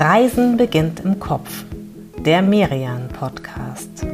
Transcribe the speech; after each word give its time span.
Reisen 0.00 0.56
beginnt 0.56 1.00
im 1.00 1.20
Kopf. 1.20 1.66
Der 2.24 2.40
Merian 2.40 3.08
Podcast. 3.08 4.06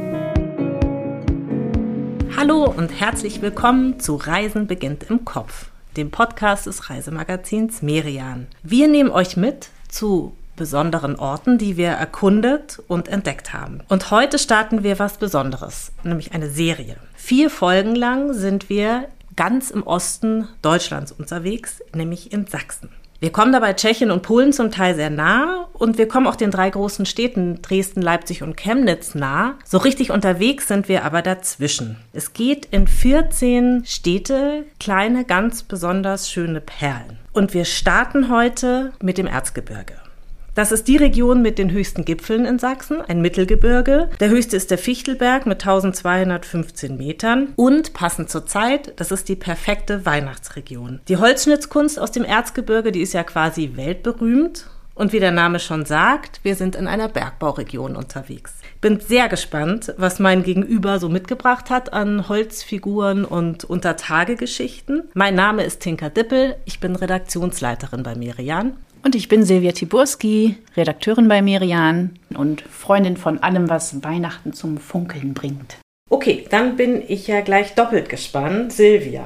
Hallo 2.35 2.65
und 2.65 2.89
herzlich 2.89 3.41
willkommen 3.41 3.97
zu 3.97 4.15
Reisen 4.15 4.67
beginnt 4.67 5.03
im 5.03 5.23
Kopf, 5.23 5.67
dem 5.95 6.11
Podcast 6.11 6.65
des 6.65 6.89
Reisemagazins 6.89 7.81
Merian. 7.81 8.47
Wir 8.63 8.89
nehmen 8.89 9.09
euch 9.09 9.37
mit 9.37 9.69
zu 9.87 10.35
besonderen 10.57 11.15
Orten, 11.15 11.57
die 11.57 11.77
wir 11.77 11.91
erkundet 11.91 12.83
und 12.89 13.07
entdeckt 13.07 13.53
haben. 13.53 13.79
Und 13.87 14.11
heute 14.11 14.39
starten 14.39 14.83
wir 14.83 14.99
was 14.99 15.17
Besonderes, 15.19 15.93
nämlich 16.03 16.33
eine 16.33 16.49
Serie. 16.49 16.97
Vier 17.15 17.49
Folgen 17.49 17.95
lang 17.95 18.33
sind 18.33 18.67
wir 18.67 19.07
ganz 19.37 19.71
im 19.71 19.83
Osten 19.83 20.49
Deutschlands 20.61 21.13
unterwegs, 21.13 21.81
nämlich 21.93 22.33
in 22.33 22.45
Sachsen. 22.45 22.89
Wir 23.19 23.31
kommen 23.31 23.51
dabei 23.51 23.73
Tschechien 23.73 24.11
und 24.11 24.21
Polen 24.21 24.53
zum 24.53 24.69
Teil 24.69 24.93
sehr 24.93 25.09
nah 25.09 25.67
und 25.73 25.97
wir 25.97 26.07
kommen 26.07 26.27
auch 26.27 26.35
den 26.35 26.51
drei 26.51 26.69
großen 26.69 27.07
Städten 27.07 27.63
Dresden, 27.63 28.03
Leipzig 28.03 28.43
und 28.43 28.57
Chemnitz 28.57 29.15
nah. 29.15 29.55
So 29.65 29.79
richtig 29.79 30.11
unterwegs 30.11 30.67
sind 30.67 30.87
wir 30.87 31.03
aber 31.03 31.23
dazwischen. 31.23 31.97
Es 32.13 32.33
geht 32.33 32.67
in 32.69 32.87
14 32.87 33.85
Städte, 33.85 34.65
kleine, 34.79 35.25
ganz 35.25 35.63
besonders 35.63 36.29
schöne 36.29 36.61
Perlen. 36.61 37.17
Und 37.33 37.55
wir 37.55 37.65
starten 37.65 38.29
heute 38.29 38.93
mit 39.01 39.17
dem 39.17 39.25
Erzgebirge. 39.25 39.95
Das 40.57 40.71
ist 40.71 40.87
die 40.87 40.97
Region 40.97 41.43
mit 41.43 41.59
den 41.59 41.69
höchsten 41.69 42.03
Gipfeln 42.03 42.43
in 42.43 42.57
Sachsen, 42.57 42.99
ein 42.99 43.21
Mittelgebirge. 43.21 44.09
Der 44.19 44.29
höchste 44.29 44.57
ist 44.57 44.71
der 44.71 44.79
Fichtelberg 44.79 45.45
mit 45.45 45.61
1215 45.61 46.97
Metern. 46.97 47.53
Und 47.55 47.93
passend 47.93 48.31
zur 48.31 48.47
Zeit, 48.47 48.99
das 48.99 49.11
ist 49.11 49.29
die 49.29 49.35
perfekte 49.35 50.03
Weihnachtsregion. 50.07 50.99
Die 51.09 51.17
Holzschnitzkunst 51.17 51.99
aus 51.99 52.11
dem 52.11 52.23
Erzgebirge, 52.23 52.91
die 52.91 53.01
ist 53.01 53.13
ja 53.13 53.23
quasi 53.23 53.73
weltberühmt. 53.75 54.65
Und 54.95 55.13
wie 55.13 55.19
der 55.19 55.29
Name 55.29 55.59
schon 55.59 55.85
sagt, 55.85 56.39
wir 56.41 56.55
sind 56.55 56.75
in 56.75 56.87
einer 56.87 57.07
Bergbauregion 57.07 57.95
unterwegs. 57.95 58.55
Bin 58.79 58.99
sehr 58.99 59.27
gespannt, 59.27 59.93
was 59.97 60.19
mein 60.19 60.43
Gegenüber 60.43 60.99
so 60.99 61.09
mitgebracht 61.09 61.71
hat 61.71 61.93
an 61.93 62.29
Holzfiguren 62.29 63.25
und 63.25 63.63
Untertagegeschichten. 63.63 65.09
Mein 65.15 65.33
Name 65.33 65.63
ist 65.63 65.81
Tinka 65.81 66.09
Dippel. 66.09 66.55
Ich 66.65 66.79
bin 66.79 66.95
Redaktionsleiterin 66.95 68.03
bei 68.03 68.13
Merian. 68.15 68.77
Und 69.03 69.15
ich 69.15 69.29
bin 69.29 69.43
Silvia 69.43 69.71
Tiburski, 69.71 70.57
Redakteurin 70.75 71.27
bei 71.27 71.41
Merian 71.41 72.19
und 72.35 72.61
Freundin 72.61 73.17
von 73.17 73.41
allem, 73.41 73.69
was 73.69 74.03
Weihnachten 74.03 74.53
zum 74.53 74.77
Funkeln 74.77 75.33
bringt. 75.33 75.77
Okay, 76.09 76.45
dann 76.49 76.75
bin 76.75 77.03
ich 77.07 77.27
ja 77.27 77.41
gleich 77.41 77.73
doppelt 77.73 78.09
gespannt. 78.09 78.73
Silvia, 78.73 79.25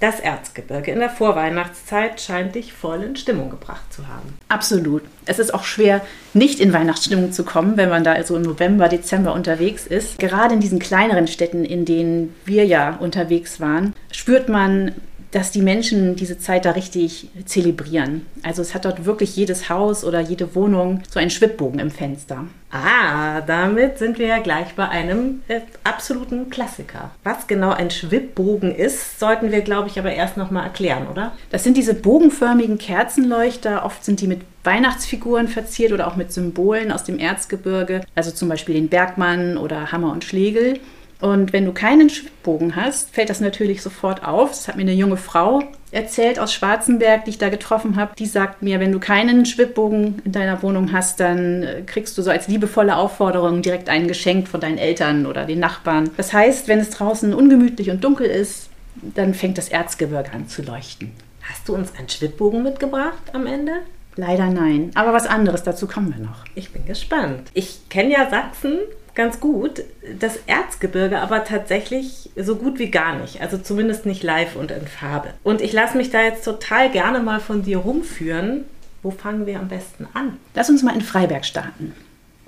das 0.00 0.20
Erzgebirge 0.20 0.90
in 0.90 0.98
der 0.98 1.08
Vorweihnachtszeit 1.08 2.20
scheint 2.20 2.54
dich 2.54 2.72
voll 2.72 3.02
in 3.02 3.16
Stimmung 3.16 3.48
gebracht 3.48 3.92
zu 3.92 4.06
haben. 4.08 4.38
Absolut. 4.48 5.02
Es 5.24 5.38
ist 5.38 5.54
auch 5.54 5.64
schwer, 5.64 6.02
nicht 6.34 6.60
in 6.60 6.72
Weihnachtsstimmung 6.72 7.32
zu 7.32 7.44
kommen, 7.44 7.76
wenn 7.76 7.88
man 7.88 8.04
da 8.04 8.12
also 8.12 8.36
im 8.36 8.42
November, 8.42 8.88
Dezember 8.88 9.32
unterwegs 9.32 9.86
ist. 9.86 10.18
Gerade 10.18 10.54
in 10.54 10.60
diesen 10.60 10.78
kleineren 10.78 11.26
Städten, 11.26 11.64
in 11.64 11.84
denen 11.84 12.34
wir 12.44 12.66
ja 12.66 12.96
unterwegs 12.96 13.58
waren, 13.60 13.94
spürt 14.12 14.48
man 14.48 14.92
dass 15.30 15.50
die 15.50 15.62
Menschen 15.62 16.16
diese 16.16 16.38
Zeit 16.38 16.64
da 16.64 16.72
richtig 16.72 17.28
zelebrieren. 17.44 18.26
Also 18.42 18.62
es 18.62 18.74
hat 18.74 18.84
dort 18.84 19.04
wirklich 19.04 19.36
jedes 19.36 19.68
Haus 19.68 20.04
oder 20.04 20.20
jede 20.20 20.54
Wohnung 20.54 21.02
so 21.08 21.18
einen 21.18 21.30
Schwibbogen 21.30 21.78
im 21.78 21.90
Fenster. 21.90 22.46
Ah, 22.70 23.40
damit 23.42 23.98
sind 23.98 24.18
wir 24.18 24.26
ja 24.26 24.38
gleich 24.38 24.74
bei 24.74 24.88
einem 24.88 25.42
äh, 25.48 25.60
absoluten 25.84 26.50
Klassiker. 26.50 27.12
Was 27.22 27.46
genau 27.46 27.70
ein 27.70 27.90
Schwibbogen 27.90 28.74
ist, 28.74 29.20
sollten 29.20 29.52
wir, 29.52 29.60
glaube 29.60 29.88
ich, 29.88 29.98
aber 29.98 30.12
erst 30.12 30.36
noch 30.36 30.50
mal 30.50 30.64
erklären, 30.64 31.06
oder? 31.06 31.32
Das 31.50 31.64
sind 31.64 31.76
diese 31.76 31.94
bogenförmigen 31.94 32.76
Kerzenleuchter. 32.78 33.84
Oft 33.84 34.04
sind 34.04 34.20
die 34.20 34.26
mit 34.26 34.40
Weihnachtsfiguren 34.64 35.48
verziert 35.48 35.92
oder 35.92 36.08
auch 36.08 36.16
mit 36.16 36.32
Symbolen 36.32 36.90
aus 36.90 37.04
dem 37.04 37.18
Erzgebirge, 37.18 38.02
also 38.14 38.32
zum 38.32 38.48
Beispiel 38.48 38.74
den 38.74 38.88
Bergmann 38.88 39.56
oder 39.56 39.92
Hammer 39.92 40.12
und 40.12 40.24
Schlegel. 40.24 40.80
Und 41.20 41.52
wenn 41.52 41.64
du 41.64 41.72
keinen 41.72 42.10
Schwibbogen 42.10 42.76
hast, 42.76 43.14
fällt 43.14 43.30
das 43.30 43.40
natürlich 43.40 43.82
sofort 43.82 44.24
auf. 44.24 44.50
Das 44.50 44.68
hat 44.68 44.76
mir 44.76 44.82
eine 44.82 44.92
junge 44.92 45.16
Frau 45.16 45.62
erzählt 45.90 46.38
aus 46.38 46.52
Schwarzenberg, 46.52 47.24
die 47.24 47.30
ich 47.30 47.38
da 47.38 47.48
getroffen 47.48 47.96
habe. 47.96 48.14
Die 48.18 48.26
sagt 48.26 48.62
mir, 48.62 48.80
wenn 48.80 48.92
du 48.92 48.98
keinen 48.98 49.46
Schwibbogen 49.46 50.20
in 50.24 50.32
deiner 50.32 50.62
Wohnung 50.62 50.92
hast, 50.92 51.20
dann 51.20 51.62
äh, 51.62 51.82
kriegst 51.86 52.18
du 52.18 52.22
so 52.22 52.30
als 52.30 52.48
liebevolle 52.48 52.96
Aufforderung 52.96 53.62
direkt 53.62 53.88
ein 53.88 54.08
Geschenk 54.08 54.48
von 54.48 54.60
deinen 54.60 54.78
Eltern 54.78 55.26
oder 55.26 55.46
den 55.46 55.60
Nachbarn. 55.60 56.10
Das 56.16 56.32
heißt, 56.32 56.68
wenn 56.68 56.80
es 56.80 56.90
draußen 56.90 57.32
ungemütlich 57.32 57.90
und 57.90 58.04
dunkel 58.04 58.26
ist, 58.26 58.68
dann 59.14 59.32
fängt 59.32 59.58
das 59.58 59.68
Erzgebirge 59.68 60.32
an 60.32 60.48
zu 60.48 60.62
leuchten. 60.62 61.12
Hast 61.42 61.68
du 61.68 61.74
uns 61.74 61.94
einen 61.96 62.08
Schwibbogen 62.08 62.62
mitgebracht 62.62 63.22
am 63.32 63.46
Ende? 63.46 63.72
Leider 64.16 64.48
nein. 64.48 64.90
Aber 64.94 65.12
was 65.12 65.26
anderes, 65.26 65.62
dazu 65.62 65.86
kommen 65.86 66.14
wir 66.16 66.24
noch. 66.24 66.44
Ich 66.54 66.72
bin 66.72 66.84
gespannt. 66.86 67.50
Ich 67.54 67.88
kenne 67.88 68.12
ja 68.12 68.28
Sachsen 68.28 68.78
ganz 69.16 69.40
gut, 69.40 69.82
das 70.20 70.38
Erzgebirge 70.46 71.18
aber 71.18 71.42
tatsächlich 71.42 72.30
so 72.36 72.54
gut 72.54 72.78
wie 72.78 72.90
gar 72.90 73.18
nicht. 73.18 73.40
Also 73.40 73.58
zumindest 73.58 74.06
nicht 74.06 74.22
live 74.22 74.54
und 74.54 74.70
in 74.70 74.86
Farbe. 74.86 75.30
Und 75.42 75.60
ich 75.60 75.72
lasse 75.72 75.96
mich 75.96 76.10
da 76.10 76.22
jetzt 76.22 76.44
total 76.44 76.90
gerne 76.90 77.18
mal 77.18 77.40
von 77.40 77.62
dir 77.64 77.78
rumführen. 77.78 78.64
Wo 79.02 79.10
fangen 79.10 79.46
wir 79.46 79.58
am 79.58 79.68
besten 79.68 80.06
an? 80.14 80.36
Lass 80.54 80.70
uns 80.70 80.82
mal 80.82 80.94
in 80.94 81.00
Freiberg 81.00 81.44
starten. 81.44 81.94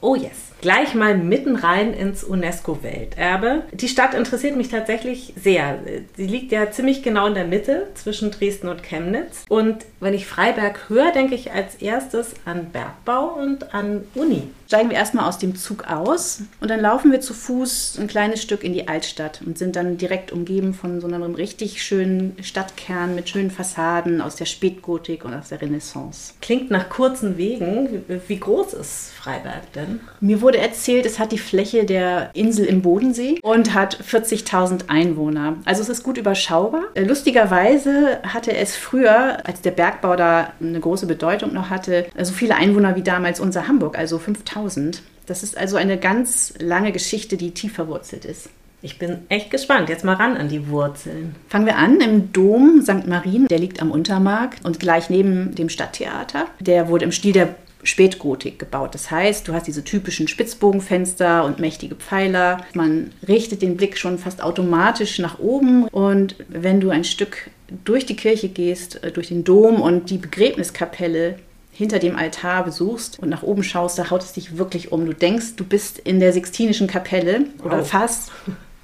Oh 0.01 0.15
yes 0.15 0.49
gleich 0.61 0.95
mal 0.95 1.17
mitten 1.17 1.57
rein 1.57 1.95
ins 1.95 2.25
UNESCO-Welterbe. 2.25 3.63
Die 3.73 3.89
Stadt 3.89 4.15
interessiert 4.15 4.57
mich 4.57 4.69
tatsächlich 4.69 5.33
sehr. 5.41 5.79
Sie 6.17 6.27
liegt 6.27 6.53
ja 6.53 6.71
ziemlich 6.71 7.03
genau 7.03 7.27
in 7.27 7.35
der 7.35 7.47
Mitte 7.47 7.89
zwischen 7.95 8.31
Dresden 8.31 8.69
und 8.69 8.83
Chemnitz. 8.83 9.45
Und 9.49 9.85
wenn 10.01 10.15
ich 10.15 10.27
Freiberg 10.27 10.89
höre, 10.89 11.13
denke 11.13 11.35
ich 11.35 11.53
als 11.53 11.77
erstes 11.77 12.35
an 12.45 12.71
Bergbau 12.71 13.35
und 13.41 13.75
an 13.75 14.05
Uni. 14.15 14.49
Steigen 14.67 14.91
wir 14.91 14.99
erstmal 14.99 15.27
aus 15.27 15.39
dem 15.39 15.57
Zug 15.57 15.91
aus 15.91 16.43
und 16.61 16.71
dann 16.71 16.81
laufen 16.81 17.11
wir 17.11 17.23
zu 17.23 17.33
Fuß 17.33 17.99
ein 17.99 18.07
kleines 18.07 18.43
Stück 18.43 18.63
in 18.63 18.75
die 18.75 18.87
Altstadt 18.87 19.41
und 19.47 19.57
sind 19.57 19.77
dann 19.77 19.97
direkt 19.97 20.31
umgeben 20.31 20.75
von 20.75 21.01
so 21.01 21.07
einem 21.07 21.35
richtig 21.35 21.83
schönen 21.83 22.37
Stadtkern 22.43 23.15
mit 23.15 23.31
schönen 23.31 23.51
Fassaden 23.51 24.21
aus 24.21 24.37
der 24.37 24.45
Spätgotik 24.45 25.25
und 25.25 25.33
aus 25.33 25.49
der 25.49 25.63
Renaissance. 25.63 26.35
Klingt 26.43 26.71
nach 26.71 26.91
kurzen 26.91 27.39
Wegen. 27.39 28.05
Wie 28.27 28.39
groß 28.39 28.75
ist 28.75 29.13
Freiberg 29.13 29.73
denn? 29.73 29.88
Mir 30.21 30.41
wurde 30.41 30.59
erzählt, 30.59 31.07
es 31.07 31.19
hat 31.19 31.33
die 31.33 31.39
Fläche 31.39 31.85
der 31.85 32.31
Insel 32.35 32.67
im 32.67 32.83
Bodensee 32.83 33.39
und 33.43 33.75
hat 33.75 33.99
40.000 34.03 34.89
Einwohner. 34.89 35.57
Also 35.65 35.83
es 35.83 35.89
ist 35.89 36.03
gut 36.03 36.19
überschaubar. 36.19 36.85
Äh, 36.95 37.05
lustigerweise 37.05 38.21
hatte 38.23 38.57
es 38.57 38.77
früher, 38.77 39.47
als 39.47 39.61
der 39.61 39.71
Bergbau 39.71 40.17
da 40.17 40.53
eine 40.61 40.81
große 40.81 41.07
Bedeutung 41.07 41.53
noch 41.53 41.71
hatte, 41.71 42.07
so 42.21 42.33
viele 42.33 42.57
Einwohner 42.57 42.97
wie 42.97 43.03
damals 43.03 43.41
unser 43.41 43.69
Hamburg, 43.69 43.99
also 43.99 44.17
5.000. 44.17 45.01
Das 45.27 45.43
ist 45.43 45.59
also 45.59 45.77
eine 45.77 45.99
ganz 45.99 46.55
lange 46.59 46.93
Geschichte, 46.93 47.37
die 47.37 47.53
tief 47.53 47.75
verwurzelt 47.75 48.25
ist. 48.25 48.49
Ich 48.81 48.99
bin 48.99 49.19
echt 49.29 49.51
gespannt. 49.51 49.89
Jetzt 49.89 50.05
mal 50.05 50.15
ran 50.15 50.37
an 50.37 50.49
die 50.49 50.69
Wurzeln. 50.69 51.35
Fangen 51.49 51.67
wir 51.67 51.77
an 51.77 52.01
im 52.01 52.33
Dom 52.33 52.81
St. 52.83 53.09
Marien. 53.09 53.49
Der 53.49 53.59
liegt 53.59 53.83
am 53.83 53.91
Untermarkt 53.91 54.65
und 54.65 54.79
gleich 54.79 55.11
neben 55.11 55.55
dem 55.55 55.69
Stadttheater. 55.69 56.47
Der 56.61 56.89
wurde 56.89 57.05
im 57.05 57.13
Stil 57.13 57.33
der 57.33 57.57
Spätgotik 57.83 58.59
gebaut. 58.59 58.95
Das 58.95 59.11
heißt, 59.11 59.47
du 59.47 59.53
hast 59.53 59.67
diese 59.67 59.85
typischen 59.85 60.29
Spitzbogenfenster 60.29 61.45
und 61.45 61.59
mächtige 61.59 61.95
Pfeiler. 61.95 62.65
Man 62.75 63.13
richtet 63.27 63.63
den 63.63 63.77
Blick 63.77 63.97
schon 63.99 64.19
fast 64.19 64.43
automatisch 64.43 65.19
nach 65.19 65.39
oben 65.39 65.87
und 65.89 66.37
wenn 66.49 66.81
du 66.81 66.91
ein 66.91 67.05
Stück 67.05 67.51
durch 67.85 68.07
die 68.07 68.17
Kirche 68.17 68.49
gehst, 68.49 69.03
äh, 69.05 69.13
durch 69.13 69.29
den 69.29 69.45
Dom 69.45 69.81
und 69.81 70.11
die 70.11 70.19
Begräbniskapelle 70.19 71.37
hinter 71.73 72.01
dem 72.01 72.17
Altar 72.17 72.65
besuchst 72.65 73.21
und 73.21 73.29
nach 73.29 73.45
oben 73.45 73.63
schaust, 73.63 73.99
da 73.99 74.11
haut 74.11 74.23
es 74.23 74.33
dich 74.33 74.59
wirklich 74.59 74.91
um. 74.91 75.07
Du 75.07 75.13
denkst, 75.13 75.55
du 75.57 75.65
bist 75.65 76.01
in 76.01 76.19
der 76.19 76.33
Sixtinischen 76.33 76.89
Kapelle 76.89 77.45
oder 77.63 77.79
wow. 77.79 77.89
fast. 77.89 78.33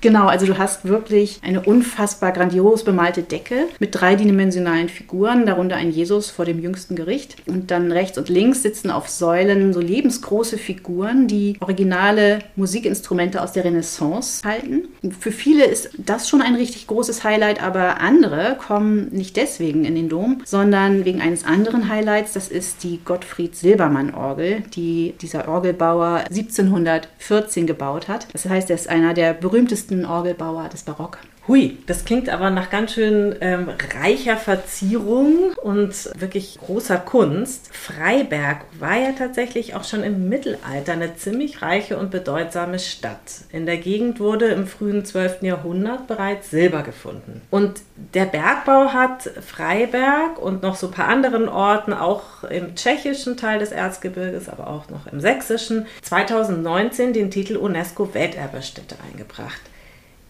Genau, 0.05 0.27
also 0.27 0.45
du 0.45 0.59
hast 0.59 0.85
wirklich 0.85 1.41
eine 1.43 1.63
unfassbar 1.63 2.33
grandios 2.33 2.85
bemalte 2.85 3.23
Decke 3.23 3.69
mit 3.79 3.95
dreidimensionalen 3.95 4.91
Figuren, 4.91 5.47
darunter 5.47 5.77
ein 5.77 5.91
Jesus 5.91 6.29
vor 6.29 6.45
dem 6.45 6.61
jüngsten 6.61 6.95
Gericht. 6.95 7.37
Und 7.47 7.71
dann 7.71 7.91
rechts 7.91 8.19
und 8.19 8.29
links 8.29 8.61
sitzen 8.61 8.91
auf 8.91 9.09
Säulen 9.09 9.73
so 9.73 9.81
lebensgroße 9.81 10.59
Figuren, 10.59 11.27
die 11.27 11.57
originale 11.61 12.41
Musikinstrumente 12.55 13.41
aus 13.41 13.53
der 13.53 13.65
Renaissance 13.65 14.47
halten. 14.47 14.89
Für 15.19 15.33
viele 15.33 15.65
ist 15.65 15.89
das 15.97 16.29
schon 16.29 16.43
ein 16.43 16.55
richtig 16.55 16.87
großes 16.87 17.25
Highlight, 17.25 17.63
aber 17.63 18.03
andere 18.03 18.59
kommen 18.59 19.09
nicht 19.11 19.39
deswegen 19.39 19.87
in 19.87 19.95
den 19.95 20.11
Dom, 20.11 20.43
sondern 20.45 21.07
wegen 21.07 21.23
eines 21.23 21.47
anderen 21.47 21.89
Highlights. 21.89 22.35
Das 22.35 22.49
ist 22.49 22.83
die 22.83 23.01
Gottfried 23.03 23.57
Silbermann 23.57 24.13
Orgel, 24.13 24.65
die 24.75 25.15
dieser 25.23 25.49
Orgelbauer 25.49 26.25
1714 26.29 27.67
gebaut 27.67 28.09
hat. 28.09 28.27
Das 28.35 28.47
heißt, 28.47 28.69
er 28.69 28.77
ist 28.77 28.91
einer 28.91 29.15
der 29.15 29.33
berühmtesten 29.33 29.94
größten 29.95 30.05
Orgelbauer 30.05 30.69
des 30.69 30.83
Barock. 30.83 31.19
Hui, 31.47 31.77
das 31.87 32.07
klingt 32.07 32.31
aber 32.31 32.49
nach 32.49 32.71
ganz 32.71 32.95
schön 32.95 33.37
ähm, 33.43 33.69
reicher 34.01 34.39
Verzierung 34.39 35.53
und 35.63 35.93
wirklich 36.19 36.59
großer 36.59 36.97
Kunst. 36.97 37.69
Freiberg 37.71 38.65
war 38.79 38.97
ja 38.97 39.13
tatsächlich 39.13 39.75
auch 39.75 39.85
schon 39.85 40.03
im 40.03 40.31
Mittelalter 40.31 40.93
eine 40.93 41.17
ziemlich 41.17 41.61
reiche 41.61 41.99
und 41.99 42.11
bedeutsame 42.11 42.79
Stadt. 42.79 43.43
In 43.53 43.67
der 43.67 43.77
Gegend 43.77 44.21
wurde 44.21 44.47
im 44.47 44.67
frühen 44.67 45.05
12. 45.05 45.43
Jahrhundert 45.43 46.07
bereits 46.07 46.51
Silber 46.51 46.83
gefunden. 46.83 47.43
Und 47.51 47.83
der 48.15 48.25
Bergbau 48.25 48.95
hat 48.95 49.31
Freiberg 49.47 50.41
und 50.41 50.63
noch 50.63 50.77
so 50.77 50.87
ein 50.87 50.95
paar 50.95 51.09
anderen 51.09 51.51
Orten, 51.51 51.93
auch 51.93 52.45
im 52.45 52.75
tschechischen 52.75 53.37
Teil 53.37 53.59
des 53.59 53.71
Erzgebirges, 53.71 54.49
aber 54.49 54.69
auch 54.69 54.89
noch 54.89 55.07
im 55.09 55.21
sächsischen, 55.21 55.85
2019 56.01 57.13
den 57.13 57.31
Titel 57.31 57.59
UNESCO 57.59 58.15
Welterbestätte 58.15 58.97
eingebracht. 59.13 59.61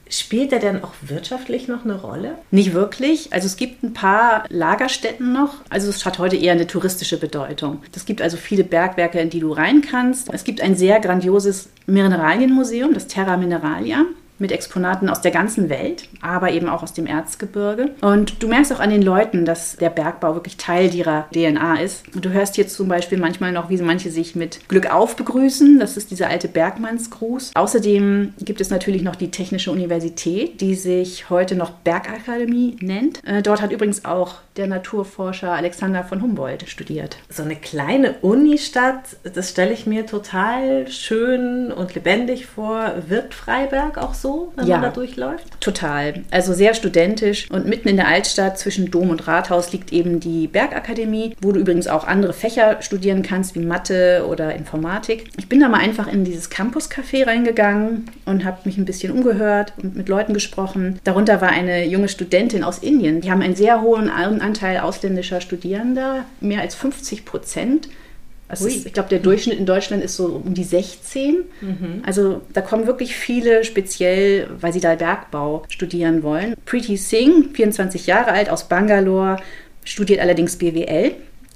Spielt 0.09 0.53
er 0.53 0.59
denn 0.59 0.85
auch 0.85 0.93
wirtschaftlich 1.03 1.67
noch 1.69 1.85
eine 1.85 2.01
Rolle? 2.01 2.39
Nicht 2.51 2.73
wirklich. 2.73 3.33
Also 3.33 3.47
es 3.47 3.57
gibt 3.57 3.83
ein 3.83 3.95
paar 3.95 4.45
Lagerstätten 4.49 5.33
noch. 5.33 5.57
Also 5.71 5.89
es 5.89 6.05
hat 6.05 6.19
heute 6.19 6.37
eher 6.37 6.53
eine 6.53 6.67
touristische 6.67 7.19
Bedeutung. 7.19 7.83
Es 7.95 8.05
gibt 8.05 8.21
also 8.23 8.37
viele 8.37 8.65
Bergwerke, 8.65 9.19
in 9.21 9.31
die 9.31 9.41
du 9.41 9.53
rein 9.53 9.81
kannst. 9.81 10.33
Es 10.33 10.45
gibt 10.45 10.61
ein 10.61 10.77
sehr 10.77 11.01
grandioses 11.01 11.69
Mineralienmuseum, 11.87 12.95
das 12.95 13.07
Terra 13.07 13.37
Mineralia 13.37 14.05
mit 14.39 14.53
Exponaten 14.53 15.09
aus 15.09 15.21
der 15.21 15.31
ganzen 15.31 15.69
Welt, 15.69 16.09
aber 16.21 16.51
eben 16.51 16.69
auch 16.69 16.83
aus 16.83 16.93
dem 16.93 17.07
Erzgebirge. 17.07 17.91
Und 18.01 18.43
du 18.43 18.49
merkst 18.49 18.73
auch 18.73 18.81
an 18.81 18.91
den 18.91 19.03
Leuten, 19.03 19.45
dass 19.45 19.77
der 19.77 19.91
Bergbau 19.91 20.35
wirklich 20.35 20.57
Teil 20.57 20.95
ihrer 20.95 21.27
DNA 21.33 21.81
ist. 21.81 22.05
Du 22.15 22.31
hörst 22.31 22.57
hier 22.57 22.67
zum 22.67 22.89
Beispiel 22.89 23.19
manchmal 23.19 23.53
noch, 23.53 23.71
wie 23.71 23.77
manche 23.85 24.11
sich 24.11 24.35
mit 24.35 24.69
Glück 24.69 24.93
auf 24.93 25.17
begrüßen. 25.17 25.79
Das 25.79 25.97
ist 25.97 26.11
dieser 26.11 26.29
alte 26.29 26.49
Bergmannsgruß. 26.49 27.53
Außerdem 27.55 28.35
gibt 28.41 28.61
es 28.61 28.71
natürlich 28.71 29.03
noch 29.03 29.17
die 29.17 29.31
Technische 29.31 29.71
Universität, 29.71 30.61
die 30.61 30.75
sich 30.75 31.31
heute 31.31 31.55
noch 31.55 31.71
Bergakademie 31.71 32.77
nennt. 32.81 33.23
Äh, 33.25 33.43
dort 33.43 33.63
hat 33.63 33.73
übrigens 33.73 34.05
auch 34.05 34.37
der 34.57 34.67
Naturforscher 34.67 35.53
Alexander 35.53 36.05
von 36.05 36.23
Humboldt 36.23 36.69
studiert. 36.69 37.17
So 37.29 37.43
eine 37.43 37.57
kleine 37.57 38.15
Unistadt, 38.23 39.17
das 39.23 39.51
stelle 39.51 39.73
ich 39.73 39.87
mir 39.87 40.07
total 40.07 40.89
schön 40.89 41.73
und 41.73 41.95
lebendig 41.95 42.47
vor. 42.47 42.95
Wird 43.09 43.35
Freiberg 43.35 43.99
auch 43.99 44.15
so, 44.15 44.24
wenn 44.57 44.67
ja, 44.67 44.77
man 44.77 44.85
da 44.85 44.91
durchläuft? 44.91 45.61
Total. 45.61 46.23
Also 46.31 46.53
sehr 46.53 46.75
studentisch. 46.75 47.51
Und 47.51 47.67
mitten 47.67 47.89
in 47.89 47.97
der 47.97 48.09
Altstadt 48.09 48.59
zwischen 48.59 48.91
Dom 48.91 49.11
und 49.11 49.27
Rathaus 49.27 49.73
liegt 49.73 49.93
eben 49.93 50.21
die 50.21 50.47
Bergakademie, 50.47 51.37
wo 51.41 51.53
du 51.53 51.61
übrigens 51.61 51.87
auch 51.87 52.07
andere 52.07 52.33
Fächer 52.33 52.83
studieren 52.83 53.23
kannst, 53.23 53.55
wie 53.55 53.61
Mathe 53.61 54.27
oder 54.29 54.55
Informatik. 54.55 55.31
Ich 55.37 55.49
bin 55.49 55.61
da 55.61 55.69
mal 55.69 55.81
einfach 55.81 56.11
in 56.11 56.25
dieses 56.25 56.51
Campus-Café 56.51 57.27
reingegangen 57.27 58.11
und 58.25 58.45
habe 58.45 58.59
mich 58.65 58.79
ein 58.79 58.85
bisschen 58.85 59.13
umgehört 59.13 59.73
und 59.83 59.97
mit 59.97 60.09
Leuten 60.09 60.35
gesprochen. 60.35 60.99
Darunter 61.05 61.41
war 61.41 61.49
eine 61.49 61.87
junge 61.87 62.09
Studentin 62.09 62.65
aus 62.65 62.79
Indien. 62.79 63.21
Die 63.21 63.31
haben 63.31 63.43
einen 63.43 63.57
sehr 63.57 63.83
hohen 63.83 64.11
Anteil 64.11 64.79
ausländischer 64.79 65.41
Studierender, 65.41 66.25
mehr 66.41 66.61
als 66.61 66.75
50 66.75 67.25
Prozent. 67.25 67.89
Also 68.63 68.77
ist, 68.77 68.87
ich 68.87 68.93
glaube, 68.93 69.09
der 69.09 69.19
Durchschnitt 69.19 69.59
in 69.59 69.67
Deutschland 69.67 70.03
ist 70.03 70.17
so 70.17 70.43
um 70.45 70.55
die 70.55 70.65
16. 70.65 71.45
Mhm. 71.61 72.03
Also 72.05 72.43
da 72.53 72.61
kommen 72.61 72.87
wirklich 72.87 73.15
viele 73.15 73.65
speziell, 73.65 74.49
weil 74.61 74.73
sie 74.73 74.81
da 74.81 74.95
Bergbau 74.95 75.65
studieren 75.69 76.23
wollen. 76.23 76.55
Preeti 76.65 76.97
Singh, 76.97 77.51
24 77.55 78.07
Jahre 78.07 78.33
alt, 78.33 78.51
aus 78.51 78.69
Bangalore, 78.69 79.37
studiert 79.85 80.21
allerdings 80.21 80.57
BWL 80.57 81.13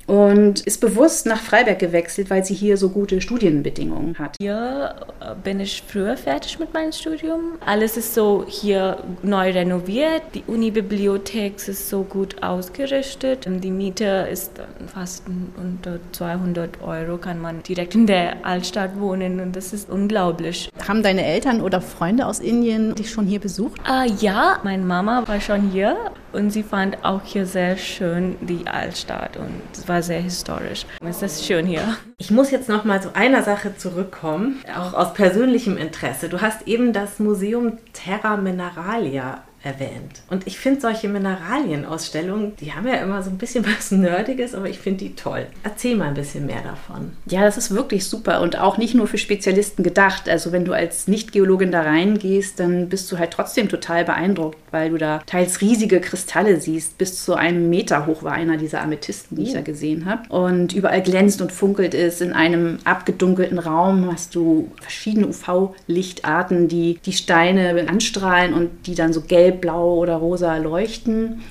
und 0.08 0.60
ist 0.60 0.80
bewusst 0.80 1.26
nach 1.26 1.40
Freiberg 1.40 1.78
gewechselt, 1.78 2.30
weil 2.30 2.42
sie 2.42 2.54
hier 2.54 2.78
so 2.78 2.88
gute 2.88 3.20
Studienbedingungen 3.20 4.18
hat. 4.18 4.36
Hier 4.40 4.94
äh, 5.20 5.34
bin 5.44 5.60
ich 5.60 5.84
früher 5.86 6.16
fertig 6.16 6.58
mit 6.58 6.72
meinem 6.72 6.92
Studium. 6.92 7.58
Alles 7.64 7.98
ist 7.98 8.14
so 8.14 8.44
hier 8.48 8.96
neu 9.22 9.52
renoviert. 9.52 10.22
Die 10.34 10.44
Unibibliothek 10.46 11.56
ist 11.68 11.90
so 11.90 12.04
gut 12.04 12.42
ausgerichtet. 12.42 13.46
Die 13.46 13.70
Miete 13.70 14.26
ist 14.32 14.52
fast 14.86 15.24
unter 15.60 15.98
200 16.12 16.80
Euro. 16.82 17.18
Kann 17.18 17.38
man 17.38 17.62
direkt 17.62 17.94
in 17.94 18.06
der 18.06 18.46
Altstadt 18.46 18.98
wohnen 18.98 19.40
und 19.40 19.54
das 19.54 19.74
ist 19.74 19.90
unglaublich. 19.90 20.70
Haben 20.88 21.02
deine 21.02 21.26
Eltern 21.26 21.60
oder 21.60 21.82
Freunde 21.82 22.26
aus 22.26 22.40
Indien 22.40 22.94
dich 22.94 23.10
schon 23.10 23.26
hier 23.26 23.40
besucht? 23.40 23.78
Uh, 23.86 24.10
ja, 24.20 24.58
meine 24.64 24.84
Mama 24.84 25.28
war 25.28 25.38
schon 25.42 25.70
hier 25.70 25.96
und 26.38 26.50
sie 26.50 26.62
fand 26.62 27.04
auch 27.04 27.22
hier 27.24 27.46
sehr 27.46 27.76
schön 27.76 28.36
die 28.40 28.66
Altstadt 28.66 29.36
und 29.36 29.60
es 29.72 29.88
war 29.88 30.02
sehr 30.02 30.20
historisch. 30.20 30.86
Es 31.00 31.20
ist 31.20 31.44
schön 31.44 31.66
hier. 31.66 31.96
Ich 32.18 32.30
muss 32.30 32.50
jetzt 32.50 32.68
noch 32.68 32.84
mal 32.84 33.02
zu 33.02 33.14
einer 33.14 33.42
Sache 33.42 33.76
zurückkommen, 33.76 34.60
auch 34.76 34.94
aus 34.94 35.14
persönlichem 35.14 35.76
Interesse. 35.76 36.28
Du 36.28 36.40
hast 36.40 36.68
eben 36.68 36.92
das 36.92 37.18
Museum 37.18 37.78
Terra 37.92 38.36
Mineralia 38.36 39.42
erwähnt. 39.62 40.22
Und 40.30 40.46
ich 40.46 40.58
finde 40.58 40.80
solche 40.80 41.08
Mineralienausstellungen, 41.08 42.54
die 42.56 42.72
haben 42.72 42.86
ja 42.86 42.94
immer 42.94 43.22
so 43.22 43.30
ein 43.30 43.38
bisschen 43.38 43.64
was 43.78 43.90
Nerdiges, 43.90 44.54
aber 44.54 44.68
ich 44.68 44.78
finde 44.78 45.04
die 45.04 45.14
toll. 45.14 45.46
Erzähl 45.64 45.96
mal 45.96 46.08
ein 46.08 46.14
bisschen 46.14 46.46
mehr 46.46 46.62
davon. 46.62 47.12
Ja, 47.26 47.42
das 47.42 47.58
ist 47.58 47.74
wirklich 47.74 48.06
super 48.06 48.40
und 48.40 48.58
auch 48.58 48.78
nicht 48.78 48.94
nur 48.94 49.06
für 49.06 49.18
Spezialisten 49.18 49.82
gedacht. 49.82 50.28
Also 50.28 50.52
wenn 50.52 50.64
du 50.64 50.72
als 50.72 51.08
Nicht-Geologin 51.08 51.72
da 51.72 51.82
reingehst, 51.82 52.60
dann 52.60 52.88
bist 52.88 53.10
du 53.10 53.18
halt 53.18 53.32
trotzdem 53.32 53.68
total 53.68 54.04
beeindruckt, 54.04 54.58
weil 54.70 54.90
du 54.90 54.98
da 54.98 55.18
teils 55.26 55.60
riesige 55.60 56.00
Kristalle 56.00 56.60
siehst. 56.60 56.98
Bis 56.98 57.24
zu 57.24 57.34
einem 57.34 57.68
Meter 57.68 58.06
hoch 58.06 58.22
war 58.22 58.32
einer 58.32 58.56
dieser 58.56 58.82
Amethysten, 58.82 59.36
die 59.36 59.42
oh. 59.42 59.46
ich 59.46 59.52
da 59.52 59.60
gesehen 59.60 60.04
habe. 60.04 60.28
Und 60.28 60.72
überall 60.72 61.02
glänzt 61.02 61.40
und 61.40 61.52
funkelt 61.52 61.94
es. 61.94 62.20
In 62.20 62.32
einem 62.32 62.78
abgedunkelten 62.84 63.58
Raum 63.58 64.10
hast 64.10 64.34
du 64.34 64.70
verschiedene 64.80 65.26
UV-Lichtarten, 65.26 66.68
die 66.68 66.98
die 67.04 67.12
Steine 67.12 67.88
anstrahlen 67.88 68.54
und 68.54 68.86
die 68.86 68.94
dann 68.94 69.12
so 69.12 69.22
gelb 69.22 69.47
blau 69.52 69.94
oder 69.96 70.16
rosa 70.16 70.56
leuchten. 70.56 71.42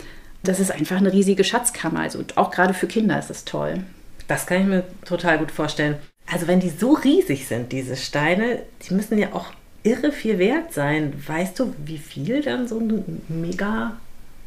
Das 0.43 0.59
ist 0.59 0.71
einfach 0.71 0.97
eine 0.97 1.13
riesige 1.13 1.43
Schatzkammer. 1.43 2.01
Also 2.01 2.23
auch 2.35 2.51
gerade 2.51 2.73
für 2.73 2.87
Kinder 2.87 3.17
ist 3.19 3.29
es 3.29 3.45
toll. 3.45 3.83
Das 4.27 4.45
kann 4.45 4.61
ich 4.61 4.67
mir 4.67 4.83
total 5.05 5.37
gut 5.37 5.51
vorstellen. 5.51 5.95
Also 6.31 6.47
wenn 6.47 6.59
die 6.59 6.69
so 6.69 6.93
riesig 6.93 7.47
sind, 7.47 7.71
diese 7.71 7.95
Steine, 7.95 8.59
die 8.83 8.93
müssen 8.93 9.17
ja 9.17 9.29
auch 9.33 9.47
irre 9.83 10.11
viel 10.11 10.37
wert 10.37 10.73
sein. 10.73 11.13
Weißt 11.25 11.59
du, 11.59 11.73
wie 11.85 11.97
viel 11.97 12.41
dann 12.41 12.67
so 12.67 12.79
ein 12.79 13.21
mega, 13.29 13.93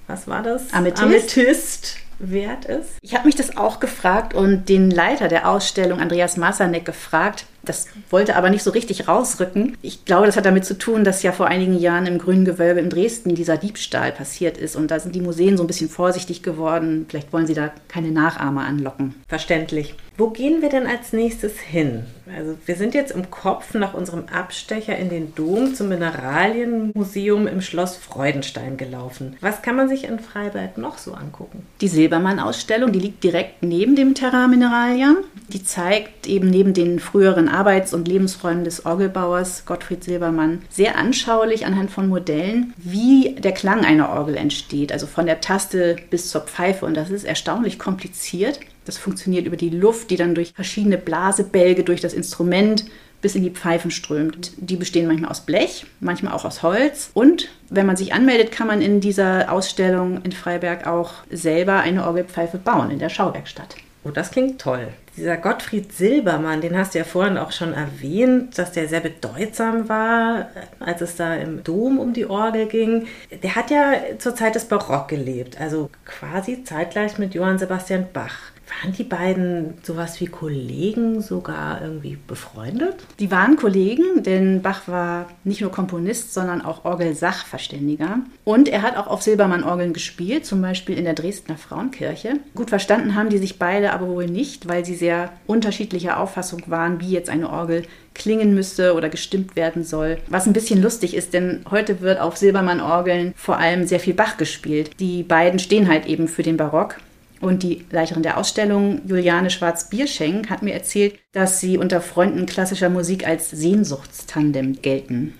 was 0.07 0.29
war 0.29 0.43
das? 0.43 0.73
Amethyst. 0.73 1.03
Amethyst 1.03 1.97
wert 2.19 2.67
ist? 2.67 2.91
Ich 3.01 3.15
habe 3.15 3.27
mich 3.27 3.37
das 3.37 3.57
auch 3.57 3.81
gefragt 3.81 4.35
und 4.35 4.69
den 4.69 4.91
Leiter 4.91 5.29
der 5.29 5.49
Ausstellung, 5.49 6.01
Andreas 6.01 6.37
Masanek, 6.37 6.85
gefragt, 6.85 7.47
das 7.63 7.87
wollte 8.09 8.37
aber 8.37 8.51
nicht 8.51 8.63
so 8.63 8.71
richtig 8.71 9.09
rausrücken. 9.09 9.77
Ich 9.83 10.05
glaube, 10.05 10.27
das 10.27 10.37
hat 10.37 10.47
damit 10.47 10.65
zu 10.65 10.79
tun, 10.79 11.05
dass 11.05 11.23
ja 11.23 11.33
vor 11.33 11.47
einigen 11.47 11.79
Jahren 11.79 12.07
im 12.07 12.19
Grünen 12.19 12.45
Gewölbe 12.45 12.81
in 12.81 12.91
Dresden 12.91 13.35
dieser 13.35 13.57
Diebstahl 13.57 14.13
passiert 14.13 14.57
ist. 14.57 14.77
Und 14.77 14.91
da 14.91 15.01
sind 15.01 15.15
die 15.15 15.21
Museen 15.21 15.57
so 15.57 15.65
ein 15.65 15.67
bisschen 15.67 15.89
vorsichtig 15.89 16.43
geworden. 16.43 17.07
Vielleicht 17.09 17.33
wollen 17.33 17.47
sie 17.47 17.55
da 17.55 17.71
keine 17.89 18.11
Nachahmer 18.11 18.65
anlocken. 18.65 19.15
Verständlich. 19.29 19.95
Wo 20.17 20.29
gehen 20.29 20.61
wir 20.61 20.69
denn 20.69 20.87
als 20.87 21.15
nächstes 21.15 21.59
hin? 21.59 22.05
Also 22.37 22.57
wir 22.67 22.77
sind 22.77 22.95
jetzt 22.95 23.13
im 23.13 23.31
Kopf 23.31 23.73
nach 23.75 23.95
unserem 23.95 24.25
Abstecher 24.27 24.97
in 24.97 25.09
den 25.09 25.35
Dom 25.35 25.75
zum 25.75 25.89
Mineralienmuseum 25.89 27.47
im 27.47 27.63
Schloss 27.63 27.97
Freudenstein 27.97 28.77
gelaufen. 28.77 29.37
Was 29.41 29.63
kann 29.63 29.77
man 29.77 29.89
sich 29.89 30.05
in 30.05 30.19
Freiberg 30.19 30.77
noch 30.77 30.99
so 30.99 31.15
angucken? 31.15 31.67
Die 31.81 31.89
Silbermann-Ausstellung, 31.89 32.93
die 32.93 33.01
liegt 33.01 33.25
direkt 33.25 33.63
neben 33.63 33.97
dem 33.97 34.15
Terra 34.15 34.47
Mineralia. 34.47 35.17
Die 35.49 35.65
zeigt 35.65 36.27
eben 36.27 36.51
neben 36.51 36.75
den 36.75 37.01
früheren 37.01 37.49
Arbeits- 37.51 37.93
und 37.93 38.09
Lebensräumen 38.09 38.65
des 38.65 38.87
Orgelbauers 38.87 39.65
Gottfried 39.67 40.03
Silbermann 40.03 40.63
sehr 40.71 40.97
anschaulich 40.97 41.67
anhand 41.67 41.91
von 41.91 42.09
Modellen, 42.09 42.73
wie 42.77 43.37
der 43.39 43.53
Klang 43.53 43.85
einer 43.85 44.11
Orgel 44.11 44.37
entsteht, 44.37 44.93
also 44.93 45.07
von 45.07 45.27
der 45.27 45.41
Taste 45.41 45.97
bis 46.11 46.31
zur 46.31 46.43
Pfeife. 46.43 46.87
Und 46.87 46.95
das 46.95 47.11
ist 47.11 47.25
erstaunlich 47.25 47.79
kompliziert. 47.79 48.61
Das 48.85 48.99
funktioniert 48.99 49.47
über 49.47 49.57
die 49.57 49.71
Luft, 49.71 50.11
die 50.11 50.17
dann 50.17 50.35
durch 50.35 50.53
verschiedene 50.53 50.99
Blasebälge 50.99 51.85
durch 51.85 52.01
das 52.01 52.15
Instrument 52.15 52.87
bis 53.21 53.35
in 53.35 53.43
die 53.43 53.51
Pfeifen 53.51 53.91
strömt. 53.91 54.53
Die 54.57 54.77
bestehen 54.77 55.07
manchmal 55.07 55.31
aus 55.31 55.43
Blech, 55.43 55.87
manchmal 56.01 56.33
auch 56.33 56.45
aus 56.45 56.63
Holz. 56.63 57.11
Und 57.15 57.49
wenn 57.69 57.87
man 57.87 57.97
sich 57.97 58.15
anmeldet, 58.15 58.51
kann 58.51 58.67
man 58.67 58.81
in 58.81 59.01
dieser 59.01 59.53
Ausstellung 59.53 60.23
in 60.23 60.33
Freiberg 60.33 60.87
auch 60.87 61.13
selber 61.31 61.81
eine 61.81 62.07
Orgelpfeife 62.07 62.59
bauen 62.59 62.91
in 62.91 62.99
der 62.99 63.11
Schauwerkstatt. 63.11 63.77
Oh, 64.03 64.11
das 64.11 64.31
klingt 64.31 64.61
toll. 64.61 64.89
Dieser 65.17 65.37
Gottfried 65.37 65.93
Silbermann, 65.93 66.63
den 66.63 66.77
hast 66.79 66.95
du 66.95 66.99
ja 66.99 67.05
vorhin 67.05 67.37
auch 67.37 67.53
schon 67.53 67.75
erwähnt, 67.75 68.57
dass 68.57 68.73
der 68.73 68.89
sehr 68.89 69.01
bedeutsam 69.01 69.89
war, 69.91 70.49
als 70.79 71.03
es 71.03 71.17
da 71.17 71.35
im 71.35 71.63
Dom 71.63 71.99
um 71.99 72.15
die 72.15 72.25
Orgel 72.25 72.67
ging. 72.67 73.09
Der 73.43 73.57
hat 73.57 73.71
ja 73.71 73.93
zur 74.19 74.35
Zeit 74.35 74.55
des 74.55 74.65
Barock 74.65 75.09
gelebt, 75.09 75.61
also 75.61 75.91
quasi 76.07 76.65
zeitgleich 76.65 77.19
mit 77.19 77.35
Johann 77.35 77.59
Sebastian 77.59 78.07
Bach. 78.13 78.53
Waren 78.71 78.93
die 78.93 79.05
beiden 79.05 79.75
sowas 79.83 80.21
wie 80.21 80.27
Kollegen, 80.27 81.21
sogar 81.21 81.83
irgendwie 81.83 82.17
befreundet? 82.27 82.95
Die 83.19 83.31
waren 83.31 83.57
Kollegen, 83.57 84.23
denn 84.23 84.63
Bach 84.63 84.87
war 84.87 85.29
nicht 85.45 85.61
nur 85.61 85.73
Komponist, 85.73 86.33
sondern 86.33 86.63
auch 86.63 86.85
Orgelsachverständiger. 86.85 88.21
Und 88.45 88.69
er 88.69 88.83
hat 88.83 88.97
auch 88.97 89.09
auf 89.09 89.23
Silbermann-Orgeln 89.23 89.93
gespielt, 89.93 90.47
zum 90.47 90.63
Beispiel 90.63 90.97
in 90.97 91.05
der 91.05 91.15
Dresdner 91.15 91.57
Frauenkirche. 91.57 92.35
Gut 92.55 92.71
verstanden 92.71 93.15
haben 93.15 93.29
die 93.29 93.39
sich 93.39 93.59
beide 93.59 93.93
aber 93.93 94.09
wohl 94.09 94.27
nicht, 94.27 94.69
weil 94.69 94.85
sie 94.85 94.95
sehr 94.95 95.33
unterschiedlicher 95.47 96.21
Auffassung 96.21 96.63
waren, 96.67 97.01
wie 97.01 97.11
jetzt 97.11 97.29
eine 97.29 97.51
Orgel 97.51 97.83
klingen 98.15 98.55
müsste 98.55 98.95
oder 98.95 99.09
gestimmt 99.09 99.57
werden 99.57 99.85
soll. 99.85 100.19
Was 100.29 100.47
ein 100.47 100.53
bisschen 100.53 100.83
lustig 100.83 101.15
ist, 101.15 101.33
denn 101.33 101.65
heute 101.71 102.01
wird 102.01 102.21
auf 102.21 102.37
Silbermann-Orgeln 102.37 103.33
vor 103.37 103.59
allem 103.59 103.87
sehr 103.87 104.01
viel 104.01 104.15
Bach 104.15 104.37
gespielt. 104.37 104.91
Die 105.01 105.23
beiden 105.23 105.59
stehen 105.59 105.89
halt 105.89 106.07
eben 106.07 106.29
für 106.29 106.43
den 106.43 106.57
Barock. 106.57 106.97
Und 107.41 107.63
die 107.63 107.85
Leiterin 107.91 108.23
der 108.23 108.37
Ausstellung, 108.37 109.01
Juliane 109.07 109.51
Schwarz-Bierschenk, 109.51 110.51
hat 110.51 110.63
mir 110.63 110.75
erzählt, 110.75 111.19
dass 111.33 111.59
sie 111.59 111.79
unter 111.79 112.01
Freunden 112.01 112.47
klassischer 112.47 112.91
Musik 112.91 113.27
als 113.27 113.51
Sehnsuchtstandem 113.51 114.83
gelten. 114.83 115.35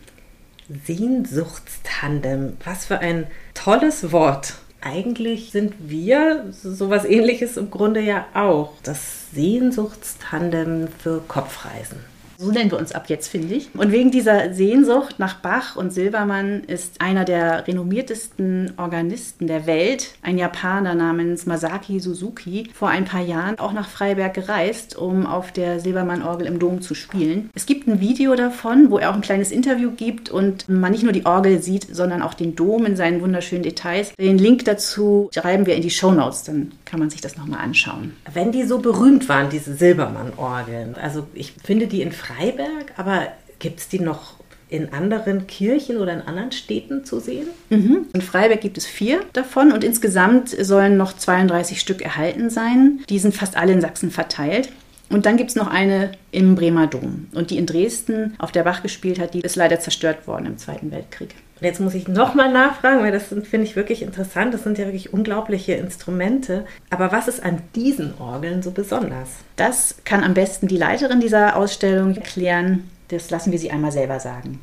Sehnsuchtstandem, 0.87 2.57
was 2.65 2.87
für 2.87 3.01
ein 3.01 3.27
tolles 3.55 4.13
Wort. 4.13 4.55
Eigentlich 4.81 5.51
sind 5.51 5.75
wir 5.79 6.47
sowas 6.53 7.05
ähnliches 7.05 7.59
im 7.59 7.71
Grunde 7.71 8.01
ja 8.01 8.27
auch. 8.33 8.73
Das 8.83 9.31
Sehnsuchtstandem 9.33 10.89
für 10.99 11.21
Kopfreisen. 11.29 11.99
So 12.43 12.51
nennen 12.51 12.71
wir 12.71 12.79
uns 12.79 12.93
ab 12.93 13.11
jetzt, 13.11 13.29
finde 13.29 13.55
ich. 13.55 13.69
Und 13.75 13.93
wegen 13.93 14.11
dieser 14.11 14.55
Sehnsucht 14.55 15.17
nach 15.19 15.35
Bach 15.35 15.77
und 15.77 15.93
Silbermann 15.93 16.65
ist 16.65 17.03
einer 17.03 17.27
der 17.27 17.69
renommiertesten 17.69 18.73
Organisten 18.79 19.47
der 19.47 19.67
Welt, 19.67 20.15
ein 20.23 20.39
Japaner 20.39 20.95
namens 20.95 21.45
Masaki 21.45 22.01
Suzuki, 22.01 22.71
vor 22.73 22.89
ein 22.89 23.05
paar 23.05 23.21
Jahren 23.21 23.59
auch 23.59 23.75
nach 23.75 23.91
Freiberg 23.91 24.33
gereist, 24.33 24.97
um 24.97 25.27
auf 25.27 25.53
der 25.53 25.81
Silbermann-Orgel 25.81 26.47
im 26.47 26.59
Dom 26.59 26.81
zu 26.81 26.95
spielen. 26.95 27.51
Es 27.53 27.67
gibt 27.67 27.87
ein 27.87 28.01
Video 28.01 28.35
davon, 28.35 28.91
wo 28.91 28.97
er 28.97 29.11
auch 29.11 29.17
ein 29.17 29.21
kleines 29.21 29.53
Interview 29.53 29.91
gibt 29.91 30.31
und 30.31 30.67
man 30.67 30.93
nicht 30.93 31.05
nur 31.05 31.13
die 31.13 31.27
Orgel 31.27 31.63
sieht, 31.63 31.95
sondern 31.95 32.23
auch 32.23 32.33
den 32.33 32.57
Dom 32.57 32.87
in 32.87 32.97
seinen 32.97 33.21
wunderschönen 33.21 33.65
Details. 33.65 34.15
Den 34.17 34.39
Link 34.39 34.65
dazu 34.65 35.29
schreiben 35.35 35.67
wir 35.67 35.77
in 35.77 35.83
die 35.83 35.91
Show 35.91 36.13
Notes, 36.13 36.45
dann 36.45 36.73
kann 36.87 37.01
man 37.01 37.11
sich 37.11 37.21
das 37.21 37.37
nochmal 37.37 37.61
anschauen. 37.61 38.15
Wenn 38.33 38.51
die 38.51 38.63
so 38.63 38.79
berühmt 38.79 39.29
waren, 39.29 39.51
diese 39.51 39.75
Silbermann-Orgeln, 39.75 40.95
also 40.95 41.27
ich 41.35 41.53
finde 41.63 41.87
die 41.87 42.01
in 42.01 42.13
Freiberg 42.13 42.30
Freiberg, 42.31 42.93
aber 42.97 43.29
gibt 43.59 43.81
es 43.81 43.89
die 43.89 44.01
noch 44.01 44.35
in 44.69 44.93
anderen 44.93 45.47
Kirchen 45.47 45.97
oder 45.97 46.13
in 46.13 46.23
anderen 46.23 46.53
Städten 46.53 47.05
zu 47.05 47.19
sehen? 47.19 47.49
Mhm. 47.71 48.07
In 48.13 48.23
Freiberg 48.23 48.61
gibt 48.61 48.79
es 48.79 48.87
vier 48.87 49.21
davon 49.33 49.73
und 49.73 49.83
insgesamt 49.83 50.49
sollen 50.51 50.97
noch 50.97 51.13
32 51.13 51.81
Stück 51.81 52.03
erhalten 52.03 52.51
sein. 52.51 53.01
Die 53.09 53.19
sind 53.19 53.35
fast 53.35 53.57
alle 53.57 53.73
in 53.73 53.81
Sachsen 53.81 54.11
verteilt. 54.11 54.71
Und 55.09 55.27
dann 55.27 55.37
gibt 55.37 55.51
es 55.51 55.57
noch 55.57 55.67
eine 55.67 56.13
im 56.31 56.55
Bremer 56.55 56.87
Dom. 56.87 57.27
Und 57.35 57.51
die 57.51 57.59
in 57.59 57.67
Dresden 57.67 58.35
auf 58.39 58.53
der 58.53 58.63
Bach 58.63 58.81
gespielt 58.81 59.19
hat, 59.19 59.35
die 59.35 59.41
ist 59.41 59.57
leider 59.57 59.81
zerstört 59.81 60.29
worden 60.29 60.47
im 60.47 60.59
Zweiten 60.59 60.93
Weltkrieg. 60.93 61.35
Und 61.61 61.67
jetzt 61.67 61.81
muss 61.81 61.95
ich 61.95 62.09
nochmal 62.09 62.51
nachfragen, 62.51 63.03
weil 63.03 63.13
das 63.13 63.25
finde 63.25 63.67
ich 63.67 63.77
wirklich 63.77 64.01
interessant. 64.01 64.55
Das 64.55 64.63
sind 64.63 64.79
ja 64.79 64.87
wirklich 64.87 65.13
unglaubliche 65.13 65.75
Instrumente. 65.75 66.65
Aber 66.89 67.13
was 67.13 67.29
ist 67.29 67.43
an 67.43 67.61
diesen 67.75 68.15
Orgeln 68.19 68.63
so 68.63 68.71
besonders? 68.71 69.29
Das 69.57 69.97
kann 70.05 70.25
am 70.25 70.33
besten 70.33 70.69
die 70.69 70.79
Leiterin 70.79 71.21
dieser 71.21 71.57
Ausstellung 71.57 72.17
erklären. 72.17 72.89
Das 73.09 73.29
lassen 73.31 73.53
wir 73.53 73.59
sie 73.59 73.71
einmal 73.71 73.93
selber 73.93 74.21
sagen. 74.21 74.61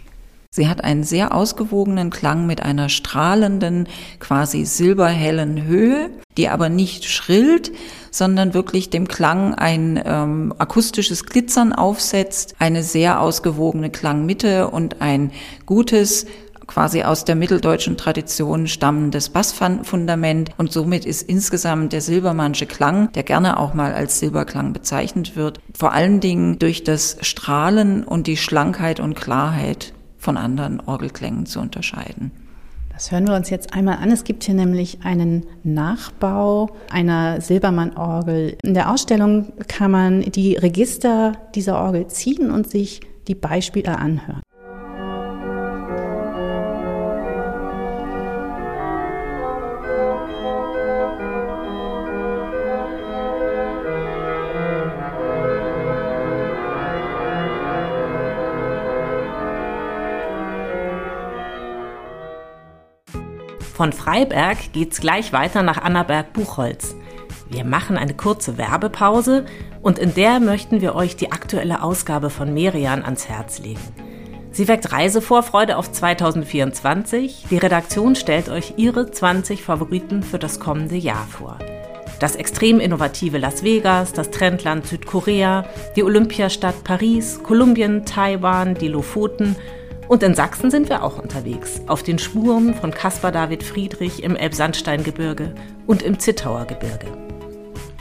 Sie 0.50 0.68
hat 0.68 0.84
einen 0.84 1.04
sehr 1.04 1.36
ausgewogenen 1.36 2.10
Klang 2.10 2.48
mit 2.48 2.63
einer 2.63 2.89
strahlenden, 2.89 3.88
quasi 4.20 4.66
silberhellen 4.66 5.66
Höhe, 5.66 6.10
die 6.36 6.50
aber 6.50 6.70
nicht 6.70 7.06
schrillt, 7.06 7.72
sondern 8.10 8.56
wirklich 8.56 8.89
dem 8.89 9.08
Klang 9.08 9.54
ein 9.54 10.01
ähm, 10.04 10.54
akustisches 10.58 11.25
Glitzern 11.25 11.74
aufsetzt, 11.74 12.56
eine 12.58 12.82
sehr 12.82 13.22
ausgewogene 13.22 13.92
Klangmitte 13.92 14.70
und 14.70 15.01
ein 15.01 15.32
gutes 15.68 16.25
quasi 16.68 17.04
aus 17.04 17.26
der 17.26 17.36
mitteldeutschen 17.36 17.98
Tradition 17.98 18.68
stammendes 18.68 19.30
Bassfundament 19.30 20.52
und 20.58 20.72
somit 20.72 21.06
ist 21.06 21.24
insgesamt 21.24 21.94
der 21.94 22.02
silbermannsche 22.02 22.66
Klang, 22.66 23.12
der 23.14 23.24
gerne 23.24 23.60
auch 23.60 23.74
mal 23.74 23.94
als 23.94 24.20
Silberklang 24.20 24.74
bezeichnet 24.74 25.36
wird, 25.36 25.60
vor 25.76 25.94
allen 25.94 26.20
Dingen 26.20 26.60
durch 26.60 26.84
das 26.84 27.18
Strahlen 27.22 28.04
und 28.04 28.28
die 28.28 28.38
Schlankheit 28.38 29.00
und 29.00 29.16
Klarheit 29.16 29.94
von 30.18 30.38
anderen 30.38 30.80
Orgelklängen 30.82 31.46
zu 31.46 31.60
unterscheiden. 31.60 32.32
Das 32.98 33.12
hören 33.12 33.28
wir 33.28 33.36
uns 33.36 33.52
jetzt 33.52 33.76
einmal 33.76 33.98
an. 33.98 34.12
Es 34.12 34.24
gibt 34.24 34.44
hier 34.44 34.56
nämlich 34.56 35.04
einen 35.04 35.46
Nachbau 35.64 36.72
einer 36.90 37.42
Silbermann-Orgel. 37.42 38.58
In 38.64 38.74
der 38.74 38.92
Ausstellung 38.92 39.54
kann 39.68 39.92
man 39.92 40.22
die 40.22 40.56
Register 40.56 41.34
dieser 41.54 41.80
Orgel 41.80 42.08
ziehen 42.08 42.50
und 42.50 42.68
sich 42.68 43.02
die 43.28 43.36
Beispiele 43.36 44.00
anhören. 44.00 44.42
Von 63.77 63.93
Freiberg 63.93 64.74
geht's 64.74 65.00
gleich 65.00 65.34
weiter 65.34 65.62
nach 65.62 65.77
Annaberg-Buchholz. 65.77 66.96
Wir 67.48 67.63
machen 67.63 67.96
eine 67.96 68.15
kurze 68.15 68.57
Werbepause 68.57 69.46
und 69.84 70.00
in 70.00 70.15
der 70.15 70.39
möchten 70.39 70.81
wir 70.81 70.96
euch 70.96 71.15
die 71.15 71.31
aktuelle 71.31 71.84
Ausgabe 71.84 72.31
von 72.31 72.55
Merian 72.55 73.05
ans 73.05 73.29
Herz 73.29 73.60
legen. 73.60 73.79
Sie 74.51 74.67
weckt 74.67 74.91
Reisevorfreude 74.91 75.77
auf 75.77 75.91
2024. 75.91 77.46
Die 77.51 77.57
Redaktion 77.60 78.15
stellt 78.15 78.50
euch 78.50 78.74
ihre 78.77 79.12
20 79.12 79.62
Favoriten 79.62 80.24
für 80.24 80.39
das 80.39 80.60
kommende 80.60 80.96
Jahr 80.96 81.27
vor. 81.27 81.60
Das 82.19 82.36
extrem 82.36 82.79
innovative 82.79 83.38
Las 83.38 83.62
Vegas, 83.62 84.12
das 84.12 84.31
Trendland 84.31 84.88
Südkorea, 84.88 85.65
die 85.96 86.03
Olympiastadt 86.03 86.84
Paris, 86.84 87.41
Kolumbien, 87.43 88.05
Taiwan, 88.05 88.74
die 88.74 88.88
Lofoten– 88.88 89.55
und 90.08 90.24
in 90.24 90.36
Sachsen 90.36 90.72
sind 90.72 90.90
wir 90.90 91.04
auch 91.04 91.22
unterwegs, 91.22 91.82
auf 91.88 92.04
den 92.04 92.20
Spuren 92.20 92.74
von 92.74 92.92
Caspar 92.92 93.32
David 93.32 93.64
Friedrich 93.64 94.24
im 94.24 94.36
Elbsandsteingebirge 94.36 95.54
und 95.86 96.02
im 96.02 96.20
Zittauer 96.20 96.66
Gebirge. 96.66 97.08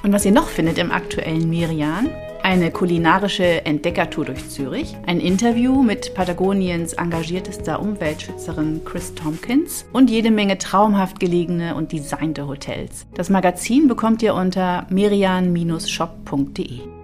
Und 0.03 0.13
was 0.13 0.25
ihr 0.25 0.33
noch 0.33 0.49
findet 0.49 0.79
im 0.79 0.93
aktuellen 0.93 1.49
Mirian? 1.49 2.11
Eine 2.43 2.71
kulinarische 2.71 3.67
Entdeckertour 3.67 4.25
durch 4.25 4.49
Zürich, 4.49 4.97
ein 5.07 5.19
Interview 5.19 5.83
mit 5.83 6.15
Patagoniens 6.15 6.93
engagiertester 6.93 7.81
Umweltschützerin 7.81 8.83
Chris 8.85 9.17
Tompkins 9.17 9.85
und 9.93 10.11
jede 10.11 10.31
Menge 10.31 10.59
traumhaft 10.59 11.19
gelegene 11.19 11.75
und 11.75 11.91
designte 11.91 12.47
Hotels. 12.47 13.07
Das 13.15 13.31
Magazin 13.31 13.89
bekommt 13.89 14.23
ihr 14.23 14.35
unter 14.35 14.87
merian-shop.de. 14.91 16.96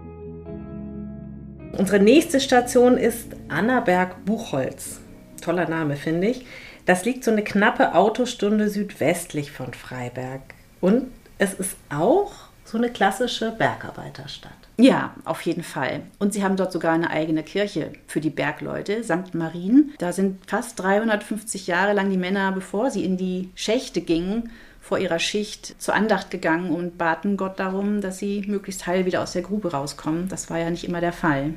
Unsere 1.76 2.00
nächste 2.00 2.38
Station 2.38 2.98
ist 2.98 3.28
Annaberg-Buchholz. 3.48 5.00
Toller 5.40 5.68
Name, 5.68 5.96
finde 5.96 6.28
ich. 6.28 6.46
Das 6.84 7.04
liegt 7.06 7.24
so 7.24 7.30
eine 7.30 7.42
knappe 7.42 7.94
Autostunde 7.94 8.68
südwestlich 8.68 9.52
von 9.52 9.72
Freiberg. 9.72 10.42
Und 10.82 11.06
es 11.38 11.54
ist 11.54 11.76
auch 11.88 12.32
so 12.64 12.76
eine 12.76 12.90
klassische 12.90 13.52
Bergarbeiterstadt. 13.52 14.52
Ja, 14.76 15.14
auf 15.24 15.40
jeden 15.42 15.62
Fall. 15.62 16.02
Und 16.18 16.34
sie 16.34 16.44
haben 16.44 16.56
dort 16.56 16.72
sogar 16.72 16.92
eine 16.92 17.10
eigene 17.10 17.42
Kirche 17.42 17.92
für 18.06 18.20
die 18.20 18.30
Bergleute, 18.30 19.02
St. 19.02 19.34
Marien. 19.34 19.92
Da 19.98 20.12
sind 20.12 20.38
fast 20.46 20.78
350 20.78 21.66
Jahre 21.66 21.94
lang 21.94 22.10
die 22.10 22.18
Männer, 22.18 22.52
bevor 22.52 22.90
sie 22.90 23.04
in 23.04 23.16
die 23.16 23.50
Schächte 23.54 24.02
gingen, 24.02 24.50
vor 24.92 24.98
ihrer 24.98 25.20
Schicht 25.20 25.80
zur 25.80 25.94
Andacht 25.94 26.30
gegangen 26.30 26.68
und 26.70 26.98
baten 26.98 27.38
Gott 27.38 27.58
darum, 27.58 28.02
dass 28.02 28.18
sie 28.18 28.44
möglichst 28.46 28.86
heil 28.86 29.06
wieder 29.06 29.22
aus 29.22 29.32
der 29.32 29.40
Grube 29.40 29.72
rauskommen. 29.72 30.28
Das 30.28 30.50
war 30.50 30.58
ja 30.58 30.68
nicht 30.68 30.84
immer 30.84 31.00
der 31.00 31.14
Fall. 31.14 31.54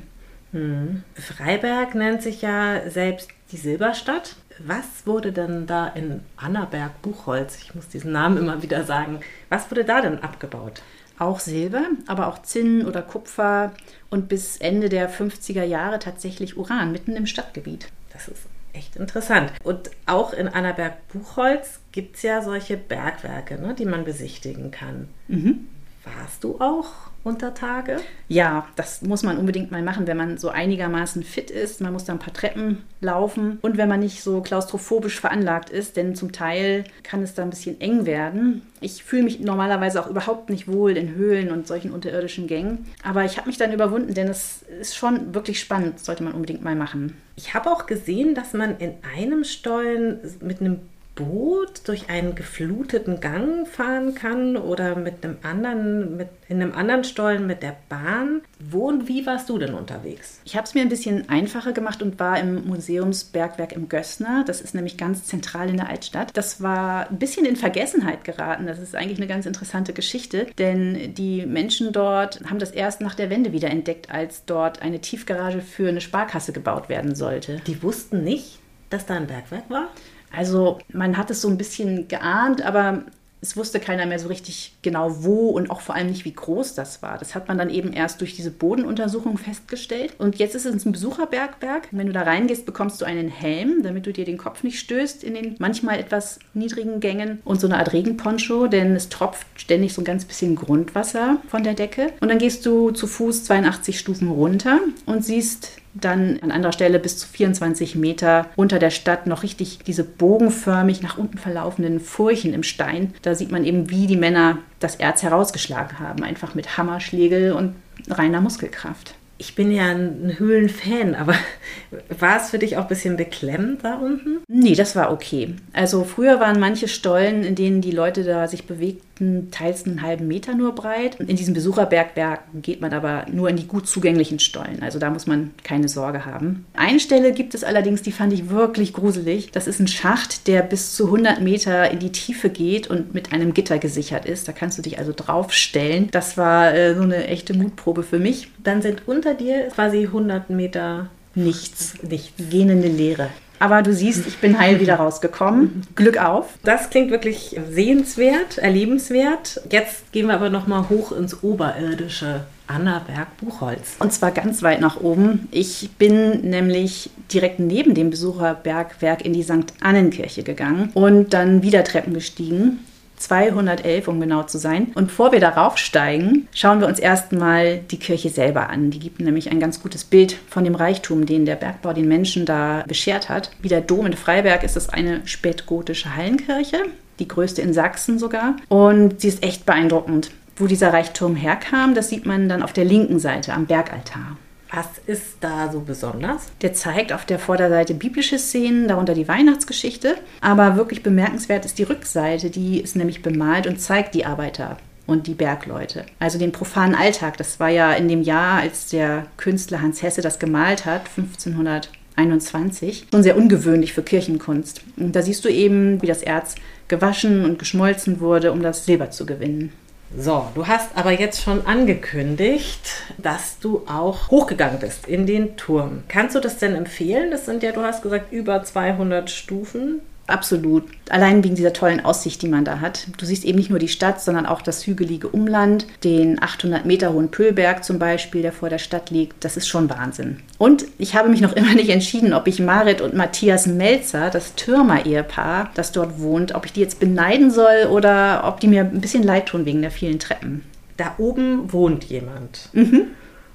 Hm. 0.52 1.02
Freiberg 1.12 1.94
nennt 1.94 2.22
sich 2.22 2.40
ja 2.40 2.88
selbst 2.88 3.28
die 3.52 3.58
Silberstadt. 3.58 4.36
Was 4.58 5.06
wurde 5.06 5.32
denn 5.32 5.66
da 5.66 5.86
in 5.86 6.22
Annaberg-Buchholz, 6.38 7.58
ich 7.60 7.74
muss 7.74 7.88
diesen 7.88 8.10
Namen 8.10 8.38
immer 8.38 8.62
wieder 8.62 8.84
sagen, 8.84 9.20
was 9.50 9.70
wurde 9.70 9.84
da 9.84 10.00
denn 10.00 10.22
abgebaut? 10.22 10.80
Auch 11.18 11.38
Silber, 11.38 11.84
aber 12.06 12.28
auch 12.28 12.40
Zinn 12.40 12.86
oder 12.86 13.02
Kupfer 13.02 13.74
und 14.08 14.30
bis 14.30 14.56
Ende 14.56 14.88
der 14.88 15.10
50er 15.10 15.64
Jahre 15.64 15.98
tatsächlich 15.98 16.56
Uran 16.56 16.90
mitten 16.90 17.16
im 17.16 17.26
Stadtgebiet. 17.26 17.88
Das 18.14 18.28
ist 18.28 18.46
echt 18.76 18.96
interessant. 18.96 19.52
Und 19.64 19.90
auch 20.06 20.32
in 20.32 20.48
Annaberg-Buchholz 20.48 21.80
gibt 21.92 22.16
es 22.16 22.22
ja 22.22 22.42
solche 22.42 22.76
Bergwerke, 22.76 23.60
ne, 23.60 23.74
die 23.74 23.86
man 23.86 24.04
besichtigen 24.04 24.70
kann. 24.70 25.08
Mhm. 25.28 25.68
Warst 26.04 26.44
du 26.44 26.60
auch 26.60 27.10
unter 27.26 27.54
Tage? 27.54 27.96
Ja, 28.28 28.68
das 28.76 29.02
muss 29.02 29.24
man 29.24 29.36
unbedingt 29.36 29.72
mal 29.72 29.82
machen, 29.82 30.06
wenn 30.06 30.16
man 30.16 30.38
so 30.38 30.48
einigermaßen 30.48 31.24
fit 31.24 31.50
ist. 31.50 31.80
Man 31.80 31.92
muss 31.92 32.04
da 32.04 32.12
ein 32.12 32.20
paar 32.20 32.32
Treppen 32.32 32.84
laufen 33.00 33.58
und 33.62 33.76
wenn 33.76 33.88
man 33.88 34.00
nicht 34.00 34.22
so 34.22 34.40
klaustrophobisch 34.40 35.20
veranlagt 35.20 35.68
ist, 35.68 35.96
denn 35.96 36.14
zum 36.14 36.30
Teil 36.30 36.84
kann 37.02 37.22
es 37.22 37.34
da 37.34 37.42
ein 37.42 37.50
bisschen 37.50 37.80
eng 37.80 38.06
werden. 38.06 38.62
Ich 38.80 39.02
fühle 39.02 39.24
mich 39.24 39.40
normalerweise 39.40 40.00
auch 40.00 40.08
überhaupt 40.08 40.50
nicht 40.50 40.68
wohl 40.68 40.96
in 40.96 41.16
Höhlen 41.16 41.50
und 41.50 41.66
solchen 41.66 41.90
unterirdischen 41.90 42.46
Gängen, 42.46 42.86
aber 43.02 43.24
ich 43.24 43.36
habe 43.38 43.48
mich 43.48 43.58
dann 43.58 43.72
überwunden, 43.72 44.14
denn 44.14 44.28
es 44.28 44.62
ist 44.80 44.96
schon 44.96 45.34
wirklich 45.34 45.58
spannend, 45.58 45.98
sollte 45.98 46.22
man 46.22 46.32
unbedingt 46.32 46.62
mal 46.62 46.76
machen. 46.76 47.16
Ich 47.34 47.54
habe 47.54 47.70
auch 47.70 47.86
gesehen, 47.86 48.36
dass 48.36 48.52
man 48.52 48.78
in 48.78 48.94
einem 49.16 49.42
Stollen 49.42 50.20
mit 50.40 50.60
einem 50.60 50.78
Boot 51.16 51.88
durch 51.88 52.08
einen 52.10 52.34
gefluteten 52.34 53.20
Gang 53.20 53.66
fahren 53.66 54.14
kann 54.14 54.56
oder 54.56 54.94
mit 54.94 55.24
einem 55.24 55.38
anderen, 55.42 56.16
mit, 56.16 56.28
in 56.48 56.62
einem 56.62 56.72
anderen 56.72 57.04
Stollen 57.04 57.46
mit 57.46 57.62
der 57.62 57.74
Bahn. 57.88 58.42
Wo 58.60 58.86
und 58.86 59.08
wie 59.08 59.26
warst 59.26 59.48
du 59.48 59.58
denn 59.58 59.74
unterwegs? 59.74 60.40
Ich 60.44 60.56
habe 60.56 60.66
es 60.66 60.74
mir 60.74 60.82
ein 60.82 60.90
bisschen 60.90 61.28
einfacher 61.28 61.72
gemacht 61.72 62.02
und 62.02 62.20
war 62.20 62.38
im 62.38 62.66
Museumsbergwerk 62.66 63.72
im 63.72 63.88
Gössner. 63.88 64.44
Das 64.46 64.60
ist 64.60 64.74
nämlich 64.74 64.98
ganz 64.98 65.24
zentral 65.24 65.70
in 65.70 65.78
der 65.78 65.88
Altstadt. 65.88 66.36
Das 66.36 66.62
war 66.62 67.10
ein 67.10 67.18
bisschen 67.18 67.46
in 67.46 67.56
Vergessenheit 67.56 68.24
geraten. 68.24 68.66
Das 68.66 68.78
ist 68.78 68.94
eigentlich 68.94 69.18
eine 69.18 69.26
ganz 69.26 69.46
interessante 69.46 69.94
Geschichte, 69.94 70.46
denn 70.58 71.14
die 71.14 71.46
Menschen 71.46 71.92
dort 71.92 72.42
haben 72.48 72.58
das 72.58 72.70
erst 72.70 73.00
nach 73.00 73.14
der 73.14 73.30
Wende 73.30 73.52
wieder 73.52 73.70
entdeckt, 73.70 74.10
als 74.10 74.44
dort 74.44 74.82
eine 74.82 75.00
Tiefgarage 75.00 75.62
für 75.62 75.88
eine 75.88 76.02
Sparkasse 76.02 76.52
gebaut 76.52 76.90
werden 76.90 77.14
sollte. 77.14 77.62
Die 77.66 77.82
wussten 77.82 78.22
nicht, 78.22 78.58
dass 78.90 79.06
da 79.06 79.14
ein 79.14 79.26
Bergwerk 79.26 79.70
war? 79.70 79.88
Also 80.36 80.78
man 80.92 81.16
hat 81.16 81.30
es 81.30 81.40
so 81.40 81.48
ein 81.48 81.58
bisschen 81.58 82.08
geahnt, 82.08 82.62
aber 82.62 83.04
es 83.42 83.56
wusste 83.56 83.80
keiner 83.80 84.06
mehr 84.06 84.18
so 84.18 84.28
richtig 84.28 84.74
genau 84.82 85.22
wo 85.22 85.50
und 85.50 85.70
auch 85.70 85.80
vor 85.80 85.94
allem 85.94 86.08
nicht, 86.08 86.24
wie 86.24 86.32
groß 86.32 86.74
das 86.74 87.02
war. 87.02 87.18
Das 87.18 87.34
hat 87.34 87.48
man 87.48 87.58
dann 87.58 87.70
eben 87.70 87.92
erst 87.92 88.20
durch 88.20 88.34
diese 88.34 88.50
Bodenuntersuchung 88.50 89.38
festgestellt. 89.38 90.14
Und 90.18 90.36
jetzt 90.36 90.54
ist 90.54 90.66
es 90.66 90.84
ein 90.84 90.92
Besucherbergwerk. 90.92 91.88
Wenn 91.92 92.06
du 92.06 92.12
da 92.12 92.22
reingehst, 92.22 92.66
bekommst 92.66 93.00
du 93.00 93.04
einen 93.04 93.28
Helm, 93.28 93.82
damit 93.82 94.06
du 94.06 94.12
dir 94.12 94.24
den 94.24 94.38
Kopf 94.38 94.62
nicht 94.62 94.80
stößt 94.80 95.22
in 95.22 95.34
den 95.34 95.56
manchmal 95.58 95.98
etwas 95.98 96.38
niedrigen 96.54 96.98
Gängen 96.98 97.40
und 97.44 97.60
so 97.60 97.66
eine 97.66 97.78
Art 97.78 97.92
Regenponcho, 97.92 98.66
denn 98.66 98.96
es 98.96 99.10
tropft 99.10 99.46
ständig 99.56 99.92
so 99.92 100.00
ein 100.00 100.06
ganz 100.06 100.24
bisschen 100.24 100.56
Grundwasser 100.56 101.40
von 101.48 101.62
der 101.62 101.74
Decke. 101.74 102.12
Und 102.20 102.28
dann 102.28 102.38
gehst 102.38 102.66
du 102.66 102.90
zu 102.90 103.06
Fuß 103.06 103.44
82 103.44 103.98
Stufen 103.98 104.30
runter 104.30 104.80
und 105.04 105.24
siehst 105.24 105.72
dann 106.00 106.38
an 106.42 106.50
anderer 106.50 106.72
Stelle 106.72 106.98
bis 106.98 107.18
zu 107.18 107.28
24 107.28 107.94
Meter 107.94 108.46
unter 108.56 108.78
der 108.78 108.90
Stadt 108.90 109.26
noch 109.26 109.42
richtig 109.42 109.78
diese 109.86 110.04
bogenförmig 110.04 111.02
nach 111.02 111.18
unten 111.18 111.38
verlaufenden 111.38 112.00
Furchen 112.00 112.54
im 112.54 112.62
Stein. 112.62 113.14
Da 113.22 113.34
sieht 113.34 113.52
man 113.52 113.64
eben, 113.64 113.90
wie 113.90 114.06
die 114.06 114.16
Männer 114.16 114.58
das 114.80 114.96
Erz 114.96 115.22
herausgeschlagen 115.22 115.98
haben, 115.98 116.22
einfach 116.22 116.54
mit 116.54 116.76
Hammerschlägel 116.76 117.52
und 117.52 117.74
reiner 118.08 118.40
Muskelkraft. 118.40 119.14
Ich 119.38 119.54
bin 119.54 119.70
ja 119.70 119.90
ein 119.90 120.36
Höhlenfan, 120.38 121.14
aber 121.14 121.34
war 122.18 122.38
es 122.38 122.50
für 122.50 122.58
dich 122.58 122.76
auch 122.76 122.82
ein 122.82 122.88
bisschen 122.88 123.16
beklemmend 123.16 123.84
da 123.84 123.96
unten? 123.96 124.38
Nee, 124.48 124.74
das 124.74 124.96
war 124.96 125.12
okay. 125.12 125.54
Also 125.74 126.04
früher 126.04 126.40
waren 126.40 126.58
manche 126.58 126.88
Stollen, 126.88 127.44
in 127.44 127.54
denen 127.54 127.82
die 127.82 127.90
Leute 127.90 128.24
da 128.24 128.48
sich 128.48 128.66
bewegten, 128.66 129.15
teils 129.50 129.86
einen 129.86 130.02
halben 130.02 130.28
Meter 130.28 130.54
nur 130.54 130.74
breit. 130.74 131.18
In 131.20 131.36
diesem 131.36 131.54
Besucherbergwerk 131.54 132.40
geht 132.62 132.80
man 132.80 132.92
aber 132.92 133.26
nur 133.32 133.48
in 133.48 133.56
die 133.56 133.66
gut 133.66 133.88
zugänglichen 133.88 134.38
Stollen. 134.38 134.82
Also 134.82 134.98
da 134.98 135.10
muss 135.10 135.26
man 135.26 135.52
keine 135.62 135.88
Sorge 135.88 136.24
haben. 136.24 136.66
Eine 136.74 137.00
Stelle 137.00 137.32
gibt 137.32 137.54
es 137.54 137.64
allerdings, 137.64 138.02
die 138.02 138.12
fand 138.12 138.32
ich 138.32 138.50
wirklich 138.50 138.92
gruselig. 138.92 139.50
Das 139.52 139.66
ist 139.66 139.80
ein 139.80 139.88
Schacht, 139.88 140.46
der 140.46 140.62
bis 140.62 140.94
zu 140.94 141.06
100 141.06 141.40
Meter 141.40 141.90
in 141.90 141.98
die 141.98 142.12
Tiefe 142.12 142.50
geht 142.50 142.88
und 142.88 143.14
mit 143.14 143.32
einem 143.32 143.54
Gitter 143.54 143.78
gesichert 143.78 144.26
ist. 144.26 144.48
Da 144.48 144.52
kannst 144.52 144.78
du 144.78 144.82
dich 144.82 144.98
also 144.98 145.12
draufstellen. 145.14 146.08
Das 146.10 146.36
war 146.36 146.74
äh, 146.74 146.94
so 146.94 147.02
eine 147.02 147.26
echte 147.26 147.54
Mutprobe 147.54 148.02
für 148.02 148.18
mich. 148.18 148.48
Dann 148.62 148.82
sind 148.82 149.02
unter 149.06 149.34
dir 149.34 149.68
quasi 149.68 150.04
100 150.04 150.50
Meter 150.50 151.08
nichts, 151.34 151.94
nichts, 152.02 152.32
gähnende 152.50 152.88
Leere. 152.88 153.28
Aber 153.58 153.82
du 153.82 153.92
siehst, 153.92 154.26
ich 154.26 154.38
bin 154.38 154.58
heil 154.58 154.80
wieder 154.80 154.96
rausgekommen. 154.96 155.82
Glück 155.94 156.18
auf. 156.18 156.54
Das 156.62 156.90
klingt 156.90 157.10
wirklich 157.10 157.58
sehenswert, 157.70 158.58
erlebenswert. 158.58 159.60
Jetzt 159.70 160.12
gehen 160.12 160.26
wir 160.26 160.34
aber 160.34 160.50
noch 160.50 160.66
mal 160.66 160.88
hoch 160.88 161.12
ins 161.12 161.42
Oberirdische. 161.42 162.44
Annaberg 162.68 163.36
Buchholz. 163.36 163.96
Und 164.00 164.12
zwar 164.12 164.32
ganz 164.32 164.62
weit 164.62 164.80
nach 164.80 165.00
oben. 165.00 165.48
Ich 165.52 165.90
bin 165.98 166.40
nämlich 166.40 167.10
direkt 167.32 167.60
neben 167.60 167.94
dem 167.94 168.10
Besucherbergwerk 168.10 169.24
in 169.24 169.32
die 169.32 169.44
St. 169.44 169.72
Annenkirche 169.80 170.42
gegangen 170.42 170.90
und 170.94 171.32
dann 171.32 171.62
wieder 171.62 171.84
Treppen 171.84 172.12
gestiegen. 172.12 172.80
211, 173.16 174.08
um 174.08 174.20
genau 174.20 174.42
zu 174.44 174.58
sein. 174.58 174.92
Und 174.94 175.08
bevor 175.08 175.32
wir 175.32 175.40
darauf 175.40 175.78
steigen, 175.78 176.48
schauen 176.54 176.80
wir 176.80 176.86
uns 176.86 176.98
erstmal 176.98 177.78
die 177.78 177.98
Kirche 177.98 178.30
selber 178.30 178.70
an. 178.70 178.90
Die 178.90 178.98
gibt 178.98 179.20
nämlich 179.20 179.50
ein 179.50 179.60
ganz 179.60 179.82
gutes 179.82 180.04
Bild 180.04 180.36
von 180.48 180.64
dem 180.64 180.74
Reichtum, 180.74 181.26
den 181.26 181.46
der 181.46 181.56
Bergbau 181.56 181.92
den 181.92 182.08
Menschen 182.08 182.46
da 182.46 182.84
beschert 182.86 183.28
hat. 183.28 183.50
Wie 183.60 183.68
der 183.68 183.80
Dom 183.80 184.06
in 184.06 184.14
Freiberg 184.14 184.62
ist 184.62 184.76
es 184.76 184.88
eine 184.88 185.26
spätgotische 185.26 186.14
Hallenkirche, 186.16 186.78
die 187.18 187.28
größte 187.28 187.62
in 187.62 187.72
Sachsen 187.72 188.18
sogar. 188.18 188.56
Und 188.68 189.20
sie 189.20 189.28
ist 189.28 189.42
echt 189.42 189.66
beeindruckend. 189.66 190.30
Wo 190.56 190.66
dieser 190.66 190.92
Reichtum 190.92 191.36
herkam, 191.36 191.94
das 191.94 192.08
sieht 192.08 192.24
man 192.24 192.48
dann 192.48 192.62
auf 192.62 192.72
der 192.72 192.86
linken 192.86 193.18
Seite 193.18 193.52
am 193.52 193.66
Bergaltar. 193.66 194.38
Was 194.72 194.86
ist 195.06 195.36
da 195.40 195.70
so 195.70 195.80
besonders? 195.80 196.48
Der 196.62 196.72
zeigt 196.72 197.12
auf 197.12 197.24
der 197.24 197.38
Vorderseite 197.38 197.94
biblische 197.94 198.38
Szenen, 198.38 198.88
darunter 198.88 199.14
die 199.14 199.28
Weihnachtsgeschichte. 199.28 200.16
Aber 200.40 200.76
wirklich 200.76 201.02
bemerkenswert 201.02 201.64
ist 201.64 201.78
die 201.78 201.84
Rückseite, 201.84 202.50
die 202.50 202.80
ist 202.80 202.96
nämlich 202.96 203.22
bemalt 203.22 203.66
und 203.66 203.80
zeigt 203.80 204.14
die 204.14 204.26
Arbeiter 204.26 204.76
und 205.06 205.26
die 205.26 205.34
Bergleute. 205.34 206.04
Also 206.18 206.38
den 206.38 206.52
profanen 206.52 206.94
Alltag. 206.94 207.36
Das 207.36 207.60
war 207.60 207.68
ja 207.68 207.92
in 207.92 208.08
dem 208.08 208.22
Jahr, 208.22 208.60
als 208.60 208.88
der 208.88 209.26
Künstler 209.36 209.80
Hans 209.80 210.02
Hesse 210.02 210.20
das 210.20 210.38
gemalt 210.38 210.84
hat, 210.84 211.02
1521, 211.16 213.06
schon 213.10 213.22
sehr 213.22 213.36
ungewöhnlich 213.36 213.92
für 213.92 214.02
Kirchenkunst. 214.02 214.82
Und 214.96 215.14
da 215.14 215.22
siehst 215.22 215.44
du 215.44 215.48
eben, 215.48 216.02
wie 216.02 216.06
das 216.06 216.22
Erz 216.22 216.56
gewaschen 216.88 217.44
und 217.44 217.58
geschmolzen 217.58 218.20
wurde, 218.20 218.52
um 218.52 218.62
das 218.62 218.84
Silber 218.84 219.10
zu 219.10 219.26
gewinnen. 219.26 219.72
So, 220.14 220.46
du 220.54 220.66
hast 220.66 220.96
aber 220.96 221.10
jetzt 221.10 221.42
schon 221.42 221.66
angekündigt, 221.66 223.02
dass 223.18 223.58
du 223.58 223.82
auch 223.88 224.30
hochgegangen 224.30 224.78
bist 224.78 225.08
in 225.08 225.26
den 225.26 225.56
Turm. 225.56 226.04
Kannst 226.08 226.36
du 226.36 226.40
das 226.40 226.58
denn 226.58 226.76
empfehlen? 226.76 227.30
Das 227.30 227.44
sind 227.44 227.62
ja, 227.62 227.72
du 227.72 227.82
hast 227.82 228.02
gesagt, 228.02 228.32
über 228.32 228.62
200 228.62 229.28
Stufen. 229.30 230.00
Absolut. 230.26 230.84
Allein 231.08 231.44
wegen 231.44 231.54
dieser 231.54 231.72
tollen 231.72 232.04
Aussicht, 232.04 232.42
die 232.42 232.48
man 232.48 232.64
da 232.64 232.80
hat. 232.80 233.06
Du 233.16 233.24
siehst 233.24 233.44
eben 233.44 233.58
nicht 233.58 233.70
nur 233.70 233.78
die 233.78 233.88
Stadt, 233.88 234.20
sondern 234.20 234.46
auch 234.46 234.60
das 234.60 234.86
hügelige 234.86 235.28
Umland, 235.28 235.86
den 236.02 236.42
800 236.42 236.84
Meter 236.84 237.12
hohen 237.12 237.30
Pöhlberg 237.30 237.84
zum 237.84 237.98
Beispiel, 237.98 238.42
der 238.42 238.52
vor 238.52 238.68
der 238.68 238.78
Stadt 238.78 239.10
liegt. 239.10 239.44
Das 239.44 239.56
ist 239.56 239.68
schon 239.68 239.88
Wahnsinn. 239.88 240.40
Und 240.58 240.84
ich 240.98 241.14
habe 241.14 241.28
mich 241.28 241.40
noch 241.40 241.52
immer 241.52 241.74
nicht 241.74 241.90
entschieden, 241.90 242.32
ob 242.32 242.48
ich 242.48 242.58
Marit 242.58 243.00
und 243.00 243.14
Matthias 243.14 243.66
Melzer, 243.66 244.30
das 244.30 244.56
Türmer-Ehepaar, 244.56 245.70
das 245.74 245.92
dort 245.92 246.18
wohnt, 246.20 246.54
ob 246.54 246.66
ich 246.66 246.72
die 246.72 246.80
jetzt 246.80 246.98
beneiden 246.98 247.52
soll 247.52 247.86
oder 247.90 248.42
ob 248.46 248.58
die 248.58 248.68
mir 248.68 248.80
ein 248.80 249.00
bisschen 249.00 249.22
leid 249.22 249.46
tun 249.46 249.64
wegen 249.64 249.82
der 249.82 249.92
vielen 249.92 250.18
Treppen. 250.18 250.64
Da 250.96 251.14
oben 251.18 251.72
wohnt 251.72 252.04
jemand. 252.04 252.68
Mhm. 252.72 253.02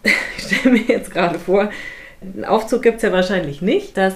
Ich 0.37 0.57
stelle 0.57 0.73
mir 0.73 0.83
jetzt 0.87 1.11
gerade 1.11 1.37
vor, 1.37 1.69
einen 2.21 2.43
Aufzug 2.43 2.81
gibt 2.81 2.97
es 2.97 3.03
ja 3.03 3.11
wahrscheinlich 3.11 3.61
nicht. 3.61 3.95
Das 3.97 4.15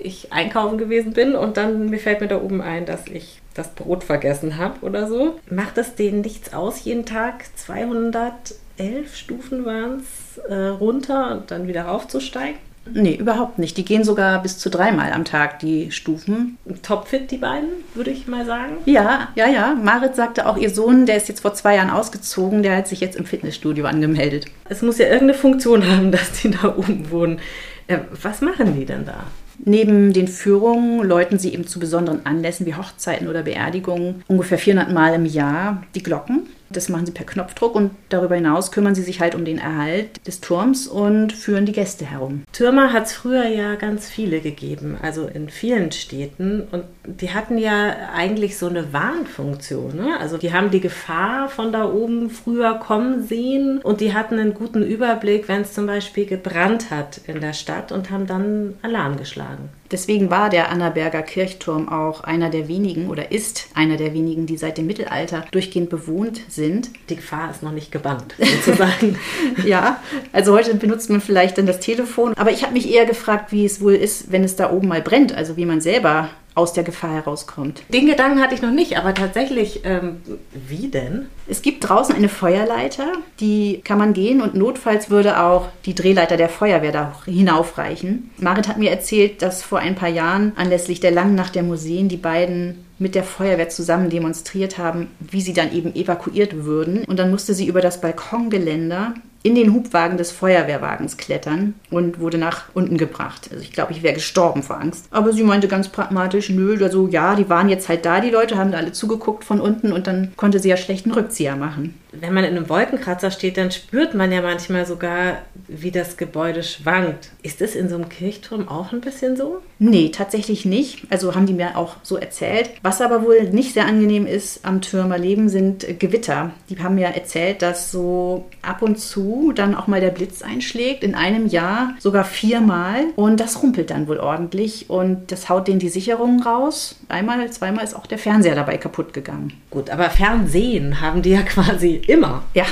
ich 0.00 0.32
einkaufen 0.32 0.78
gewesen 0.78 1.12
bin 1.12 1.34
und 1.34 1.56
dann 1.56 1.90
mir 1.90 1.98
fällt 1.98 2.20
mir 2.20 2.28
da 2.28 2.40
oben 2.40 2.60
ein, 2.60 2.86
dass 2.86 3.06
ich 3.06 3.40
das 3.54 3.70
Brot 3.70 4.04
vergessen 4.04 4.56
habe 4.56 4.80
oder 4.84 5.08
so. 5.08 5.38
Macht 5.50 5.78
es 5.78 5.94
denen 5.94 6.22
nichts 6.22 6.54
aus, 6.54 6.84
jeden 6.84 7.04
Tag 7.04 7.44
211 7.56 9.14
Stufen 9.14 9.64
waren 9.64 10.00
es 10.00 10.38
äh, 10.38 10.54
runter 10.54 11.32
und 11.32 11.50
dann 11.50 11.68
wieder 11.68 11.82
raufzusteigen? 11.82 12.58
Nee, 12.90 13.14
überhaupt 13.14 13.58
nicht. 13.58 13.76
Die 13.76 13.84
gehen 13.84 14.02
sogar 14.02 14.42
bis 14.42 14.58
zu 14.58 14.68
dreimal 14.68 15.12
am 15.12 15.24
Tag, 15.24 15.60
die 15.60 15.92
Stufen. 15.92 16.58
Topfit, 16.82 17.30
die 17.30 17.36
beiden, 17.36 17.68
würde 17.94 18.10
ich 18.10 18.26
mal 18.26 18.44
sagen. 18.44 18.78
Ja, 18.86 19.28
ja, 19.36 19.46
ja. 19.46 19.74
Marit 19.74 20.16
sagte 20.16 20.46
auch, 20.46 20.56
ihr 20.56 20.70
Sohn, 20.70 21.06
der 21.06 21.16
ist 21.16 21.28
jetzt 21.28 21.40
vor 21.40 21.54
zwei 21.54 21.76
Jahren 21.76 21.90
ausgezogen, 21.90 22.62
der 22.62 22.76
hat 22.76 22.88
sich 22.88 23.00
jetzt 23.00 23.16
im 23.16 23.24
Fitnessstudio 23.24 23.86
angemeldet. 23.86 24.46
Es 24.68 24.82
muss 24.82 24.98
ja 24.98 25.06
irgendeine 25.06 25.34
Funktion 25.34 25.88
haben, 25.88 26.10
dass 26.10 26.42
die 26.42 26.50
da 26.50 26.76
oben 26.76 27.10
wohnen. 27.10 27.38
Äh, 27.86 27.98
was 28.20 28.40
machen 28.40 28.74
die 28.76 28.84
denn 28.84 29.06
da? 29.06 29.24
Neben 29.64 30.12
den 30.12 30.26
Führungen 30.26 31.06
läuten 31.06 31.38
sie 31.38 31.54
eben 31.54 31.66
zu 31.66 31.78
besonderen 31.78 32.26
Anlässen 32.26 32.66
wie 32.66 32.74
Hochzeiten 32.74 33.28
oder 33.28 33.44
Beerdigungen 33.44 34.24
ungefähr 34.26 34.58
400 34.58 34.92
Mal 34.92 35.14
im 35.14 35.24
Jahr 35.24 35.84
die 35.94 36.02
Glocken. 36.02 36.48
Das 36.72 36.88
machen 36.88 37.06
sie 37.06 37.12
per 37.12 37.26
Knopfdruck 37.26 37.74
und 37.74 37.90
darüber 38.08 38.34
hinaus 38.34 38.72
kümmern 38.72 38.94
sie 38.94 39.02
sich 39.02 39.20
halt 39.20 39.34
um 39.34 39.44
den 39.44 39.58
Erhalt 39.58 40.26
des 40.26 40.40
Turms 40.40 40.86
und 40.86 41.32
führen 41.32 41.66
die 41.66 41.72
Gäste 41.72 42.04
herum. 42.04 42.42
Türme 42.52 42.92
hat 42.92 43.06
es 43.06 43.12
früher 43.12 43.46
ja 43.46 43.74
ganz 43.74 44.08
viele 44.08 44.40
gegeben, 44.40 44.96
also 45.00 45.26
in 45.26 45.48
vielen 45.48 45.92
Städten. 45.92 46.62
Und 46.70 46.84
die 47.04 47.30
hatten 47.30 47.58
ja 47.58 47.94
eigentlich 48.14 48.58
so 48.58 48.68
eine 48.68 48.92
Warnfunktion. 48.92 49.96
Ne? 49.96 50.18
Also 50.18 50.38
die 50.38 50.52
haben 50.52 50.70
die 50.70 50.80
Gefahr 50.80 51.48
von 51.48 51.72
da 51.72 51.90
oben 51.90 52.30
früher 52.30 52.74
kommen 52.74 53.26
sehen 53.26 53.80
und 53.82 54.00
die 54.00 54.14
hatten 54.14 54.38
einen 54.38 54.54
guten 54.54 54.82
Überblick, 54.82 55.48
wenn 55.48 55.62
es 55.62 55.72
zum 55.72 55.86
Beispiel 55.86 56.26
gebrannt 56.26 56.90
hat 56.90 57.20
in 57.26 57.40
der 57.40 57.52
Stadt 57.52 57.92
und 57.92 58.10
haben 58.10 58.26
dann 58.26 58.74
Alarm 58.82 59.16
geschlagen. 59.16 59.70
Deswegen 59.92 60.30
war 60.30 60.48
der 60.48 60.70
Annaberger 60.70 61.22
Kirchturm 61.22 61.88
auch 61.88 62.24
einer 62.24 62.48
der 62.48 62.66
wenigen 62.66 63.08
oder 63.10 63.30
ist 63.30 63.68
einer 63.74 63.98
der 63.98 64.14
wenigen, 64.14 64.46
die 64.46 64.56
seit 64.56 64.78
dem 64.78 64.86
Mittelalter 64.86 65.44
durchgehend 65.50 65.90
bewohnt 65.90 66.40
sind. 66.48 66.90
Die 67.10 67.16
Gefahr 67.16 67.50
ist 67.50 67.62
noch 67.62 67.72
nicht 67.72 67.92
gebannt, 67.92 68.34
sozusagen. 68.38 69.18
ja, 69.66 70.02
also 70.32 70.54
heute 70.54 70.74
benutzt 70.74 71.10
man 71.10 71.20
vielleicht 71.20 71.58
dann 71.58 71.66
das 71.66 71.80
Telefon. 71.80 72.32
Aber 72.34 72.50
ich 72.50 72.62
habe 72.62 72.72
mich 72.72 72.92
eher 72.92 73.04
gefragt, 73.04 73.52
wie 73.52 73.66
es 73.66 73.82
wohl 73.82 73.94
ist, 73.94 74.32
wenn 74.32 74.44
es 74.44 74.56
da 74.56 74.72
oben 74.72 74.88
mal 74.88 75.02
brennt. 75.02 75.34
Also 75.34 75.56
wie 75.58 75.66
man 75.66 75.82
selber 75.82 76.30
aus 76.54 76.72
der 76.72 76.84
Gefahr 76.84 77.14
herauskommt. 77.14 77.82
Den 77.88 78.06
Gedanken 78.06 78.40
hatte 78.40 78.54
ich 78.54 78.62
noch 78.62 78.70
nicht, 78.70 78.98
aber 78.98 79.14
tatsächlich, 79.14 79.80
ähm, 79.84 80.20
wie 80.52 80.88
denn? 80.88 81.26
Es 81.46 81.62
gibt 81.62 81.88
draußen 81.88 82.14
eine 82.14 82.28
Feuerleiter, 82.28 83.12
die 83.40 83.80
kann 83.84 83.98
man 83.98 84.12
gehen 84.12 84.40
und 84.40 84.54
notfalls 84.54 85.10
würde 85.10 85.40
auch 85.40 85.68
die 85.86 85.94
Drehleiter 85.94 86.36
der 86.36 86.48
Feuerwehr 86.48 86.92
da 86.92 87.16
hinaufreichen. 87.24 88.30
Marit 88.38 88.68
hat 88.68 88.78
mir 88.78 88.90
erzählt, 88.90 89.42
dass 89.42 89.62
vor 89.62 89.78
ein 89.78 89.94
paar 89.94 90.08
Jahren 90.08 90.52
anlässlich 90.56 91.00
der 91.00 91.10
langen 91.10 91.34
Nacht 91.34 91.54
der 91.54 91.62
Museen 91.62 92.08
die 92.08 92.16
beiden 92.16 92.84
mit 92.98 93.14
der 93.14 93.24
Feuerwehr 93.24 93.68
zusammen 93.68 94.10
demonstriert 94.10 94.78
haben, 94.78 95.08
wie 95.18 95.40
sie 95.40 95.52
dann 95.52 95.72
eben 95.72 95.94
evakuiert 95.94 96.64
würden. 96.64 97.04
Und 97.04 97.18
dann 97.18 97.30
musste 97.30 97.52
sie 97.52 97.66
über 97.66 97.80
das 97.80 98.00
Balkongeländer 98.00 99.14
in 99.42 99.54
den 99.54 99.72
Hubwagen 99.72 100.16
des 100.16 100.30
Feuerwehrwagens 100.30 101.16
klettern 101.16 101.74
und 101.90 102.20
wurde 102.20 102.38
nach 102.38 102.64
unten 102.74 102.96
gebracht. 102.96 103.48
Also 103.50 103.62
ich 103.62 103.72
glaube, 103.72 103.92
ich 103.92 104.02
wäre 104.02 104.14
gestorben 104.14 104.62
vor 104.62 104.80
Angst. 104.80 105.06
Aber 105.10 105.32
sie 105.32 105.42
meinte 105.42 105.68
ganz 105.68 105.88
pragmatisch, 105.88 106.50
nö, 106.50 106.78
also 106.82 107.08
ja, 107.08 107.34
die 107.34 107.48
waren 107.48 107.68
jetzt 107.68 107.88
halt 107.88 108.04
da, 108.04 108.20
die 108.20 108.30
Leute 108.30 108.56
haben 108.56 108.72
da 108.72 108.78
alle 108.78 108.92
zugeguckt 108.92 109.44
von 109.44 109.60
unten 109.60 109.92
und 109.92 110.06
dann 110.06 110.32
konnte 110.36 110.58
sie 110.58 110.68
ja 110.68 110.76
schlechten 110.76 111.12
Rückzieher 111.12 111.56
machen 111.56 111.94
wenn 112.12 112.34
man 112.34 112.44
in 112.44 112.56
einem 112.56 112.68
Wolkenkratzer 112.68 113.30
steht, 113.30 113.56
dann 113.56 113.70
spürt 113.70 114.14
man 114.14 114.30
ja 114.30 114.42
manchmal 114.42 114.86
sogar, 114.86 115.38
wie 115.66 115.90
das 115.90 116.16
Gebäude 116.16 116.62
schwankt. 116.62 117.30
Ist 117.42 117.60
das 117.60 117.74
in 117.74 117.88
so 117.88 117.94
einem 117.94 118.08
Kirchturm 118.08 118.68
auch 118.68 118.92
ein 118.92 119.00
bisschen 119.00 119.36
so? 119.36 119.62
Nee, 119.78 120.10
tatsächlich 120.10 120.64
nicht. 120.64 121.06
Also 121.10 121.34
haben 121.34 121.46
die 121.46 121.54
mir 121.54 121.76
auch 121.76 121.96
so 122.02 122.16
erzählt. 122.16 122.70
Was 122.82 123.00
aber 123.00 123.24
wohl 123.24 123.44
nicht 123.50 123.74
sehr 123.74 123.86
angenehm 123.86 124.26
ist 124.26 124.64
am 124.64 124.82
Türmerleben, 124.82 125.48
sind 125.48 125.98
Gewitter. 125.98 126.50
Die 126.68 126.78
haben 126.82 126.96
mir 126.96 127.08
erzählt, 127.08 127.62
dass 127.62 127.90
so 127.90 128.46
ab 128.60 128.82
und 128.82 128.98
zu 128.98 129.52
dann 129.54 129.74
auch 129.74 129.86
mal 129.86 130.00
der 130.00 130.10
Blitz 130.10 130.42
einschlägt. 130.42 131.02
In 131.02 131.14
einem 131.14 131.46
Jahr 131.46 131.94
sogar 131.98 132.24
viermal. 132.24 133.04
Und 133.16 133.40
das 133.40 133.62
rumpelt 133.62 133.90
dann 133.90 134.06
wohl 134.06 134.18
ordentlich. 134.18 134.90
Und 134.90 135.32
das 135.32 135.48
haut 135.48 135.66
denen 135.66 135.78
die 135.78 135.88
Sicherungen 135.88 136.42
raus. 136.42 136.96
Einmal, 137.08 137.50
zweimal 137.50 137.84
ist 137.84 137.94
auch 137.94 138.06
der 138.06 138.18
Fernseher 138.18 138.54
dabei 138.54 138.76
kaputt 138.76 139.14
gegangen. 139.14 139.54
Gut, 139.70 139.88
aber 139.88 140.10
Fernsehen 140.10 141.00
haben 141.00 141.22
die 141.22 141.30
ja 141.30 141.42
quasi 141.42 142.01
immer. 142.08 142.42
Ja. 142.54 142.64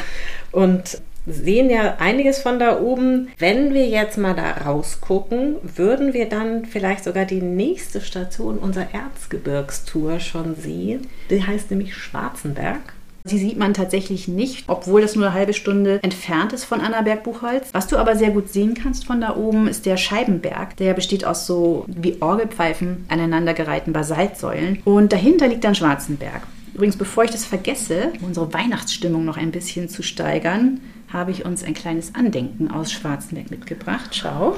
Und 0.52 1.00
sehen 1.26 1.70
ja 1.70 1.96
einiges 1.98 2.40
von 2.40 2.58
da 2.58 2.80
oben. 2.80 3.28
Wenn 3.38 3.74
wir 3.74 3.86
jetzt 3.86 4.18
mal 4.18 4.34
da 4.34 4.50
rausgucken, 4.64 5.56
würden 5.62 6.12
wir 6.12 6.28
dann 6.28 6.64
vielleicht 6.64 7.04
sogar 7.04 7.24
die 7.24 7.42
nächste 7.42 8.00
Station 8.00 8.58
unserer 8.58 8.94
Erzgebirgstour 8.94 10.20
schon 10.20 10.56
sehen. 10.56 11.06
Die 11.30 11.46
heißt 11.46 11.70
nämlich 11.70 11.94
Schwarzenberg. 11.94 12.94
Sie 13.24 13.38
sieht 13.38 13.58
man 13.58 13.74
tatsächlich 13.74 14.28
nicht, 14.28 14.64
obwohl 14.66 15.02
das 15.02 15.14
nur 15.14 15.26
eine 15.26 15.34
halbe 15.34 15.52
Stunde 15.52 16.00
entfernt 16.02 16.54
ist 16.54 16.64
von 16.64 16.80
Annaberg-Buchholz. 16.80 17.68
Was 17.72 17.86
du 17.86 17.98
aber 17.98 18.16
sehr 18.16 18.30
gut 18.30 18.48
sehen 18.48 18.72
kannst 18.72 19.04
von 19.04 19.20
da 19.20 19.36
oben, 19.36 19.68
ist 19.68 19.84
der 19.84 19.98
Scheibenberg. 19.98 20.76
Der 20.78 20.94
besteht 20.94 21.26
aus 21.26 21.46
so 21.46 21.84
wie 21.86 22.16
Orgelpfeifen 22.20 23.04
aneinandergereihten 23.08 23.92
Basaltsäulen. 23.92 24.80
Und 24.86 25.12
dahinter 25.12 25.48
liegt 25.48 25.64
dann 25.64 25.74
Schwarzenberg. 25.74 26.42
Übrigens, 26.74 26.96
bevor 26.96 27.24
ich 27.24 27.30
das 27.30 27.44
vergesse, 27.44 28.12
um 28.20 28.28
unsere 28.28 28.52
Weihnachtsstimmung 28.52 29.24
noch 29.24 29.36
ein 29.36 29.50
bisschen 29.50 29.88
zu 29.88 30.02
steigern, 30.02 30.80
habe 31.12 31.30
ich 31.30 31.44
uns 31.44 31.64
ein 31.64 31.74
kleines 31.74 32.14
Andenken 32.14 32.70
aus 32.70 32.92
Schwarzenberg 32.92 33.50
mitgebracht. 33.50 34.14
Schau. 34.14 34.56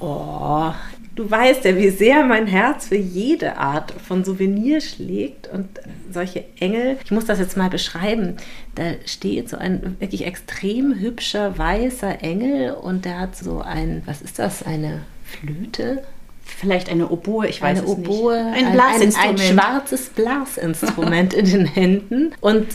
Oh, 0.00 0.72
du 1.14 1.30
weißt 1.30 1.64
ja, 1.64 1.76
wie 1.76 1.88
sehr 1.88 2.24
mein 2.24 2.46
Herz 2.46 2.88
für 2.88 2.96
jede 2.96 3.56
Art 3.56 3.92
von 4.06 4.24
Souvenir 4.24 4.80
schlägt 4.80 5.46
und 5.46 5.68
solche 6.10 6.44
Engel. 6.60 6.98
Ich 7.04 7.10
muss 7.10 7.24
das 7.24 7.38
jetzt 7.38 7.56
mal 7.56 7.70
beschreiben. 7.70 8.36
Da 8.74 8.92
steht 9.06 9.48
so 9.48 9.56
ein 9.56 9.96
wirklich 10.00 10.26
extrem 10.26 10.94
hübscher 10.98 11.56
weißer 11.56 12.22
Engel 12.22 12.74
und 12.74 13.06
der 13.06 13.20
hat 13.20 13.36
so 13.36 13.60
ein, 13.60 14.02
was 14.04 14.20
ist 14.20 14.38
das, 14.38 14.62
eine 14.62 15.02
Flöte? 15.24 16.02
Vielleicht 16.44 16.88
eine 16.88 17.08
Oboe, 17.08 17.46
ich 17.46 17.60
weiß 17.60 17.78
eine 17.78 17.86
es 17.86 17.92
Oboe, 17.92 18.44
nicht. 18.44 18.64
Ein 18.64 18.72
Blasinstrument. 18.72 19.40
Ein, 19.40 19.46
ein, 19.46 19.58
schwarzes 19.58 20.08
Blasinstrument 20.10 21.34
in 21.34 21.46
den 21.46 21.66
Händen. 21.66 22.32
Und 22.40 22.66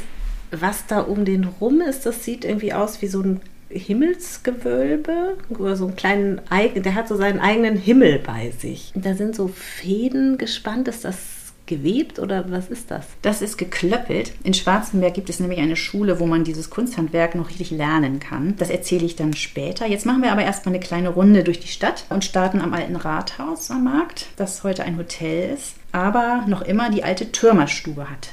was 0.52 0.86
da 0.88 1.02
um 1.02 1.26
den 1.26 1.44
rum 1.44 1.82
ist, 1.82 2.06
das 2.06 2.24
sieht 2.26 2.46
irgendwie 2.46 2.74
aus 2.74 3.02
wie 3.02 3.08
so 3.08 3.22
ein 3.22 3.42
Himmelsgewölbe 3.70 5.38
oder 5.50 5.76
so 5.76 5.86
einen 5.86 5.96
kleinen, 5.96 6.42
der 6.76 6.96
hat 6.96 7.08
so 7.08 7.16
seinen 7.16 7.40
eigenen 7.40 7.78
Himmel 7.78 8.20
bei 8.20 8.52
sich. 8.52 8.92
Da 8.96 9.14
sind 9.14 9.36
so 9.36 9.48
Fäden 9.48 10.38
gespannt. 10.40 10.88
Ist 10.88 11.06
das 11.06 11.18
gewebt 11.70 12.20
oder 12.20 12.52
was 12.52 12.68
ist 12.68 12.92
das? 12.92 13.06
Das 13.22 13.42
ist 13.42 13.58
geklöppelt. 13.58 14.34
In 14.44 14.54
Schwarzenberg 14.54 15.14
gibt 15.14 15.30
es 15.30 15.40
nämlich 15.40 15.60
eine 15.60 15.78
Schule, 15.78 16.20
wo 16.20 16.26
man 16.26 16.44
dieses 16.44 16.70
Kunsthandwerk 16.70 17.36
noch 17.36 17.50
richtig 17.50 17.72
lernen 17.72 18.20
kann. 18.20 18.56
Das 18.58 18.70
erzähle 18.70 19.06
ich 19.06 19.16
dann 19.16 19.34
später. 19.34 19.88
Jetzt 19.88 20.06
machen 20.06 20.22
wir 20.22 20.34
aber 20.34 20.44
erstmal 20.44 20.76
eine 20.76 20.84
kleine 20.84 21.10
Runde 21.10 21.46
durch 21.46 21.62
die 21.62 21.70
Stadt 21.70 22.04
und 22.10 22.26
starten 22.26 22.60
am 22.60 22.74
alten 22.74 22.98
Rathaus 22.98 23.72
am 23.72 23.86
Markt, 23.86 24.28
das 24.36 24.64
heute 24.64 24.84
ein 24.84 24.98
Hotel 24.98 25.54
ist, 25.54 25.76
aber 25.94 26.44
noch 26.48 26.62
immer 26.62 26.90
die 26.90 27.04
alte 27.04 27.32
Türmerstube 27.32 28.10
hat. 28.10 28.30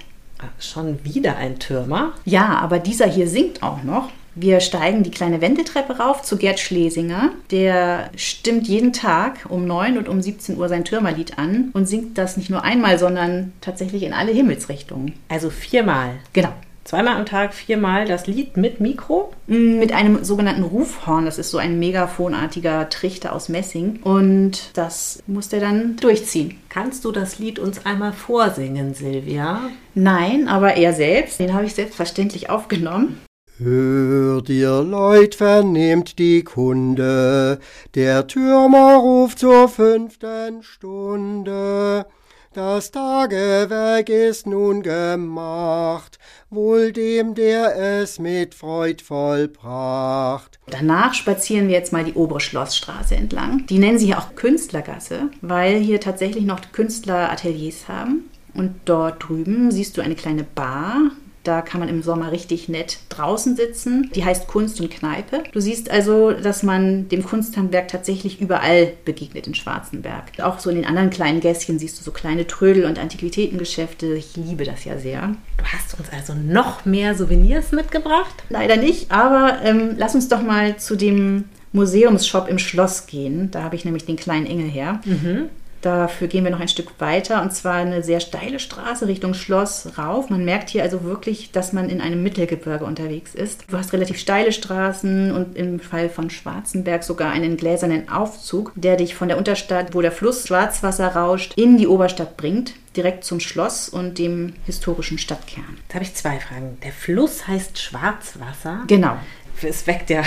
Schon 0.59 1.05
wieder 1.05 1.37
ein 1.37 1.59
Türmer? 1.59 2.13
Ja, 2.25 2.59
aber 2.59 2.79
dieser 2.79 3.07
hier 3.07 3.29
singt 3.29 3.63
auch 3.63 3.83
noch. 3.83 4.11
Wir 4.39 4.61
steigen 4.61 5.03
die 5.03 5.11
kleine 5.11 5.41
Wendeltreppe 5.41 5.97
rauf 5.97 6.23
zu 6.23 6.37
Gerd 6.37 6.61
Schlesinger. 6.61 7.31
Der 7.51 8.11
stimmt 8.17 8.69
jeden 8.69 8.93
Tag 8.93 9.47
um 9.49 9.67
9 9.67 9.97
und 9.97 10.11
um 10.11 10.21
17 10.21 10.59
Uhr 10.59 10.69
sein 10.69 10.85
Türmerlied 10.85 11.39
an 11.39 11.71
und 11.73 11.87
singt 11.87 12.19
das 12.19 12.37
nicht 12.37 12.51
nur 12.51 12.63
einmal, 12.63 12.99
sondern 12.99 13.55
tatsächlich 13.63 14.03
in 14.03 14.13
alle 14.13 14.33
Himmelsrichtungen. 14.33 15.15
Also 15.31 15.49
viermal. 15.49 16.11
Genau. 16.35 16.53
Zweimal 16.85 17.17
am 17.17 17.27
Tag, 17.27 17.53
viermal 17.53 18.05
das 18.05 18.29
Lied 18.29 18.57
mit 18.57 18.79
Mikro? 18.79 19.33
Mm, 19.49 19.79
mit 19.79 19.93
einem 19.93 20.23
sogenannten 20.23 20.63
Rufhorn. 20.63 21.25
Das 21.25 21.37
ist 21.37 21.51
so 21.51 21.59
ein 21.59 21.81
megafonartiger 21.81 22.89
Trichter 22.91 23.33
aus 23.33 23.49
Messing. 23.49 24.01
Und 24.05 24.71
das 24.75 25.21
muss 25.27 25.49
der 25.49 25.61
dann 25.61 25.97
durchziehen. 25.97 26.61
Kannst 26.69 27.05
du 27.05 27.11
das 27.11 27.41
Lied 27.41 27.59
uns 27.59 27.85
einmal 27.87 28.13
vorsingen, 28.13 28.95
Silvia? 28.95 29.63
Nein, 29.95 30.47
aber 30.47 30.75
er 30.77 30.93
selbst. 30.93 31.41
Den 31.41 31.55
habe 31.55 31.65
ich 31.65 31.75
selbstverständlich 31.75 32.51
aufgenommen. 32.51 33.21
Hört 33.59 34.51
ihr 34.51 34.83
Leut, 34.83 35.35
vernehmt 35.35 36.19
die 36.19 36.45
Kunde, 36.45 37.59
der 37.95 38.27
Türmer 38.27 38.97
ruft 38.97 39.39
zur 39.39 39.71
fünften 39.71 40.63
Stunde. 40.63 42.05
Das 42.53 42.91
Tagewerk 42.91 44.11
ist 44.11 44.47
nun 44.47 44.83
gemacht, 44.83 46.19
wohl 46.51 46.93
dem, 46.93 47.35
der 47.35 47.77
es 48.03 48.19
mit 48.19 48.55
Freud 48.55 49.03
vollbracht. 49.03 50.59
Danach 50.67 51.15
spazieren 51.15 51.69
wir 51.69 51.77
jetzt 51.77 51.95
mal 51.95 52.05
die 52.05 52.13
obere 52.13 52.41
Schlossstraße 52.41 53.17
entlang. 53.17 53.65
Die 53.69 53.79
nennen 53.79 53.99
sie 53.99 54.07
hier 54.07 54.19
auch 54.19 54.35
Künstlergasse, 54.35 55.31
weil 55.41 55.79
hier 55.79 55.99
tatsächlich 56.03 56.45
noch 56.45 56.61
Künstlerateliers 56.73 57.89
haben. 57.89 58.29
Und 58.53 58.75
dort 58.85 59.27
drüben 59.27 59.71
siehst 59.71 59.97
du 59.97 60.03
eine 60.03 60.15
kleine 60.15 60.45
Bar, 60.45 61.11
da 61.47 61.63
kann 61.63 61.81
man 61.81 61.89
im 61.89 62.03
Sommer 62.03 62.33
richtig 62.33 62.69
nett 62.69 62.99
draußen 63.09 63.57
sitzen. 63.57 64.11
Die 64.15 64.25
heißt 64.25 64.47
Kunst 64.47 64.81
und 64.81 64.91
Kneipe. 64.91 65.45
Du 65.53 65.61
siehst 65.61 65.91
also, 65.91 66.33
dass 66.33 66.63
man 66.63 67.09
dem 67.09 67.25
Kunsthandwerk 67.25 67.89
tatsächlich 67.89 68.41
überall 68.41 68.93
begegnet 69.05 69.47
in 69.47 69.55
Schwarzenberg. 69.55 70.25
Auch 70.43 70.59
so 70.59 70.71
in 70.71 70.77
den 70.77 70.87
anderen 70.87 71.11
kleinen 71.11 71.41
Gässchen 71.41 71.79
siehst 71.79 71.99
du 72.01 72.05
so 72.05 72.11
kleine 72.11 72.47
Trödel- 72.47 72.85
und 72.85 72.99
Antiquitätengeschäfte. 72.99 74.15
Ich 74.15 74.37
liebe 74.37 74.65
das 74.65 74.85
ja 74.85 74.99
sehr. 74.99 75.35
Du 75.59 75.65
hast 75.65 75.99
uns 75.99 76.09
also 76.11 76.35
noch 76.35 76.85
mehr 76.85 77.15
Souvenirs 77.15 77.73
mitgebracht? 77.73 78.35
Leider 78.49 78.77
nicht, 78.77 79.11
aber 79.11 79.59
ähm, 79.63 79.95
lass 79.97 80.15
uns 80.15 80.29
doch 80.29 80.43
mal 80.43 80.77
zu 80.77 80.97
dem 80.97 81.45
Museumsshop 81.73 82.49
im 82.49 82.59
Schloss 82.59 83.07
gehen. 83.07 83.51
Da 83.51 83.63
habe 83.63 83.77
ich 83.77 83.85
nämlich 83.85 84.05
den 84.05 84.17
kleinen 84.17 84.47
Engel 84.47 84.69
her. 84.69 85.01
Mhm. 85.05 85.51
Dafür 85.87 86.27
gehen 86.27 86.43
wir 86.43 86.51
noch 86.51 86.59
ein 86.59 86.67
Stück 86.67 86.99
weiter 86.99 87.41
und 87.43 87.53
zwar 87.53 87.75
eine 87.75 88.03
sehr 88.03 88.19
steile 88.19 88.59
Straße 88.59 89.07
Richtung 89.07 89.35
Schloss 89.35 89.97
rauf. 89.97 90.31
Man 90.31 90.45
merkt 90.45 90.69
hier 90.69 90.83
also 90.83 91.05
wirklich, 91.05 91.53
dass 91.53 91.73
man 91.73 91.89
in 91.89 92.01
einem 92.01 92.25
Mittelgebirge 92.25 92.85
unterwegs 92.85 93.37
ist. 93.37 93.67
Du 93.71 93.79
hast 93.79 93.93
relativ 93.93 94.19
steile 94.19 94.51
Straßen 94.51 95.31
und 95.31 95.57
im 95.57 95.79
Fall 95.79 96.09
von 96.09 96.29
Schwarzenberg 96.29 97.05
sogar 97.05 97.31
einen 97.31 97.57
gläsernen 97.57 98.09
Aufzug, 98.09 98.73
der 98.75 98.97
dich 98.97 99.15
von 99.15 99.29
der 99.29 99.39
Unterstadt, 99.39 99.95
wo 99.95 100.01
der 100.01 100.11
Fluss 100.11 100.49
Schwarzwasser 100.49 101.07
rauscht, 101.15 101.53
in 101.55 101.79
die 101.79 101.87
Oberstadt 101.87 102.37
bringt 102.37 102.75
direkt 102.97 103.23
zum 103.23 103.39
Schloss 103.39 103.89
und 103.89 104.19
dem 104.19 104.55
historischen 104.65 105.19
Stadtkern. 105.19 105.77
Jetzt 105.83 105.95
habe 105.95 106.05
ich 106.05 106.15
zwei 106.15 106.41
Fragen. 106.41 106.79
Der 106.83 106.93
Fluss 106.93 107.47
heißt 107.47 107.79
Schwarzwasser. 107.79 108.85
Genau. 108.89 109.19
Es 109.63 109.87
weckt 109.87 110.11
ja 110.11 110.23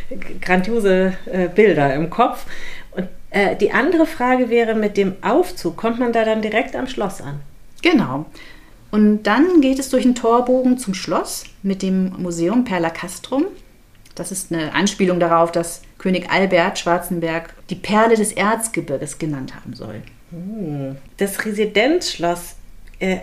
grandiose 0.40 1.14
äh, 1.26 1.48
Bilder 1.48 1.94
im 1.94 2.10
Kopf. 2.10 2.46
Äh, 3.34 3.56
die 3.56 3.72
andere 3.72 4.06
Frage 4.06 4.48
wäre 4.48 4.76
mit 4.76 4.96
dem 4.96 5.16
Aufzug, 5.20 5.76
kommt 5.76 5.98
man 5.98 6.12
da 6.12 6.24
dann 6.24 6.40
direkt 6.40 6.76
am 6.76 6.86
Schloss 6.86 7.20
an? 7.20 7.40
Genau. 7.82 8.26
Und 8.92 9.24
dann 9.24 9.60
geht 9.60 9.80
es 9.80 9.90
durch 9.90 10.04
einen 10.04 10.14
Torbogen 10.14 10.78
zum 10.78 10.94
Schloss 10.94 11.42
mit 11.64 11.82
dem 11.82 12.12
Museum 12.16 12.64
Perla 12.64 12.90
Castrum. 12.90 13.46
Das 14.14 14.30
ist 14.30 14.52
eine 14.52 14.72
Anspielung 14.72 15.18
darauf, 15.18 15.50
dass 15.50 15.82
König 15.98 16.30
Albert 16.30 16.78
Schwarzenberg 16.78 17.52
die 17.70 17.74
Perle 17.74 18.14
des 18.14 18.30
Erzgebirges 18.30 19.18
genannt 19.18 19.56
haben 19.56 19.74
soll. 19.74 20.00
Das 21.16 21.44
Residenzschloss, 21.44 22.54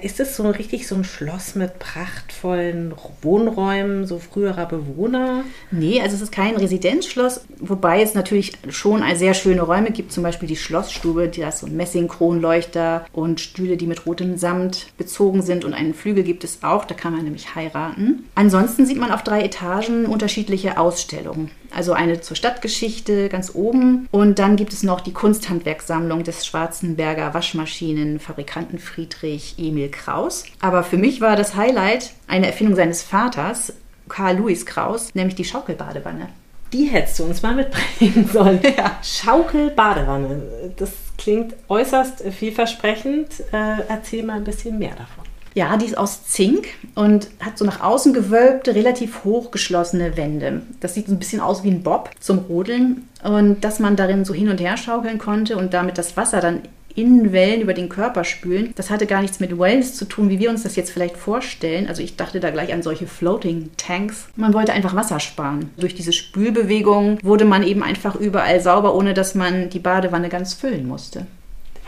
ist 0.01 0.19
es 0.19 0.35
so 0.35 0.49
richtig 0.49 0.87
so 0.87 0.95
ein 0.95 1.03
Schloss 1.03 1.55
mit 1.55 1.79
prachtvollen 1.79 2.93
Wohnräumen, 3.21 4.05
so 4.05 4.19
früherer 4.19 4.65
Bewohner? 4.65 5.43
Nee, 5.71 6.01
also 6.01 6.15
es 6.15 6.21
ist 6.21 6.31
kein 6.31 6.55
Residenzschloss, 6.55 7.41
wobei 7.59 8.01
es 8.01 8.13
natürlich 8.13 8.53
schon 8.69 9.03
sehr 9.15 9.33
schöne 9.33 9.61
Räume 9.61 9.91
gibt, 9.91 10.11
zum 10.11 10.23
Beispiel 10.23 10.47
die 10.47 10.55
Schlossstube, 10.55 11.29
die 11.29 11.45
hat 11.45 11.57
so 11.57 11.65
einen 11.65 11.77
Messingkronleuchter 11.77 13.05
und 13.13 13.39
Stühle, 13.39 13.77
die 13.77 13.87
mit 13.87 14.05
rotem 14.05 14.37
Samt 14.37 14.87
bezogen 14.97 15.41
sind 15.41 15.65
und 15.65 15.73
einen 15.73 15.93
Flügel 15.93 16.23
gibt 16.23 16.43
es 16.43 16.63
auch, 16.63 16.85
da 16.85 16.95
kann 16.95 17.13
man 17.13 17.23
nämlich 17.23 17.55
heiraten. 17.55 18.25
Ansonsten 18.35 18.85
sieht 18.85 18.99
man 18.99 19.11
auf 19.11 19.23
drei 19.23 19.41
Etagen 19.41 20.05
unterschiedliche 20.05 20.77
Ausstellungen. 20.77 21.51
Also 21.73 21.93
eine 21.93 22.21
zur 22.21 22.35
Stadtgeschichte 22.35 23.29
ganz 23.29 23.55
oben 23.55 24.07
und 24.11 24.39
dann 24.39 24.55
gibt 24.55 24.73
es 24.73 24.83
noch 24.83 25.01
die 25.01 25.13
Kunsthandwerkssammlung 25.13 26.23
des 26.23 26.45
Schwarzenberger 26.45 27.33
Waschmaschinenfabrikanten 27.33 28.79
Friedrich 28.79 29.55
Emil 29.57 29.89
Kraus. 29.89 30.43
Aber 30.59 30.83
für 30.83 30.97
mich 30.97 31.21
war 31.21 31.35
das 31.35 31.55
Highlight 31.55 32.13
eine 32.27 32.47
Erfindung 32.47 32.75
seines 32.75 33.03
Vaters, 33.03 33.73
Karl 34.09 34.37
Louis 34.37 34.65
Kraus, 34.65 35.13
nämlich 35.13 35.35
die 35.35 35.45
Schaukelbadewanne. 35.45 36.29
Die 36.73 36.85
hättest 36.85 37.19
du 37.19 37.25
uns 37.25 37.41
mal 37.41 37.55
mitbringen 37.55 38.29
sollen. 38.31 38.59
Ja. 38.77 38.97
Schaukelbadewanne. 39.03 40.73
Das 40.77 40.91
klingt 41.17 41.53
äußerst 41.67 42.23
vielversprechend. 42.31 43.41
Äh, 43.51 43.83
erzähl 43.89 44.23
mal 44.23 44.37
ein 44.37 44.43
bisschen 44.43 44.79
mehr 44.79 44.95
davon. 44.95 45.25
Ja, 45.53 45.75
die 45.77 45.85
ist 45.85 45.97
aus 45.97 46.25
Zink 46.25 46.67
und 46.95 47.27
hat 47.39 47.57
so 47.57 47.65
nach 47.65 47.81
außen 47.81 48.13
gewölbte, 48.13 48.73
relativ 48.73 49.23
hochgeschlossene 49.23 50.15
Wände. 50.15 50.61
Das 50.79 50.93
sieht 50.93 51.07
so 51.07 51.13
ein 51.13 51.19
bisschen 51.19 51.41
aus 51.41 51.63
wie 51.63 51.71
ein 51.71 51.83
Bob 51.83 52.09
zum 52.19 52.39
Rodeln 52.39 53.07
und 53.23 53.61
dass 53.61 53.79
man 53.79 53.95
darin 53.95 54.23
so 54.23 54.33
hin 54.33 54.49
und 54.49 54.61
her 54.61 54.77
schaukeln 54.77 55.17
konnte 55.17 55.57
und 55.57 55.73
damit 55.73 55.97
das 55.97 56.15
Wasser 56.15 56.39
dann 56.39 56.61
in 56.95 57.31
Wellen 57.31 57.61
über 57.61 57.73
den 57.73 57.89
Körper 57.89 58.23
spülen. 58.23 58.73
Das 58.75 58.89
hatte 58.89 59.05
gar 59.05 59.21
nichts 59.21 59.39
mit 59.39 59.57
Wellness 59.57 59.95
zu 59.95 60.05
tun, 60.05 60.29
wie 60.29 60.39
wir 60.39 60.49
uns 60.49 60.63
das 60.63 60.75
jetzt 60.75 60.91
vielleicht 60.91 61.17
vorstellen. 61.17 61.87
Also 61.87 62.01
ich 62.01 62.15
dachte 62.15 62.39
da 62.39 62.49
gleich 62.49 62.73
an 62.73 62.83
solche 62.83 63.07
Floating 63.07 63.69
Tanks. 63.77 64.27
Man 64.35 64.53
wollte 64.53 64.73
einfach 64.73 64.95
Wasser 64.95 65.19
sparen. 65.19 65.69
Durch 65.77 65.95
diese 65.95 66.13
Spülbewegung 66.13 67.19
wurde 67.23 67.45
man 67.45 67.63
eben 67.63 67.83
einfach 67.83 68.15
überall 68.15 68.59
sauber, 68.61 68.95
ohne 68.95 69.13
dass 69.13 69.35
man 69.35 69.69
die 69.69 69.79
Badewanne 69.79 70.29
ganz 70.29 70.53
füllen 70.53 70.87
musste. 70.87 71.25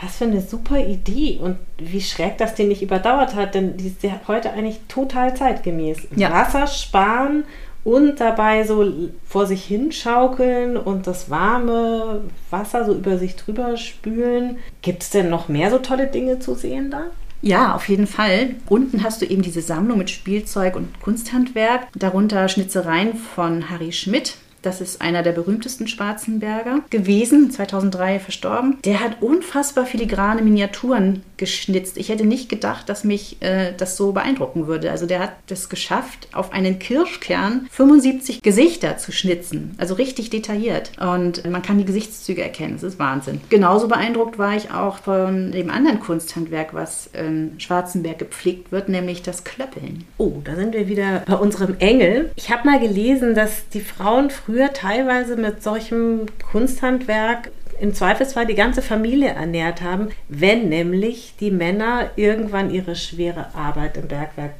Was 0.04 0.16
für 0.16 0.24
eine 0.24 0.42
super 0.42 0.78
Idee 0.78 1.38
und 1.40 1.56
wie 1.78 2.00
schräg 2.00 2.36
das 2.36 2.54
den 2.54 2.68
nicht 2.68 2.82
überdauert 2.82 3.34
hat, 3.34 3.54
denn 3.54 3.76
die 3.78 3.86
ist 3.86 4.02
ja 4.02 4.20
heute 4.28 4.52
eigentlich 4.52 4.80
total 4.88 5.34
zeitgemäß. 5.34 5.98
Ja. 6.14 6.30
Wasser 6.30 6.66
sparen 6.66 7.44
und 7.84 8.20
dabei 8.20 8.64
so 8.64 8.92
vor 9.26 9.46
sich 9.46 9.64
hinschaukeln 9.64 10.76
und 10.76 11.06
das 11.06 11.30
warme 11.30 12.22
Wasser 12.50 12.84
so 12.84 12.94
über 12.94 13.18
sich 13.18 13.36
drüber 13.36 13.76
spülen. 13.76 14.58
Gibt 14.82 15.04
es 15.04 15.10
denn 15.10 15.30
noch 15.30 15.48
mehr 15.48 15.70
so 15.70 15.78
tolle 15.78 16.06
Dinge 16.06 16.38
zu 16.38 16.54
sehen 16.54 16.90
da? 16.90 17.04
Ja, 17.40 17.74
auf 17.74 17.88
jeden 17.88 18.06
Fall. 18.06 18.56
Unten 18.68 19.04
hast 19.04 19.20
du 19.20 19.26
eben 19.26 19.42
diese 19.42 19.60
Sammlung 19.60 19.98
mit 19.98 20.08
Spielzeug 20.10 20.76
und 20.76 21.00
Kunsthandwerk, 21.02 21.88
darunter 21.94 22.48
Schnitzereien 22.48 23.14
von 23.14 23.68
Harry 23.68 23.92
Schmidt. 23.92 24.38
Das 24.64 24.80
ist 24.80 25.02
einer 25.02 25.22
der 25.22 25.32
berühmtesten 25.32 25.86
Schwarzenberger 25.86 26.80
gewesen, 26.88 27.50
2003 27.50 28.18
verstorben. 28.18 28.78
Der 28.84 29.00
hat 29.00 29.20
unfassbar 29.20 29.84
filigrane 29.84 30.42
Miniaturen 30.42 31.22
geschnitzt. 31.36 31.98
Ich 31.98 32.08
hätte 32.08 32.24
nicht 32.24 32.48
gedacht, 32.48 32.88
dass 32.88 33.04
mich 33.04 33.36
äh, 33.40 33.72
das 33.76 33.96
so 33.96 34.12
beeindrucken 34.12 34.66
würde. 34.66 34.90
Also 34.90 35.04
der 35.04 35.20
hat 35.20 35.32
es 35.50 35.68
geschafft, 35.68 36.28
auf 36.32 36.52
einen 36.52 36.78
Kirschkern 36.78 37.66
75 37.70 38.40
Gesichter 38.40 38.96
zu 38.96 39.12
schnitzen. 39.12 39.74
Also 39.76 39.94
richtig 39.94 40.30
detailliert. 40.30 40.92
Und 40.98 41.48
man 41.48 41.62
kann 41.62 41.76
die 41.78 41.84
Gesichtszüge 41.84 42.42
erkennen. 42.42 42.74
Das 42.74 42.82
ist 42.82 42.98
Wahnsinn. 42.98 43.42
Genauso 43.50 43.88
beeindruckt 43.88 44.38
war 44.38 44.56
ich 44.56 44.70
auch 44.70 44.98
von 44.98 45.52
dem 45.52 45.70
anderen 45.70 46.00
Kunsthandwerk, 46.00 46.72
was 46.72 47.10
in 47.12 47.54
Schwarzenberg 47.58 48.18
gepflegt 48.18 48.72
wird, 48.72 48.88
nämlich 48.88 49.22
das 49.22 49.44
Klöppeln. 49.44 50.04
Oh, 50.16 50.40
da 50.42 50.54
sind 50.54 50.72
wir 50.72 50.88
wieder 50.88 51.22
bei 51.26 51.34
unserem 51.34 51.76
Engel. 51.80 52.30
Ich 52.36 52.50
habe 52.50 52.66
mal 52.66 52.80
gelesen, 52.80 53.34
dass 53.34 53.68
die 53.68 53.80
Frauen 53.80 54.30
früher 54.30 54.53
früher 54.54 54.72
teilweise 54.72 55.34
mit 55.34 55.64
solchem 55.64 56.26
Kunsthandwerk 56.52 57.50
im 57.80 57.92
Zweifelsfall 57.92 58.46
die 58.46 58.54
ganze 58.54 58.82
Familie 58.82 59.30
ernährt 59.30 59.82
haben, 59.82 60.10
wenn 60.28 60.68
nämlich 60.68 61.34
die 61.40 61.50
Männer 61.50 62.10
irgendwann 62.14 62.70
ihre 62.70 62.94
schwere 62.94 63.52
Arbeit 63.56 63.96
im 63.96 64.06
Bergwerk 64.06 64.52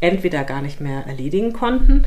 entweder 0.00 0.44
gar 0.44 0.60
nicht 0.60 0.82
mehr 0.82 1.06
erledigen 1.06 1.54
konnten 1.54 2.04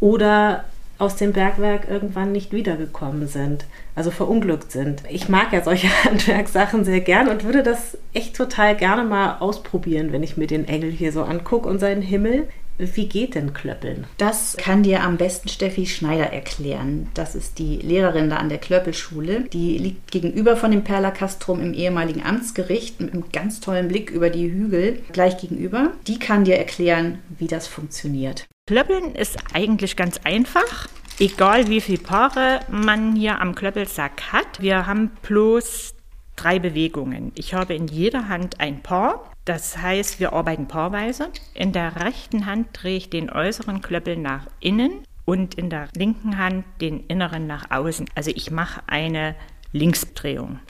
oder 0.00 0.64
aus 0.96 1.16
dem 1.16 1.34
Bergwerk 1.34 1.86
irgendwann 1.88 2.32
nicht 2.32 2.50
wiedergekommen 2.50 3.28
sind, 3.28 3.66
also 3.94 4.10
verunglückt 4.10 4.72
sind. 4.72 5.02
Ich 5.10 5.28
mag 5.28 5.52
ja 5.52 5.62
solche 5.62 5.88
Handwerkssachen 6.04 6.84
sehr 6.84 7.00
gern 7.00 7.28
und 7.28 7.44
würde 7.44 7.62
das 7.62 7.98
echt 8.14 8.34
total 8.34 8.74
gerne 8.74 9.04
mal 9.04 9.36
ausprobieren, 9.40 10.12
wenn 10.12 10.22
ich 10.22 10.38
mir 10.38 10.46
den 10.46 10.66
Engel 10.66 10.90
hier 10.90 11.12
so 11.12 11.24
angucke 11.24 11.68
und 11.68 11.78
seinen 11.78 12.02
Himmel. 12.02 12.48
Wie 12.80 13.08
geht 13.08 13.34
denn 13.34 13.52
Klöppeln? 13.52 14.06
Das 14.16 14.56
kann 14.56 14.82
dir 14.82 15.02
am 15.02 15.18
besten 15.18 15.50
Steffi 15.50 15.84
Schneider 15.84 16.32
erklären. 16.32 17.08
Das 17.12 17.34
ist 17.34 17.58
die 17.58 17.76
Lehrerin 17.76 18.30
da 18.30 18.36
an 18.36 18.48
der 18.48 18.56
Klöppelschule. 18.56 19.42
Die 19.52 19.76
liegt 19.76 20.10
gegenüber 20.10 20.56
von 20.56 20.70
dem 20.70 20.82
Perlakastrum 20.82 21.60
im 21.60 21.74
ehemaligen 21.74 22.24
Amtsgericht 22.24 22.98
mit 23.00 23.12
einem 23.12 23.24
ganz 23.32 23.60
tollen 23.60 23.88
Blick 23.88 24.10
über 24.10 24.30
die 24.30 24.50
Hügel 24.50 25.02
gleich 25.12 25.36
gegenüber. 25.36 25.92
Die 26.06 26.18
kann 26.18 26.44
dir 26.44 26.56
erklären, 26.56 27.18
wie 27.38 27.48
das 27.48 27.66
funktioniert. 27.66 28.46
Klöppeln 28.66 29.14
ist 29.14 29.36
eigentlich 29.52 29.96
ganz 29.96 30.18
einfach. 30.24 30.88
Egal 31.18 31.68
wie 31.68 31.82
viele 31.82 31.98
Paare 31.98 32.60
man 32.70 33.14
hier 33.14 33.42
am 33.42 33.54
Klöppelsack 33.54 34.32
hat, 34.32 34.62
wir 34.62 34.86
haben 34.86 35.10
bloß 35.20 35.94
drei 36.36 36.58
Bewegungen. 36.58 37.32
Ich 37.34 37.52
habe 37.52 37.74
in 37.74 37.88
jeder 37.88 38.28
Hand 38.28 38.58
ein 38.58 38.82
Paar 38.82 39.29
das 39.50 39.76
heißt, 39.78 40.20
wir 40.20 40.32
arbeiten 40.32 40.68
paarweise. 40.68 41.30
In 41.54 41.72
der 41.72 42.04
rechten 42.04 42.46
Hand 42.46 42.68
drehe 42.72 42.96
ich 42.96 43.10
den 43.10 43.30
äußeren 43.30 43.82
Klöppel 43.82 44.16
nach 44.16 44.46
innen 44.60 45.02
und 45.24 45.56
in 45.56 45.70
der 45.70 45.88
linken 45.96 46.38
Hand 46.38 46.64
den 46.80 47.00
inneren 47.08 47.48
nach 47.48 47.68
außen. 47.72 48.08
Also 48.14 48.30
ich 48.32 48.52
mache 48.52 48.82
eine 48.86 49.34
Linksdrehung. 49.72 50.60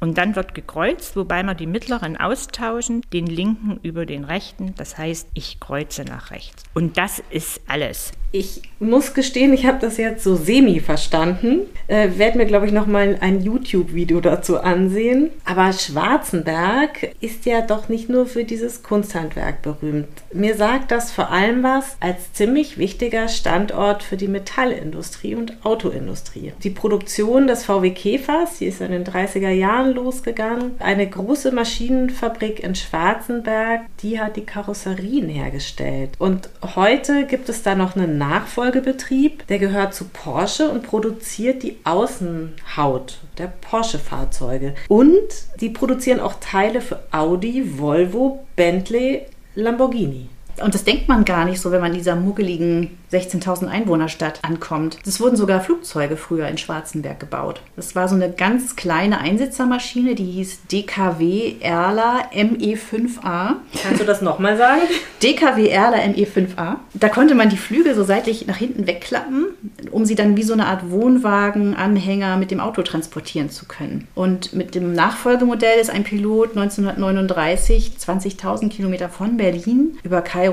Und 0.00 0.16
dann 0.16 0.36
wird 0.36 0.54
gekreuzt, 0.54 1.16
wobei 1.16 1.42
wir 1.42 1.52
die 1.52 1.66
mittleren 1.66 2.16
austauschen, 2.16 3.02
den 3.12 3.26
linken 3.26 3.78
über 3.82 4.06
den 4.06 4.24
rechten. 4.24 4.74
Das 4.74 4.96
heißt, 4.96 5.28
ich 5.34 5.60
kreuze 5.60 6.04
nach 6.04 6.30
rechts. 6.30 6.62
Und 6.72 6.96
das 6.96 7.22
ist 7.28 7.60
alles. 7.68 8.12
Ich 8.32 8.62
muss 8.78 9.12
gestehen, 9.12 9.52
ich 9.52 9.66
habe 9.66 9.78
das 9.80 9.96
jetzt 9.96 10.22
so 10.22 10.36
semi 10.36 10.78
verstanden. 10.78 11.62
Äh, 11.88 12.10
Werde 12.16 12.38
mir, 12.38 12.46
glaube 12.46 12.66
ich, 12.66 12.72
noch 12.72 12.86
mal 12.86 13.18
ein 13.20 13.42
YouTube-Video 13.42 14.20
dazu 14.20 14.60
ansehen. 14.60 15.30
Aber 15.44 15.72
Schwarzenberg 15.72 17.14
ist 17.20 17.44
ja 17.44 17.60
doch 17.60 17.88
nicht 17.88 18.08
nur 18.08 18.26
für 18.26 18.44
dieses 18.44 18.84
Kunsthandwerk 18.84 19.62
berühmt. 19.62 20.06
Mir 20.32 20.54
sagt 20.54 20.92
das 20.92 21.10
vor 21.10 21.30
allem 21.30 21.64
was 21.64 21.96
als 21.98 22.32
ziemlich 22.32 22.78
wichtiger 22.78 23.26
Standort 23.26 24.04
für 24.04 24.16
die 24.16 24.28
Metallindustrie 24.28 25.34
und 25.34 25.64
Autoindustrie. 25.64 26.52
Die 26.62 26.70
Produktion 26.70 27.48
des 27.48 27.64
VW 27.64 27.90
Käfers, 27.90 28.58
die 28.58 28.66
ist 28.66 28.80
in 28.80 28.92
den 28.92 29.04
30er 29.04 29.50
Jahren 29.50 29.92
losgegangen. 29.92 30.76
Eine 30.78 31.08
große 31.08 31.50
Maschinenfabrik 31.50 32.62
in 32.62 32.76
Schwarzenberg, 32.76 33.82
die 34.02 34.20
hat 34.20 34.36
die 34.36 34.46
Karosserien 34.46 35.28
hergestellt. 35.28 36.10
Und 36.18 36.48
heute 36.76 37.26
gibt 37.26 37.48
es 37.48 37.64
da 37.64 37.74
noch 37.74 37.96
einen 37.96 38.19
Nachfolgebetrieb, 38.20 39.46
der 39.46 39.58
gehört 39.58 39.94
zu 39.94 40.04
Porsche 40.04 40.68
und 40.68 40.82
produziert 40.82 41.62
die 41.62 41.78
Außenhaut 41.84 43.18
der 43.38 43.46
Porsche-Fahrzeuge. 43.46 44.74
Und 44.88 45.28
die 45.60 45.70
produzieren 45.70 46.20
auch 46.20 46.34
Teile 46.38 46.82
für 46.82 47.02
Audi, 47.12 47.78
Volvo, 47.78 48.46
Bentley, 48.56 49.22
Lamborghini. 49.54 50.28
Und 50.62 50.74
das 50.74 50.84
denkt 50.84 51.08
man 51.08 51.24
gar 51.24 51.44
nicht 51.44 51.60
so, 51.60 51.70
wenn 51.72 51.80
man 51.80 51.92
in 51.92 51.98
dieser 51.98 52.16
muggeligen 52.16 52.98
16.000 53.12 53.66
Einwohnerstadt 53.66 54.40
ankommt. 54.44 54.98
Es 55.04 55.20
wurden 55.20 55.36
sogar 55.36 55.60
Flugzeuge 55.60 56.16
früher 56.16 56.46
in 56.48 56.58
Schwarzenberg 56.58 57.18
gebaut. 57.18 57.60
Das 57.76 57.96
war 57.96 58.08
so 58.08 58.14
eine 58.14 58.30
ganz 58.30 58.76
kleine 58.76 59.18
Einsitzermaschine, 59.18 60.14
die 60.14 60.24
hieß 60.24 60.66
DKW 60.70 61.56
Erla 61.60 62.22
ME5A. 62.32 63.54
Kannst 63.82 64.00
du 64.00 64.04
das 64.04 64.22
nochmal 64.22 64.56
sagen? 64.56 64.82
DKW 65.22 65.68
Erla 65.68 65.98
ME5A. 65.98 66.76
Da 66.94 67.08
konnte 67.08 67.34
man 67.34 67.48
die 67.48 67.56
Flügel 67.56 67.94
so 67.94 68.04
seitlich 68.04 68.46
nach 68.46 68.56
hinten 68.56 68.86
wegklappen, 68.86 69.46
um 69.90 70.04
sie 70.04 70.14
dann 70.14 70.36
wie 70.36 70.42
so 70.42 70.52
eine 70.52 70.66
Art 70.66 70.90
Wohnwagenanhänger 70.90 72.36
mit 72.36 72.50
dem 72.50 72.60
Auto 72.60 72.82
transportieren 72.82 73.50
zu 73.50 73.66
können. 73.66 74.06
Und 74.14 74.52
mit 74.52 74.74
dem 74.74 74.92
Nachfolgemodell 74.92 75.80
ist 75.80 75.90
ein 75.90 76.04
Pilot 76.04 76.56
1939 76.56 77.92
20.000 77.98 78.68
Kilometer 78.68 79.08
von 79.08 79.36
Berlin 79.36 79.98
über 80.04 80.22
Kairo, 80.22 80.49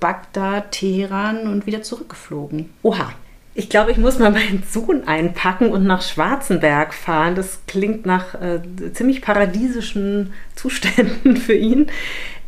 Bagdad, 0.00 0.72
Teheran 0.72 1.46
und 1.46 1.66
wieder 1.66 1.82
zurück 1.82 2.00
zurückgeflogen. 2.00 2.70
Oha. 2.82 3.12
Ich 3.52 3.68
glaube, 3.68 3.90
ich 3.90 3.98
muss 3.98 4.18
mal 4.18 4.30
meinen 4.30 4.62
Sohn 4.68 5.06
einpacken 5.08 5.70
und 5.72 5.84
nach 5.84 6.02
Schwarzenberg 6.02 6.94
fahren. 6.94 7.34
Das 7.34 7.60
klingt 7.66 8.06
nach 8.06 8.34
äh, 8.34 8.60
ziemlich 8.92 9.22
paradiesischen 9.22 10.32
Zuständen 10.54 11.36
für 11.36 11.54
ihn. 11.54 11.88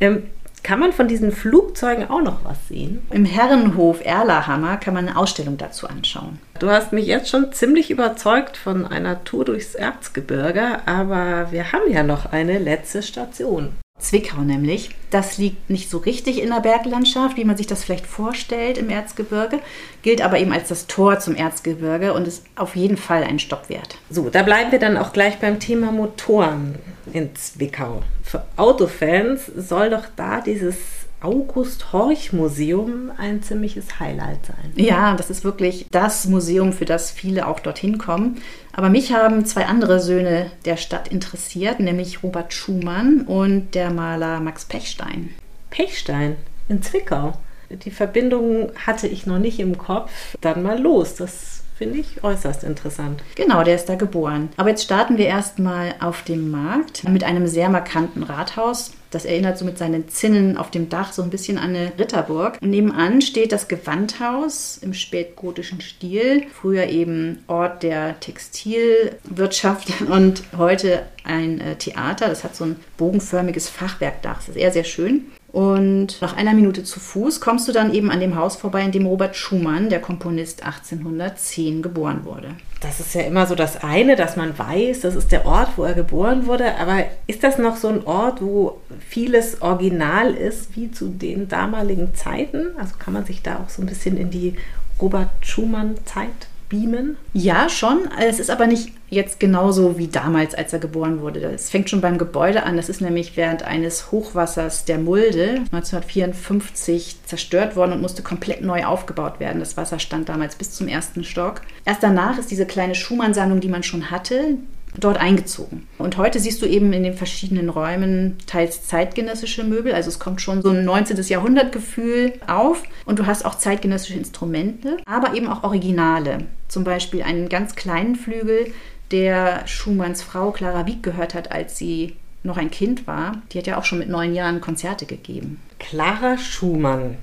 Ähm, 0.00 0.22
Kann 0.62 0.78
man 0.78 0.92
von 0.92 1.08
diesen 1.08 1.32
Flugzeugen 1.32 2.08
auch 2.08 2.22
noch 2.22 2.44
was 2.44 2.68
sehen? 2.68 3.02
Im 3.10 3.24
Herrenhof 3.24 4.00
Erlahammer 4.04 4.76
kann 4.76 4.94
man 4.94 5.08
eine 5.08 5.16
Ausstellung 5.16 5.58
dazu 5.58 5.88
anschauen. 5.88 6.38
Du 6.60 6.70
hast 6.70 6.92
mich 6.92 7.06
jetzt 7.06 7.28
schon 7.28 7.52
ziemlich 7.52 7.90
überzeugt 7.90 8.56
von 8.56 8.86
einer 8.86 9.24
Tour 9.24 9.44
durchs 9.44 9.74
Erzgebirge, 9.74 10.86
aber 10.86 11.50
wir 11.50 11.72
haben 11.72 11.90
ja 11.90 12.04
noch 12.04 12.26
eine 12.26 12.60
letzte 12.60 13.02
Station. 13.02 13.72
Zwickau 14.02 14.42
nämlich. 14.42 14.90
Das 15.10 15.38
liegt 15.38 15.70
nicht 15.70 15.90
so 15.90 15.98
richtig 15.98 16.42
in 16.42 16.50
der 16.50 16.60
Berglandschaft, 16.60 17.36
wie 17.36 17.44
man 17.44 17.56
sich 17.56 17.66
das 17.66 17.84
vielleicht 17.84 18.06
vorstellt 18.06 18.78
im 18.78 18.90
Erzgebirge, 18.90 19.60
gilt 20.02 20.22
aber 20.22 20.38
eben 20.38 20.52
als 20.52 20.68
das 20.68 20.86
Tor 20.86 21.18
zum 21.18 21.34
Erzgebirge 21.34 22.12
und 22.12 22.26
ist 22.26 22.44
auf 22.56 22.76
jeden 22.76 22.96
Fall 22.96 23.22
ein 23.22 23.38
Stopp 23.38 23.68
wert. 23.68 23.96
So, 24.10 24.30
da 24.30 24.42
bleiben 24.42 24.72
wir 24.72 24.78
dann 24.78 24.96
auch 24.96 25.12
gleich 25.12 25.38
beim 25.38 25.60
Thema 25.60 25.92
Motoren 25.92 26.76
in 27.12 27.34
Zwickau. 27.34 28.02
Für 28.22 28.44
Autofans 28.56 29.46
soll 29.56 29.90
doch 29.90 30.04
da 30.16 30.40
dieses 30.40 30.76
August 31.22 31.92
Horch 31.92 32.32
Museum 32.32 33.10
ein 33.16 33.42
ziemliches 33.42 34.00
Highlight 34.00 34.46
sein. 34.46 34.72
Ja, 34.74 35.14
das 35.14 35.30
ist 35.30 35.44
wirklich 35.44 35.86
das 35.90 36.26
Museum, 36.26 36.72
für 36.72 36.84
das 36.84 37.10
viele 37.10 37.46
auch 37.46 37.60
dorthin 37.60 37.98
kommen. 37.98 38.42
Aber 38.72 38.88
mich 38.88 39.12
haben 39.12 39.44
zwei 39.44 39.66
andere 39.66 40.00
Söhne 40.00 40.50
der 40.64 40.76
Stadt 40.76 41.08
interessiert, 41.08 41.80
nämlich 41.80 42.22
Robert 42.22 42.52
Schumann 42.52 43.22
und 43.22 43.74
der 43.74 43.90
Maler 43.90 44.40
Max 44.40 44.64
Pechstein. 44.64 45.30
Pechstein 45.70 46.36
in 46.68 46.82
Zwickau. 46.82 47.34
Die 47.70 47.90
Verbindung 47.90 48.70
hatte 48.86 49.06
ich 49.06 49.26
noch 49.26 49.38
nicht 49.38 49.58
im 49.58 49.78
Kopf. 49.78 50.10
Dann 50.40 50.62
mal 50.62 50.78
los. 50.78 51.14
Das 51.14 51.51
finde 51.76 51.98
ich 51.98 52.22
äußerst 52.22 52.64
interessant. 52.64 53.22
Genau, 53.34 53.62
der 53.64 53.74
ist 53.74 53.88
da 53.88 53.94
geboren. 53.94 54.50
Aber 54.56 54.70
jetzt 54.70 54.84
starten 54.84 55.18
wir 55.18 55.26
erstmal 55.26 55.94
auf 56.00 56.22
dem 56.22 56.50
Markt 56.50 57.08
mit 57.08 57.24
einem 57.24 57.46
sehr 57.46 57.68
markanten 57.68 58.22
Rathaus. 58.22 58.92
Das 59.10 59.26
erinnert 59.26 59.58
so 59.58 59.66
mit 59.66 59.76
seinen 59.76 60.08
Zinnen 60.08 60.56
auf 60.56 60.70
dem 60.70 60.88
Dach 60.88 61.12
so 61.12 61.22
ein 61.22 61.28
bisschen 61.28 61.58
an 61.58 61.70
eine 61.70 61.92
Ritterburg. 61.98 62.58
Und 62.62 62.70
nebenan 62.70 63.20
steht 63.20 63.52
das 63.52 63.68
Gewandhaus 63.68 64.78
im 64.80 64.94
spätgotischen 64.94 65.82
Stil. 65.82 66.44
Früher 66.52 66.86
eben 66.86 67.44
Ort 67.46 67.82
der 67.82 68.18
Textilwirtschaft 68.20 70.00
und 70.08 70.42
heute 70.56 71.02
ein 71.24 71.60
äh, 71.60 71.76
Theater. 71.76 72.28
Das 72.28 72.42
hat 72.42 72.56
so 72.56 72.64
ein 72.64 72.76
bogenförmiges 72.96 73.68
Fachwerkdach. 73.68 74.36
Das 74.36 74.48
ist 74.48 74.54
sehr, 74.54 74.72
sehr 74.72 74.84
schön. 74.84 75.26
Und 75.52 76.22
nach 76.22 76.34
einer 76.34 76.54
Minute 76.54 76.82
zu 76.82 76.98
Fuß 76.98 77.40
kommst 77.40 77.68
du 77.68 77.72
dann 77.72 77.92
eben 77.92 78.10
an 78.10 78.20
dem 78.20 78.36
Haus 78.36 78.56
vorbei, 78.56 78.82
in 78.82 78.92
dem 78.92 79.04
Robert 79.04 79.36
Schumann, 79.36 79.90
der 79.90 80.00
Komponist, 80.00 80.64
1810 80.64 81.82
geboren 81.82 82.24
wurde. 82.24 82.48
Das 82.80 83.00
ist 83.00 83.14
ja 83.14 83.20
immer 83.20 83.46
so 83.46 83.54
das 83.54 83.84
eine, 83.84 84.16
dass 84.16 84.36
man 84.36 84.58
weiß, 84.58 85.02
das 85.02 85.14
ist 85.14 85.30
der 85.30 85.44
Ort, 85.44 85.72
wo 85.76 85.84
er 85.84 85.92
geboren 85.92 86.46
wurde. 86.46 86.76
Aber 86.78 87.04
ist 87.26 87.44
das 87.44 87.58
noch 87.58 87.76
so 87.76 87.88
ein 87.88 88.04
Ort, 88.06 88.40
wo 88.40 88.80
vieles 89.06 89.60
original 89.60 90.32
ist, 90.32 90.74
wie 90.74 90.90
zu 90.90 91.08
den 91.08 91.48
damaligen 91.48 92.14
Zeiten? 92.14 92.68
Also 92.78 92.94
kann 92.98 93.12
man 93.12 93.26
sich 93.26 93.42
da 93.42 93.56
auch 93.56 93.68
so 93.68 93.82
ein 93.82 93.86
bisschen 93.86 94.16
in 94.16 94.30
die 94.30 94.54
Robert 95.00 95.28
Schumann-Zeit 95.42 96.48
beamen? 96.72 97.16
Ja, 97.34 97.68
schon. 97.68 98.08
Es 98.18 98.40
ist 98.40 98.50
aber 98.50 98.66
nicht 98.66 98.92
jetzt 99.10 99.38
genauso 99.38 99.98
wie 99.98 100.08
damals, 100.08 100.54
als 100.54 100.72
er 100.72 100.78
geboren 100.78 101.20
wurde. 101.20 101.40
Es 101.40 101.68
fängt 101.68 101.90
schon 101.90 102.00
beim 102.00 102.16
Gebäude 102.16 102.62
an. 102.64 102.76
Das 102.76 102.88
ist 102.88 103.02
nämlich 103.02 103.36
während 103.36 103.62
eines 103.62 104.10
Hochwassers 104.10 104.86
der 104.86 104.98
Mulde 104.98 105.60
1954 105.70 107.18
zerstört 107.26 107.76
worden 107.76 107.92
und 107.92 108.00
musste 108.00 108.22
komplett 108.22 108.62
neu 108.62 108.84
aufgebaut 108.84 109.38
werden. 109.38 109.60
Das 109.60 109.76
Wasser 109.76 109.98
stand 109.98 110.30
damals 110.30 110.56
bis 110.56 110.72
zum 110.72 110.88
ersten 110.88 111.24
Stock. 111.24 111.60
Erst 111.84 112.02
danach 112.02 112.38
ist 112.38 112.50
diese 112.50 112.66
kleine 112.66 112.94
Schumann-Sammlung, 112.94 113.60
die 113.60 113.68
man 113.68 113.82
schon 113.82 114.10
hatte, 114.10 114.56
dort 114.98 115.16
eingezogen. 115.16 115.86
Und 115.98 116.16
heute 116.16 116.38
siehst 116.38 116.60
du 116.62 116.66
eben 116.66 116.92
in 116.92 117.02
den 117.02 117.14
verschiedenen 117.14 117.68
Räumen 117.68 118.36
teils 118.46 118.86
zeitgenössische 118.86 119.64
Möbel, 119.64 119.94
also 119.94 120.08
es 120.08 120.18
kommt 120.18 120.40
schon 120.40 120.62
so 120.62 120.70
ein 120.70 120.84
19. 120.84 121.16
Jahrhundert-Gefühl 121.22 122.34
auf 122.46 122.82
und 123.06 123.18
du 123.18 123.26
hast 123.26 123.44
auch 123.44 123.54
zeitgenössische 123.54 124.18
Instrumente, 124.18 124.98
aber 125.06 125.34
eben 125.34 125.48
auch 125.48 125.64
Originale. 125.64 126.44
Zum 126.68 126.84
Beispiel 126.84 127.22
einen 127.22 127.48
ganz 127.48 127.74
kleinen 127.74 128.16
Flügel, 128.16 128.72
der 129.10 129.66
Schumanns 129.66 130.22
Frau 130.22 130.50
Clara 130.50 130.86
Wieck 130.86 131.02
gehört 131.02 131.34
hat, 131.34 131.52
als 131.52 131.76
sie 131.76 132.16
noch 132.42 132.56
ein 132.56 132.70
Kind 132.70 133.06
war. 133.06 133.42
Die 133.52 133.58
hat 133.58 133.66
ja 133.66 133.78
auch 133.78 133.84
schon 133.84 133.98
mit 133.98 134.08
neun 134.08 134.34
Jahren 134.34 134.60
Konzerte 134.60 135.06
gegeben. 135.06 135.60
Clara 135.78 136.38
Schumann. 136.38 137.16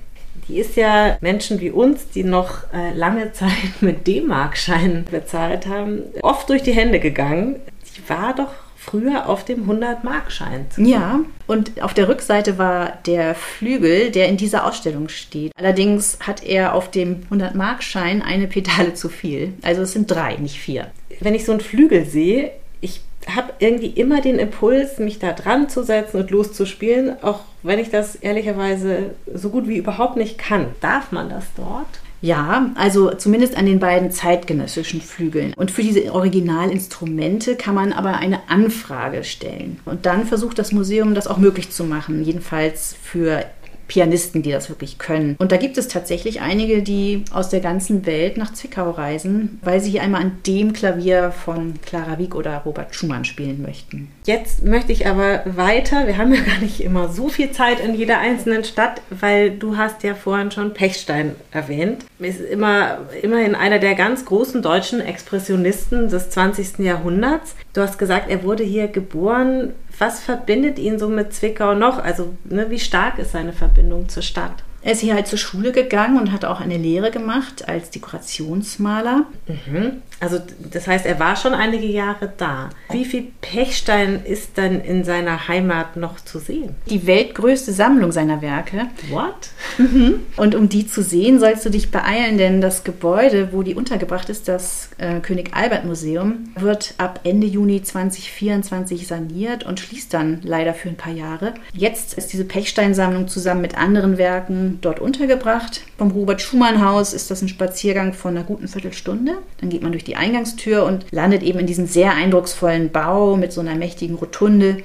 Die 0.50 0.58
ist 0.58 0.74
ja 0.74 1.16
Menschen 1.20 1.60
wie 1.60 1.70
uns, 1.70 2.08
die 2.08 2.24
noch 2.24 2.64
äh, 2.74 2.92
lange 2.92 3.32
Zeit 3.32 3.50
mit 3.80 4.06
D-Mark-Scheinen 4.06 5.04
bezahlt 5.08 5.66
haben, 5.66 6.02
oft 6.22 6.48
durch 6.48 6.62
die 6.62 6.72
Hände 6.72 6.98
gegangen. 6.98 7.60
Die 7.96 8.08
war 8.08 8.34
doch 8.34 8.50
früher 8.76 9.28
auf 9.28 9.44
dem 9.44 9.70
100-Mark-Schein. 9.70 10.66
Ja, 10.78 11.20
und 11.46 11.80
auf 11.82 11.94
der 11.94 12.08
Rückseite 12.08 12.58
war 12.58 12.98
der 13.06 13.36
Flügel, 13.36 14.10
der 14.10 14.26
in 14.26 14.38
dieser 14.38 14.66
Ausstellung 14.66 15.08
steht. 15.08 15.52
Allerdings 15.56 16.18
hat 16.20 16.42
er 16.42 16.74
auf 16.74 16.90
dem 16.90 17.22
100-Mark-Schein 17.30 18.20
eine 18.20 18.48
Pedale 18.48 18.94
zu 18.94 19.08
viel. 19.08 19.52
Also 19.62 19.82
es 19.82 19.92
sind 19.92 20.10
drei, 20.10 20.34
nicht 20.36 20.58
vier. 20.58 20.90
Wenn 21.20 21.34
ich 21.34 21.44
so 21.44 21.52
einen 21.52 21.60
Flügel 21.60 22.06
sehe, 22.06 22.50
ich 22.80 23.02
habe 23.28 23.52
irgendwie 23.58 23.88
immer 23.88 24.20
den 24.20 24.38
Impuls, 24.38 24.98
mich 24.98 25.18
da 25.18 25.32
dran 25.32 25.68
zu 25.68 25.82
setzen 25.82 26.18
und 26.18 26.30
loszuspielen, 26.30 27.22
auch 27.22 27.40
wenn 27.62 27.78
ich 27.78 27.90
das 27.90 28.14
ehrlicherweise 28.16 29.10
so 29.32 29.50
gut 29.50 29.68
wie 29.68 29.76
überhaupt 29.76 30.16
nicht 30.16 30.38
kann. 30.38 30.66
Darf 30.80 31.12
man 31.12 31.28
das 31.28 31.44
dort? 31.56 31.86
Ja, 32.22 32.70
also 32.74 33.14
zumindest 33.14 33.56
an 33.56 33.64
den 33.64 33.78
beiden 33.78 34.10
zeitgenössischen 34.10 35.00
Flügeln. 35.00 35.54
Und 35.56 35.70
für 35.70 35.82
diese 35.82 36.12
Originalinstrumente 36.12 37.56
kann 37.56 37.74
man 37.74 37.94
aber 37.94 38.18
eine 38.18 38.48
Anfrage 38.50 39.24
stellen. 39.24 39.80
Und 39.86 40.04
dann 40.04 40.26
versucht 40.26 40.58
das 40.58 40.72
Museum 40.72 41.14
das 41.14 41.26
auch 41.26 41.38
möglich 41.38 41.70
zu 41.70 41.84
machen, 41.84 42.22
jedenfalls 42.22 42.94
für 43.02 43.44
Pianisten, 43.90 44.42
die 44.42 44.52
das 44.52 44.68
wirklich 44.68 44.98
können. 44.98 45.34
Und 45.40 45.50
da 45.50 45.56
gibt 45.56 45.76
es 45.76 45.88
tatsächlich 45.88 46.40
einige, 46.40 46.80
die 46.80 47.24
aus 47.32 47.48
der 47.48 47.58
ganzen 47.58 48.06
Welt 48.06 48.36
nach 48.36 48.52
Zwickau 48.52 48.88
reisen, 48.92 49.58
weil 49.62 49.80
sie 49.80 49.90
hier 49.90 50.02
einmal 50.02 50.22
an 50.22 50.38
dem 50.46 50.72
Klavier 50.72 51.32
von 51.32 51.74
Clara 51.84 52.16
Wieck 52.20 52.36
oder 52.36 52.58
Robert 52.58 52.94
Schumann 52.94 53.24
spielen 53.24 53.62
möchten. 53.62 54.08
Jetzt 54.26 54.64
möchte 54.64 54.92
ich 54.92 55.08
aber 55.08 55.42
weiter. 55.44 56.06
Wir 56.06 56.18
haben 56.18 56.32
ja 56.32 56.40
gar 56.40 56.58
nicht 56.58 56.80
immer 56.80 57.08
so 57.08 57.28
viel 57.28 57.50
Zeit 57.50 57.80
in 57.80 57.96
jeder 57.96 58.20
einzelnen 58.20 58.62
Stadt, 58.62 59.02
weil 59.10 59.50
du 59.50 59.76
hast 59.76 60.04
ja 60.04 60.14
vorhin 60.14 60.52
schon 60.52 60.72
Pechstein 60.72 61.34
erwähnt. 61.50 62.04
Ist 62.20 62.40
immer, 62.40 62.98
immerhin 63.22 63.56
einer 63.56 63.80
der 63.80 63.96
ganz 63.96 64.24
großen 64.24 64.62
deutschen 64.62 65.00
Expressionisten 65.00 66.08
des 66.08 66.30
20. 66.30 66.78
Jahrhunderts. 66.78 67.56
Du 67.72 67.80
hast 67.80 67.98
gesagt, 67.98 68.30
er 68.30 68.44
wurde 68.44 68.62
hier 68.62 68.86
geboren 68.86 69.72
was 70.00 70.20
verbindet 70.20 70.78
ihn 70.78 70.98
so 70.98 71.08
mit 71.08 71.34
Zwickau 71.34 71.74
noch? 71.74 72.02
Also 72.02 72.34
ne, 72.44 72.70
wie 72.70 72.80
stark 72.80 73.18
ist 73.18 73.32
seine 73.32 73.52
Verbindung 73.52 74.08
zur 74.08 74.22
Stadt? 74.22 74.64
Er 74.82 74.92
ist 74.92 75.00
hier 75.00 75.14
halt 75.14 75.26
zur 75.26 75.38
Schule 75.38 75.72
gegangen 75.72 76.18
und 76.18 76.32
hat 76.32 76.44
auch 76.44 76.60
eine 76.60 76.78
Lehre 76.78 77.10
gemacht 77.10 77.68
als 77.68 77.90
Dekorationsmaler. 77.90 79.26
Mhm. 79.46 80.02
Also 80.20 80.38
das 80.58 80.86
heißt, 80.86 81.06
er 81.06 81.18
war 81.18 81.34
schon 81.36 81.54
einige 81.54 81.86
Jahre 81.86 82.32
da. 82.36 82.70
Wie 82.90 83.04
viel 83.06 83.28
Pechstein 83.40 84.22
ist 84.24 84.58
dann 84.58 84.80
in 84.82 85.02
seiner 85.02 85.48
Heimat 85.48 85.96
noch 85.96 86.20
zu 86.20 86.38
sehen? 86.38 86.76
Die 86.88 87.06
weltgrößte 87.06 87.72
Sammlung 87.72 88.12
seiner 88.12 88.42
Werke. 88.42 88.88
What? 89.10 89.50
Mhm. 89.78 90.20
Und 90.36 90.54
um 90.54 90.68
die 90.68 90.86
zu 90.86 91.02
sehen, 91.02 91.40
sollst 91.40 91.64
du 91.64 91.70
dich 91.70 91.90
beeilen, 91.90 92.36
denn 92.36 92.60
das 92.60 92.84
Gebäude, 92.84 93.48
wo 93.52 93.62
die 93.62 93.74
untergebracht 93.74 94.28
ist, 94.28 94.48
das 94.48 94.90
äh, 94.98 95.20
König 95.20 95.54
Albert 95.54 95.84
Museum, 95.86 96.50
wird 96.58 96.94
ab 96.98 97.20
Ende 97.24 97.46
Juni 97.46 97.82
2024 97.82 99.06
saniert 99.06 99.64
und 99.64 99.80
schließt 99.80 100.12
dann 100.12 100.40
leider 100.42 100.74
für 100.74 100.90
ein 100.90 100.96
paar 100.96 101.12
Jahre. 101.12 101.54
Jetzt 101.72 102.14
ist 102.14 102.32
diese 102.32 102.44
Pechstein-Sammlung 102.44 103.28
zusammen 103.28 103.62
mit 103.62 103.78
anderen 103.78 104.18
Werken 104.18 104.69
dort 104.80 105.00
untergebracht. 105.00 105.82
Vom 105.98 106.10
Robert 106.10 106.40
Schumann 106.40 106.84
Haus 106.84 107.12
ist 107.12 107.30
das 107.30 107.42
ein 107.42 107.48
Spaziergang 107.48 108.12
von 108.12 108.36
einer 108.36 108.46
guten 108.46 108.68
Viertelstunde. 108.68 109.38
Dann 109.60 109.70
geht 109.70 109.82
man 109.82 109.92
durch 109.92 110.04
die 110.04 110.16
Eingangstür 110.16 110.84
und 110.84 111.06
landet 111.10 111.42
eben 111.42 111.58
in 111.58 111.66
diesem 111.66 111.86
sehr 111.86 112.14
eindrucksvollen 112.14 112.90
Bau 112.90 113.36
mit 113.36 113.52
so 113.52 113.60
einer 113.60 113.74
mächtigen 113.74 114.16
Rotunde 114.16 114.78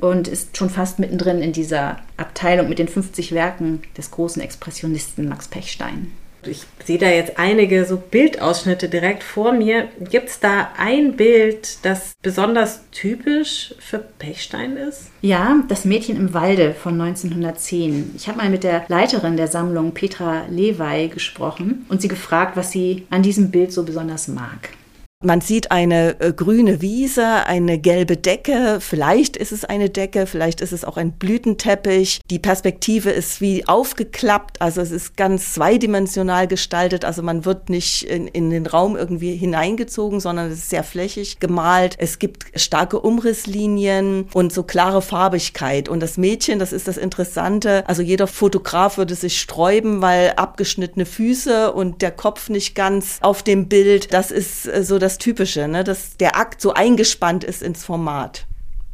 und 0.00 0.28
ist 0.28 0.56
schon 0.56 0.70
fast 0.70 0.98
mittendrin 0.98 1.42
in 1.42 1.52
dieser 1.52 1.98
Abteilung 2.16 2.68
mit 2.68 2.78
den 2.78 2.88
50 2.88 3.32
Werken 3.32 3.82
des 3.96 4.10
großen 4.10 4.42
Expressionisten 4.42 5.28
Max 5.28 5.48
Pechstein. 5.48 6.12
Ich 6.46 6.62
sehe 6.84 6.98
da 6.98 7.08
jetzt 7.08 7.38
einige 7.38 7.84
so 7.84 7.96
Bildausschnitte 7.96 8.88
direkt 8.88 9.22
vor 9.22 9.52
mir. 9.52 9.88
Gibt 10.10 10.30
es 10.30 10.40
da 10.40 10.70
ein 10.78 11.16
Bild, 11.16 11.84
das 11.84 12.14
besonders 12.22 12.84
typisch 12.90 13.74
für 13.78 13.98
Pechstein 13.98 14.76
ist? 14.76 15.10
Ja, 15.20 15.62
das 15.68 15.84
Mädchen 15.84 16.16
im 16.16 16.34
Walde 16.34 16.74
von 16.74 17.00
1910. 17.00 18.12
Ich 18.16 18.28
habe 18.28 18.38
mal 18.38 18.50
mit 18.50 18.64
der 18.64 18.84
Leiterin 18.88 19.36
der 19.36 19.48
Sammlung 19.48 19.92
Petra 19.92 20.46
Lewey 20.48 21.08
gesprochen 21.08 21.84
und 21.88 22.00
sie 22.00 22.08
gefragt, 22.08 22.56
was 22.56 22.70
sie 22.70 23.06
an 23.10 23.22
diesem 23.22 23.50
Bild 23.50 23.72
so 23.72 23.84
besonders 23.84 24.28
mag. 24.28 24.70
Man 25.22 25.42
sieht 25.42 25.70
eine 25.70 26.18
äh, 26.18 26.32
grüne 26.32 26.80
Wiese, 26.80 27.44
eine 27.44 27.78
gelbe 27.78 28.16
Decke, 28.16 28.78
vielleicht 28.80 29.36
ist 29.36 29.52
es 29.52 29.66
eine 29.66 29.90
Decke, 29.90 30.26
vielleicht 30.26 30.62
ist 30.62 30.72
es 30.72 30.82
auch 30.82 30.96
ein 30.96 31.12
Blütenteppich. 31.12 32.20
Die 32.30 32.38
Perspektive 32.38 33.10
ist 33.10 33.42
wie 33.42 33.68
aufgeklappt, 33.68 34.62
also 34.62 34.80
es 34.80 34.90
ist 34.90 35.18
ganz 35.18 35.52
zweidimensional 35.52 36.48
gestaltet, 36.48 37.04
also 37.04 37.22
man 37.22 37.44
wird 37.44 37.68
nicht 37.68 38.04
in, 38.04 38.28
in 38.28 38.48
den 38.48 38.66
Raum 38.66 38.96
irgendwie 38.96 39.36
hineingezogen, 39.36 40.20
sondern 40.20 40.46
es 40.46 40.60
ist 40.60 40.70
sehr 40.70 40.84
flächig 40.84 41.38
gemalt. 41.38 41.96
Es 41.98 42.18
gibt 42.18 42.46
starke 42.58 42.98
Umrisslinien 42.98 44.26
und 44.32 44.54
so 44.54 44.62
klare 44.62 45.02
Farbigkeit. 45.02 45.90
Und 45.90 46.00
das 46.00 46.16
Mädchen, 46.16 46.58
das 46.58 46.72
ist 46.72 46.88
das 46.88 46.96
Interessante, 46.96 47.86
also 47.86 48.00
jeder 48.00 48.26
Fotograf 48.26 48.96
würde 48.96 49.14
sich 49.14 49.38
sträuben, 49.38 50.00
weil 50.00 50.32
abgeschnittene 50.36 51.04
Füße 51.04 51.74
und 51.74 52.00
der 52.00 52.10
Kopf 52.10 52.48
nicht 52.48 52.74
ganz 52.74 53.18
auf 53.20 53.42
dem 53.42 53.68
Bild, 53.68 54.14
das 54.14 54.30
ist 54.30 54.66
äh, 54.66 54.82
so 54.82 54.98
das 54.98 55.09
das 55.10 55.18
Typische, 55.18 55.66
ne? 55.66 55.82
dass 55.82 56.16
der 56.16 56.36
Akt 56.36 56.60
so 56.60 56.72
eingespannt 56.72 57.42
ist 57.42 57.62
ins 57.62 57.84
Format. 57.84 58.46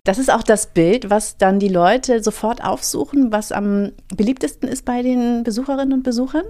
Das 0.05 0.19
ist 0.19 0.31
auch 0.31 0.43
das 0.43 0.69
Bild, 0.69 1.11
was 1.11 1.37
dann 1.37 1.59
die 1.59 1.69
Leute 1.69 2.23
sofort 2.23 2.63
aufsuchen, 2.63 3.33
was 3.33 3.53
am 3.53 3.93
beliebtesten 4.17 4.69
ist 4.69 4.85
bei 4.85 5.03
den 5.03 5.43
Besucherinnen 5.43 5.93
und 5.93 6.05
Besuchern? 6.05 6.45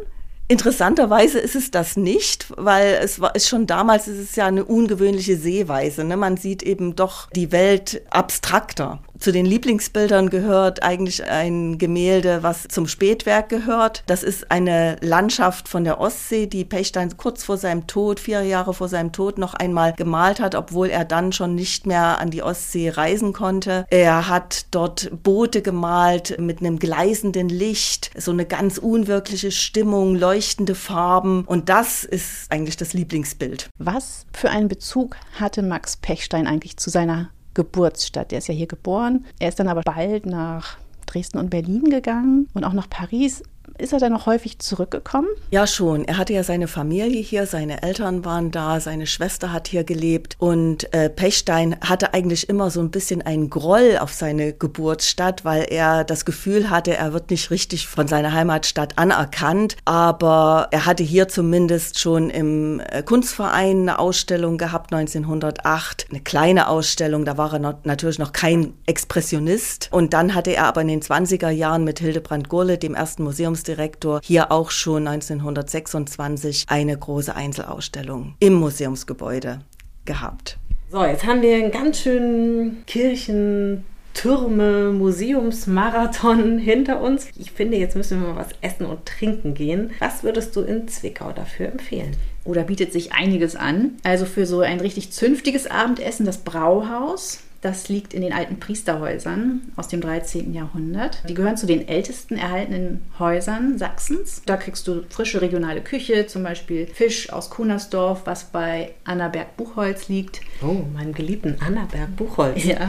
Interessanterweise 0.49 1.41
ist 1.41 1.57
es 1.57 1.73
das 1.73 1.97
nicht, 1.97 2.47
weil 2.57 2.99
es 3.03 3.21
war 3.21 3.35
ist 3.35 3.49
schon 3.49 3.67
damals 3.67 4.07
ist 4.07 4.19
es 4.19 4.37
ja 4.37 4.47
eine 4.47 4.65
ungewöhnliche 4.65 5.37
Sehweise. 5.37 6.05
Ne? 6.05 6.17
Man 6.17 6.37
sieht 6.37 6.63
eben 6.63 6.95
doch 6.95 7.29
die 7.31 7.51
Welt 7.51 8.03
abstrakter. 8.11 9.01
Zu 9.19 9.33
den 9.33 9.47
Lieblingsbildern 9.47 10.31
gehört 10.31 10.83
eigentlich 10.83 11.25
ein 11.25 11.79
Gemälde, 11.79 12.43
was 12.43 12.69
zum 12.69 12.87
Spätwerk 12.87 13.49
gehört. 13.49 14.03
Das 14.07 14.23
ist 14.23 14.51
eine 14.51 14.97
Landschaft 15.01 15.69
von 15.69 15.85
der 15.85 16.01
Ostsee, 16.01 16.47
die 16.47 16.65
Pechstein 16.65 17.17
kurz 17.17 17.45
vor 17.45 17.57
seinem 17.57 17.87
Tod, 17.87 18.21
vier 18.21 18.43
Jahre 18.43 18.75
vor 18.75 18.89
seinem 18.89 19.13
Tod, 19.13 19.39
noch 19.39 19.55
einmal 19.55 19.95
gemalt 19.95 20.41
hat, 20.41 20.55
obwohl 20.55 20.89
er 20.89 21.05
dann 21.05 21.33
schon 21.33 21.55
nicht 21.55 21.87
mehr 21.87 22.19
an 22.19 22.31
die 22.31 22.43
Ostsee 22.43 22.91
reisen 22.91 23.33
konnte. 23.33 23.87
Er 23.91 24.29
hat 24.29 24.67
dort 24.71 25.11
Boote 25.23 25.63
gemalt 25.63 26.39
mit 26.39 26.61
einem 26.61 26.79
gleißenden 26.79 27.49
Licht, 27.49 28.11
so 28.17 28.31
eine 28.31 28.47
ganz 28.47 28.79
unwirkliche 28.79 29.51
Stimmung, 29.51 30.15
leuchtende 30.17 30.75
Farben. 30.75 31.45
Und 31.45 31.69
das 31.69 32.05
ist 32.05 32.51
eigentlich 32.51 32.77
das 32.77 32.93
Lieblingsbild. 32.93 33.69
Was 33.79 34.27
für 34.33 34.51
einen 34.51 34.69
Bezug 34.69 35.17
hatte 35.39 35.63
Max 35.63 35.97
Pechstein 35.97 36.47
eigentlich 36.47 36.77
zu 36.77 36.91
seiner 36.91 37.31
Geburtsstadt. 37.57 38.33
Der 38.33 38.39
ist 38.39 38.49
ja 38.49 38.55
hier 38.55 38.67
geboren. 38.67 39.25
Er 39.41 39.49
ist 39.49 39.59
dann 39.59 39.69
aber 39.69 39.81
bald 39.81 40.27
nach 40.27 40.77
Dresden 41.07 41.39
und 41.39 41.49
Berlin 41.49 41.85
gegangen 41.85 42.49
und 42.53 42.65
auch 42.65 42.75
nach 42.75 42.91
Paris. 42.91 43.43
Ist 43.79 43.93
er 43.93 43.99
dann 43.99 44.13
noch 44.13 44.27
häufig 44.27 44.59
zurückgekommen? 44.59 45.29
Ja, 45.51 45.67
schon. 45.67 46.05
Er 46.07 46.17
hatte 46.17 46.33
ja 46.33 46.43
seine 46.43 46.67
Familie 46.67 47.21
hier, 47.21 47.47
seine 47.47 47.83
Eltern 47.83 48.25
waren 48.25 48.51
da, 48.51 48.81
seine 48.81 49.07
Schwester 49.07 49.53
hat 49.53 49.69
hier 49.69 49.85
gelebt 49.85 50.37
und 50.39 50.93
äh, 50.95 51.11
Pechstein 51.11 51.77
hatte 51.81 52.15
eigentlich 52.15 52.49
immer 52.49 52.71
so 52.71 52.81
ein 52.81 52.91
bisschen 52.91 53.21
einen 53.23 53.51
Groll 53.51 53.99
auf 54.01 54.13
seine 54.13 54.55
Geburtsstadt, 54.55 55.45
weil 55.45 55.67
er 55.69 56.05
das 56.05 56.25
Gefühl 56.25 56.71
hatte, 56.71 56.97
er 56.97 57.13
wird 57.13 57.31
nicht 57.31 57.51
richtig 57.51 57.87
von 57.87 58.09
seiner 58.09 58.33
Heimatstadt 58.33 58.99
anerkannt. 58.99 59.77
Aber 59.85 60.69
er 60.71 60.87
hatte 60.87 61.03
hier 61.03 61.29
zumindest 61.29 61.99
schon 61.99 62.31
im 62.31 62.81
äh, 62.81 63.03
Kunstverein 63.03 63.83
eine 63.83 63.99
Ausstellung 63.99 64.57
gehabt, 64.57 64.93
1908, 64.95 66.07
eine 66.11 66.21
kleine 66.21 66.69
Ausstellung. 66.69 67.27
Da 67.27 67.37
war 67.37 67.53
er 67.53 67.59
noch, 67.59 67.75
natürlich 67.85 68.19
noch 68.19 68.33
kein 68.33 68.73
Expressionist. 68.87 69.89
Und 69.93 70.15
dann 70.15 70.35
hatte 70.35 70.53
er 70.53 70.65
aber 70.65 70.81
in 70.81 70.89
den 70.89 71.03
20er 71.03 71.51
Jahren 71.51 71.85
mit 71.85 71.99
Hildebrand 71.99 72.49
Gurle, 72.49 72.79
dem 72.79 72.95
ersten 72.95 73.23
Museums 73.23 73.66
Museumsdirektor 73.67 74.21
hier 74.23 74.53
auch 74.53 74.71
schon 74.71 75.07
1926 75.09 76.67
eine 76.69 76.97
große 76.97 77.35
Einzelausstellung 77.35 78.35
im 78.39 78.55
Museumsgebäude 78.55 79.61
gehabt. 80.05 80.59
So, 80.91 81.05
jetzt 81.05 81.27
haben 81.27 81.43
wir 81.43 81.57
einen 81.57 81.73
ganz 81.73 82.01
schönen 82.01 82.85
Kirchen. 82.87 83.85
Türme, 84.15 84.93
Museumsmarathon 84.93 86.59
hinter 86.59 87.03
uns. 87.03 87.27
Ich 87.37 87.53
finde, 87.53 87.77
jetzt 87.77 87.97
müssen 87.97 88.23
wir 88.23 88.29
mal 88.29 88.37
was 88.37 88.49
essen 88.63 88.87
und 88.87 89.05
trinken 89.05 89.53
gehen. 89.53 89.91
Was 89.99 90.23
würdest 90.23 90.57
du 90.57 90.63
in 90.63 90.89
Zwickau 90.89 91.33
dafür 91.33 91.67
empfehlen? 91.67 92.17
Oder 92.45 92.63
bietet 92.63 92.95
sich 92.95 93.13
einiges 93.13 93.57
an. 93.57 93.97
Also 94.05 94.25
für 94.25 94.47
so 94.47 94.61
ein 94.61 94.81
richtig 94.81 95.13
zünftiges 95.13 95.67
Abendessen 95.67 96.25
das 96.25 96.39
Brauhaus. 96.39 97.41
Das 97.67 97.89
liegt 97.89 98.15
in 98.15 98.23
den 98.23 98.33
alten 98.33 98.61
Priesterhäusern 98.61 99.73
aus 99.75 99.89
dem 99.89 100.01
13. 100.01 100.55
Jahrhundert. 100.55 101.25
Die 101.29 101.35
gehören 101.35 101.57
zu 101.57 101.67
den 101.67 101.89
ältesten 101.89 102.37
erhaltenen 102.37 103.03
Häusern 103.19 103.77
Sachsens. 103.77 104.43
Da 104.47 104.57
kriegst 104.57 104.87
du 104.87 105.03
frische 105.09 105.43
regionale 105.43 105.81
Küche, 105.81 106.29
zum 106.29 106.45
Beispiel 106.45 106.87
Fisch 106.87 107.33
aus 107.33 107.51
Kunersdorf, 107.51 108.23
was 108.25 108.45
bei 108.45 108.95
Annaberg-Buchholz 109.03 110.07
liegt. 110.07 110.43
Oh, 110.63 110.85
meinem 110.95 111.13
geliebten 111.13 111.57
Annaberg-Buchholz. 111.61 112.63
Ja. 112.63 112.89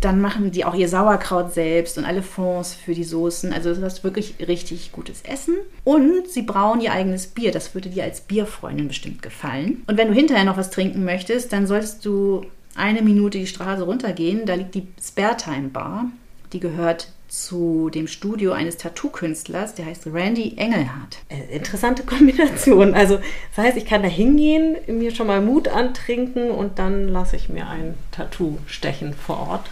Dann 0.00 0.22
machen 0.22 0.50
die 0.50 0.64
auch 0.64 0.74
ihr 0.74 0.88
Sauerkraut 0.88 1.52
selbst 1.52 1.98
und 1.98 2.06
alle 2.06 2.22
Fonds 2.22 2.72
für 2.72 2.94
die 2.94 3.04
Soßen. 3.04 3.52
Also 3.52 3.74
das 3.74 3.96
ist 3.96 4.04
wirklich 4.04 4.36
richtig 4.48 4.92
gutes 4.92 5.20
Essen. 5.20 5.56
Und 5.84 6.26
sie 6.26 6.40
brauen 6.40 6.80
ihr 6.80 6.92
eigenes 6.92 7.26
Bier. 7.26 7.52
Das 7.52 7.74
würde 7.74 7.90
dir 7.90 8.04
als 8.04 8.22
Bierfreundin 8.22 8.88
bestimmt 8.88 9.20
gefallen. 9.20 9.82
Und 9.88 9.98
wenn 9.98 10.08
du 10.08 10.14
hinterher 10.14 10.44
noch 10.44 10.56
was 10.56 10.70
trinken 10.70 11.04
möchtest, 11.04 11.52
dann 11.52 11.66
solltest 11.66 12.06
du 12.06 12.46
eine 12.80 13.02
Minute 13.02 13.38
die 13.38 13.46
Straße 13.46 13.82
runtergehen, 13.82 14.46
da 14.46 14.54
liegt 14.54 14.74
die 14.74 14.88
Sparetime 15.00 15.68
Bar. 15.68 16.06
Die 16.52 16.60
gehört 16.60 17.12
zu 17.28 17.90
dem 17.90 18.08
Studio 18.08 18.50
eines 18.50 18.76
Tattoo-Künstlers, 18.76 19.76
der 19.76 19.86
heißt 19.86 20.08
Randy 20.08 20.54
Engelhardt. 20.56 21.18
Äh, 21.28 21.54
interessante 21.54 22.02
Kombination. 22.02 22.92
Also 22.92 23.20
das 23.54 23.64
heißt, 23.64 23.76
ich 23.76 23.86
kann 23.86 24.02
da 24.02 24.08
hingehen, 24.08 24.76
mir 24.88 25.14
schon 25.14 25.28
mal 25.28 25.40
Mut 25.40 25.68
antrinken 25.68 26.50
und 26.50 26.80
dann 26.80 27.06
lasse 27.06 27.36
ich 27.36 27.48
mir 27.48 27.68
ein 27.68 27.94
Tattoo 28.10 28.58
stechen 28.66 29.14
vor 29.14 29.38
Ort. 29.48 29.70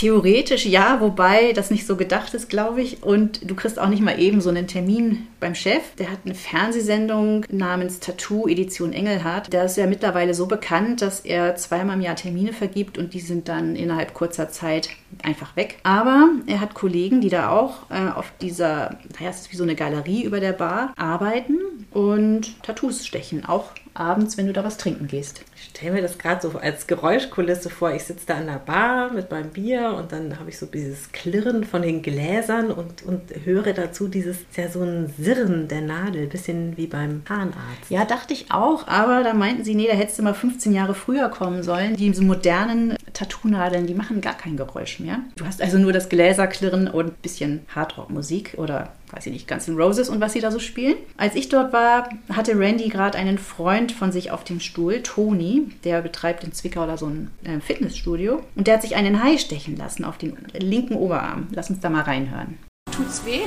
Theoretisch 0.00 0.64
ja, 0.64 1.02
wobei 1.02 1.52
das 1.52 1.70
nicht 1.70 1.86
so 1.86 1.94
gedacht 1.94 2.32
ist, 2.32 2.48
glaube 2.48 2.80
ich. 2.80 3.02
Und 3.02 3.50
du 3.50 3.54
kriegst 3.54 3.78
auch 3.78 3.90
nicht 3.90 4.00
mal 4.00 4.18
eben 4.18 4.40
so 4.40 4.48
einen 4.48 4.66
Termin 4.66 5.26
beim 5.40 5.54
Chef. 5.54 5.82
Der 5.98 6.10
hat 6.10 6.20
eine 6.24 6.34
Fernsehsendung 6.34 7.44
namens 7.50 8.00
Tattoo 8.00 8.48
Edition 8.48 8.94
Engelhardt. 8.94 9.52
Der 9.52 9.66
ist 9.66 9.76
ja 9.76 9.86
mittlerweile 9.86 10.32
so 10.32 10.46
bekannt, 10.46 11.02
dass 11.02 11.20
er 11.20 11.54
zweimal 11.56 11.96
im 11.96 12.00
Jahr 12.00 12.16
Termine 12.16 12.54
vergibt 12.54 12.96
und 12.96 13.12
die 13.12 13.20
sind 13.20 13.48
dann 13.48 13.76
innerhalb 13.76 14.14
kurzer 14.14 14.48
Zeit 14.48 14.88
einfach 15.22 15.54
weg. 15.54 15.76
Aber 15.82 16.30
er 16.46 16.62
hat 16.62 16.72
Kollegen, 16.72 17.20
die 17.20 17.28
da 17.28 17.50
auch 17.50 17.90
äh, 17.90 18.08
auf 18.08 18.32
dieser, 18.40 18.96
naja, 19.18 19.28
es 19.28 19.42
ist 19.42 19.52
wie 19.52 19.56
so 19.56 19.64
eine 19.64 19.74
Galerie 19.74 20.24
über 20.24 20.40
der 20.40 20.52
Bar, 20.52 20.94
arbeiten 20.96 21.58
und 21.90 22.62
Tattoos 22.62 23.06
stechen. 23.06 23.44
Auch 23.44 23.72
abends, 23.94 24.36
wenn 24.36 24.46
du 24.46 24.52
da 24.52 24.64
was 24.64 24.76
trinken 24.76 25.06
gehst. 25.06 25.42
Ich 25.56 25.64
stelle 25.64 25.92
mir 25.92 26.02
das 26.02 26.18
gerade 26.18 26.40
so 26.40 26.58
als 26.58 26.86
Geräuschkulisse 26.86 27.70
vor. 27.70 27.92
Ich 27.92 28.04
sitze 28.04 28.26
da 28.26 28.36
an 28.36 28.46
der 28.46 28.58
Bar 28.58 29.12
mit 29.12 29.30
meinem 29.30 29.50
Bier 29.50 29.94
und 29.96 30.12
dann 30.12 30.38
habe 30.38 30.50
ich 30.50 30.58
so 30.58 30.66
dieses 30.66 31.12
Klirren 31.12 31.64
von 31.64 31.82
den 31.82 32.02
Gläsern 32.02 32.70
und, 32.70 33.02
und 33.02 33.22
höre 33.44 33.72
dazu 33.72 34.08
dieses, 34.08 34.38
ja 34.56 34.68
so 34.68 34.82
ein 34.82 35.12
Sirren 35.18 35.68
der 35.68 35.80
Nadel, 35.80 36.26
bisschen 36.26 36.76
wie 36.76 36.86
beim 36.86 37.22
Zahnarzt. 37.26 37.90
Ja, 37.90 38.04
dachte 38.04 38.32
ich 38.32 38.50
auch, 38.50 38.86
aber 38.88 39.22
da 39.22 39.34
meinten 39.34 39.64
sie, 39.64 39.74
nee, 39.74 39.86
da 39.86 39.94
hättest 39.94 40.18
du 40.18 40.22
mal 40.22 40.34
15 40.34 40.72
Jahre 40.72 40.94
früher 40.94 41.28
kommen 41.28 41.62
sollen. 41.62 41.96
Die 41.96 42.10
modernen 42.20 42.96
Tattoo-Nadeln, 43.12 43.86
die 43.86 43.94
machen 43.94 44.20
gar 44.20 44.36
kein 44.36 44.56
Geräusch 44.56 45.00
mehr. 45.00 45.20
Du 45.36 45.44
hast 45.44 45.60
also 45.62 45.78
nur 45.78 45.92
das 45.92 46.08
Gläserklirren 46.08 46.88
und 46.88 47.06
ein 47.06 47.22
bisschen 47.22 47.60
Hardrock-Musik 47.74 48.54
oder 48.56 48.92
weiß 49.12 49.26
ich 49.26 49.32
nicht, 49.32 49.48
Guns 49.48 49.68
N' 49.68 49.76
Roses 49.76 50.08
und 50.08 50.20
was 50.20 50.32
sie 50.32 50.40
da 50.40 50.50
so 50.50 50.58
spielen. 50.58 50.96
Als 51.16 51.34
ich 51.34 51.48
dort 51.48 51.72
war, 51.72 52.08
hatte 52.32 52.58
Randy 52.58 52.88
gerade 52.88 53.18
einen 53.18 53.38
Freund 53.38 53.92
von 53.92 54.12
sich 54.12 54.30
auf 54.30 54.44
dem 54.44 54.60
Stuhl, 54.60 55.02
Toni, 55.02 55.70
der 55.84 56.02
betreibt 56.02 56.44
in 56.44 56.52
Zwickau 56.52 56.86
da 56.86 56.96
so 56.96 57.06
ein 57.06 57.30
äh, 57.44 57.60
Fitnessstudio 57.60 58.42
und 58.54 58.66
der 58.66 58.74
hat 58.74 58.82
sich 58.82 58.96
einen 58.96 59.22
Hai 59.22 59.38
stechen 59.38 59.76
lassen 59.76 60.04
auf 60.04 60.18
den 60.18 60.36
linken 60.58 60.94
Oberarm. 60.94 61.48
Lass 61.52 61.70
uns 61.70 61.80
da 61.80 61.90
mal 61.90 62.02
reinhören. 62.02 62.58
Tut's 62.90 63.24
weh? 63.24 63.40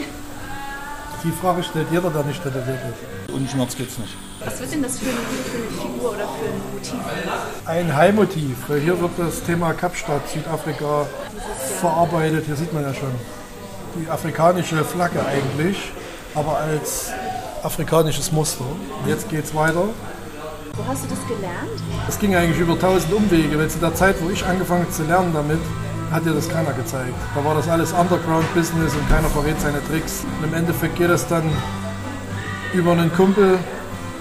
Die 1.23 1.31
Frage 1.31 1.63
stellt 1.63 1.87
jeder, 1.89 2.09
der 2.09 2.23
nicht 2.25 2.43
tätowiert 2.43 2.79
ist. 2.91 3.33
Und 3.33 3.49
Schmerz 3.49 3.77
geht's 3.77 3.97
nicht. 3.97 4.13
Was 4.43 4.59
wird 4.59 4.73
denn 4.73 4.83
das 4.83 4.99
für 4.99 5.05
eine, 5.05 5.17
für 5.17 5.57
eine 5.57 5.93
Figur 5.93 6.09
oder 6.09 6.27
für 6.27 6.45
ein 6.45 6.73
Motiv? 6.73 7.65
Ein 7.65 7.95
Hai-Motiv. 7.95 8.57
Hier 8.83 8.99
wird 8.99 9.11
das 9.17 9.41
Thema 9.43 9.71
Kapstadt, 9.73 10.27
Südafrika, 10.27 11.07
verarbeitet. 11.79 12.45
Hier 12.45 12.57
sieht 12.57 12.73
man 12.73 12.83
ja 12.83 12.93
schon 12.93 13.11
die 13.95 14.09
afrikanische 14.09 14.83
Flagge 14.83 15.19
eigentlich, 15.25 15.91
aber 16.35 16.57
als 16.57 17.11
afrikanisches 17.63 18.31
Muster. 18.31 18.63
Und 18.63 19.09
jetzt 19.09 19.29
geht 19.29 19.45
es 19.45 19.55
weiter. 19.55 19.85
Wo 20.75 20.87
hast 20.87 21.03
du 21.03 21.07
das 21.07 21.19
gelernt? 21.27 21.69
Das 22.07 22.19
ging 22.19 22.35
eigentlich 22.35 22.59
über 22.59 22.77
tausend 22.79 23.13
Umwege, 23.13 23.57
weil 23.57 23.69
zu 23.69 23.79
der 23.79 23.93
Zeit, 23.93 24.15
wo 24.21 24.29
ich 24.29 24.43
angefangen 24.45 24.91
zu 24.91 25.03
lernen 25.03 25.31
damit, 25.33 25.59
hat 26.11 26.25
dir 26.25 26.33
das 26.33 26.49
keiner 26.49 26.73
gezeigt. 26.73 27.13
Da 27.35 27.45
war 27.45 27.55
das 27.55 27.67
alles 27.67 27.91
Underground-Business 27.91 28.93
und 28.93 29.09
keiner 29.09 29.29
verrät 29.29 29.59
seine 29.61 29.83
Tricks. 29.87 30.23
Und 30.37 30.47
im 30.47 30.53
Endeffekt 30.53 30.95
geht 30.95 31.09
das 31.09 31.27
dann 31.27 31.43
über 32.73 32.91
einen 32.91 33.13
Kumpel, 33.13 33.59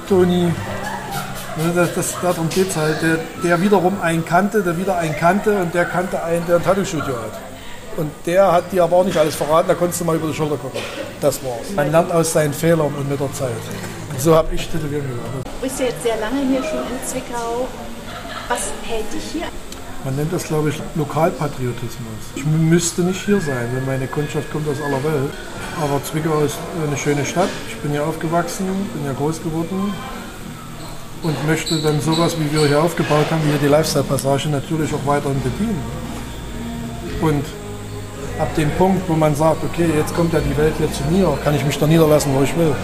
Toni, 0.09 0.45
ne, 0.45 1.73
das, 1.75 1.95
das, 1.95 2.15
darum 2.21 2.49
geht 2.49 2.69
es 2.69 2.77
halt, 2.77 3.01
der, 3.03 3.19
der 3.43 3.61
wiederum 3.61 4.01
einen 4.01 4.25
kannte, 4.25 4.63
der 4.63 4.77
wieder 4.77 4.97
einen 4.99 5.17
kannte 5.17 5.59
und 5.59 5.75
der 5.75 5.87
kannte 5.87 6.23
einen, 6.23 6.47
der 6.47 6.57
ein 6.57 6.63
Tattoo-Studio 6.63 7.15
hat. 7.15 7.52
Und 7.97 8.11
der 8.27 8.51
hat 8.51 8.73
dir 8.73 8.85
aber 8.85 8.97
auch 8.97 9.05
nicht 9.05 9.17
alles 9.17 9.35
verraten, 9.35 9.69
da 9.69 9.75
konntest 9.75 10.01
du 10.01 10.05
mal 10.05 10.17
über 10.17 10.29
die 10.29 10.35
Schulter 10.35 10.57
gucken. 10.57 10.81
Das 11.21 11.43
war's. 11.45 11.71
Man 11.75 11.91
lernt 11.91 12.11
aus 12.11 12.33
seinen 12.33 12.53
Fehlern 12.53 12.93
und 12.95 13.09
mit 13.09 13.21
der 13.21 13.33
Zeit. 13.33 13.51
Und 14.11 14.21
so 14.21 14.35
habe 14.35 14.55
ich 14.55 14.67
Tätowieren 14.69 15.07
gelernt. 15.09 15.45
Du 15.45 15.61
bist 15.61 15.79
ja 15.79 15.87
jetzt 15.87 16.03
sehr 16.03 16.17
lange 16.19 16.41
hier 16.49 16.63
schon 16.63 16.81
in 16.81 17.07
Zwickau. 17.07 17.69
Was 18.49 18.71
hält 18.83 19.13
dich 19.13 19.25
hier? 19.33 19.47
Man 20.05 20.17
nennt 20.17 20.33
das, 20.33 20.45
glaube 20.45 20.71
ich, 20.71 20.81
Lokalpatriotismus. 20.97 22.35
Ich 22.35 22.45
müsste 22.45 23.03
nicht 23.03 23.25
hier 23.25 23.41
sein, 23.41 23.69
denn 23.75 23.87
meine 23.87 24.09
Kundschaft 24.09 24.51
kommt 24.51 24.69
aus 24.69 24.81
aller 24.85 25.03
Welt. 25.05 25.31
Aber 25.81 26.03
Zwickau 26.03 26.41
ist 26.41 26.59
eine 26.85 26.97
schöne 26.97 27.25
Stadt. 27.25 27.49
Ich 27.69 27.77
bin 27.77 27.93
hier 27.93 28.05
aufgewachsen, 28.05 28.67
bin 28.67 29.03
hier 29.05 29.15
groß 29.15 29.43
geworden 29.43 29.95
und 31.23 31.47
möchte 31.47 31.81
dann 31.81 32.01
sowas, 32.01 32.37
wie 32.39 32.53
wir 32.53 32.67
hier 32.67 32.83
aufgebaut 32.83 33.27
haben, 33.31 33.45
wie 33.45 33.51
hier 33.51 33.59
die 33.59 33.69
Lifestyle-Passage, 33.69 34.49
natürlich 34.49 34.93
auch 34.93 35.07
weiterhin 35.07 35.41
bedienen. 35.41 35.83
Und 37.21 37.45
ab 38.43 38.53
dem 38.57 38.71
Punkt, 38.73 39.09
wo 39.09 39.15
man 39.15 39.37
sagt, 39.37 39.63
okay, 39.63 39.87
jetzt 39.97 40.15
kommt 40.17 40.33
ja 40.33 40.41
die 40.41 40.57
Welt 40.57 40.75
hier 40.77 40.91
zu 40.91 41.05
mir, 41.05 41.39
kann 41.45 41.55
ich 41.55 41.65
mich 41.65 41.79
da 41.79 41.87
niederlassen, 41.87 42.35
wo 42.35 42.43
ich 42.43 42.57
will. 42.57 42.75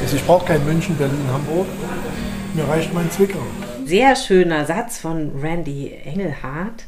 Also 0.00 0.14
ich 0.14 0.24
brauche 0.24 0.46
kein 0.46 0.64
München, 0.64 0.96
Berlin, 0.96 1.26
Hamburg. 1.32 1.66
Mir 2.54 2.68
reicht 2.68 2.94
mein 2.94 3.10
Zwickau. 3.10 3.42
Sehr 3.84 4.14
schöner 4.14 4.64
Satz 4.64 4.98
von 4.98 5.32
Randy 5.42 5.92
Engelhardt. 6.04 6.84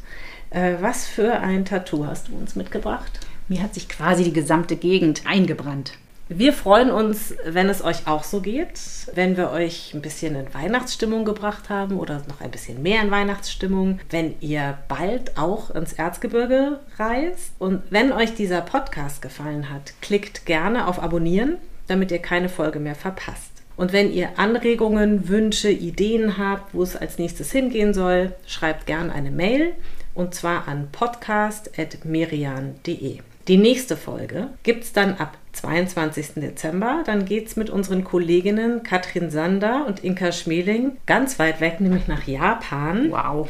Äh, 0.49 0.75
was 0.79 1.07
für 1.07 1.41
ein 1.41 1.65
Tattoo 1.65 2.05
hast 2.05 2.29
du 2.29 2.37
uns 2.37 2.55
mitgebracht? 2.55 3.19
Mir 3.49 3.61
hat 3.61 3.73
sich 3.73 3.89
quasi 3.89 4.23
die 4.23 4.33
gesamte 4.33 4.77
Gegend 4.77 5.23
eingebrannt. 5.25 5.91
Wir 6.33 6.53
freuen 6.53 6.91
uns, 6.91 7.35
wenn 7.43 7.67
es 7.67 7.83
euch 7.83 8.07
auch 8.07 8.23
so 8.23 8.39
geht, 8.39 8.79
wenn 9.15 9.35
wir 9.35 9.51
euch 9.51 9.93
ein 9.93 10.01
bisschen 10.01 10.37
in 10.37 10.53
Weihnachtsstimmung 10.53 11.25
gebracht 11.25 11.69
haben 11.69 11.99
oder 11.99 12.21
noch 12.29 12.39
ein 12.39 12.51
bisschen 12.51 12.81
mehr 12.81 13.01
in 13.01 13.11
Weihnachtsstimmung, 13.11 13.99
wenn 14.11 14.35
ihr 14.39 14.77
bald 14.87 15.37
auch 15.37 15.71
ins 15.71 15.91
Erzgebirge 15.91 16.79
reist. 16.97 17.51
Und 17.59 17.81
wenn 17.89 18.13
euch 18.13 18.33
dieser 18.33 18.61
Podcast 18.61 19.21
gefallen 19.21 19.69
hat, 19.69 19.91
klickt 20.01 20.45
gerne 20.45 20.87
auf 20.87 21.03
Abonnieren, 21.03 21.57
damit 21.87 22.11
ihr 22.11 22.19
keine 22.19 22.47
Folge 22.47 22.79
mehr 22.79 22.95
verpasst. 22.95 23.51
Und 23.75 23.91
wenn 23.91 24.13
ihr 24.13 24.39
Anregungen, 24.39 25.27
Wünsche, 25.27 25.69
Ideen 25.69 26.37
habt, 26.37 26.73
wo 26.73 26.81
es 26.81 26.95
als 26.95 27.17
nächstes 27.17 27.51
hingehen 27.51 27.93
soll, 27.93 28.31
schreibt 28.47 28.85
gerne 28.85 29.11
eine 29.11 29.31
Mail 29.31 29.73
und 30.15 30.33
zwar 30.33 30.69
an 30.69 30.87
podcast.merian.de. 30.93 33.19
Die 33.49 33.57
nächste 33.57 33.97
Folge 33.97 34.47
gibt 34.63 34.85
es 34.85 34.93
dann 34.93 35.15
ab 35.15 35.35
22. 35.53 36.35
Dezember. 36.35 37.03
Dann 37.05 37.25
geht 37.25 37.47
es 37.47 37.55
mit 37.55 37.69
unseren 37.69 38.03
Kolleginnen 38.03 38.83
Katrin 38.83 39.29
Sander 39.29 39.85
und 39.87 40.03
Inka 40.03 40.31
Schmeling 40.31 40.97
ganz 41.05 41.39
weit 41.39 41.61
weg, 41.61 41.81
nämlich 41.81 42.07
nach 42.07 42.27
Japan. 42.27 43.11
Wow. 43.11 43.49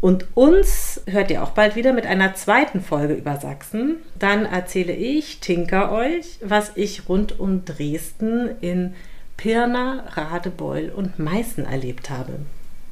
Und 0.00 0.26
uns 0.34 1.00
hört 1.06 1.30
ihr 1.30 1.42
auch 1.42 1.52
bald 1.52 1.76
wieder 1.76 1.94
mit 1.94 2.06
einer 2.06 2.34
zweiten 2.34 2.82
Folge 2.82 3.14
über 3.14 3.36
Sachsen. 3.36 3.96
Dann 4.18 4.44
erzähle 4.44 4.92
ich, 4.92 5.40
Tinker 5.40 5.92
euch, 5.92 6.38
was 6.42 6.72
ich 6.74 7.08
rund 7.08 7.40
um 7.40 7.64
Dresden 7.64 8.50
in 8.60 8.94
Pirna, 9.38 10.04
Radebeul 10.10 10.92
und 10.94 11.18
Meißen 11.18 11.64
erlebt 11.64 12.10
habe. 12.10 12.40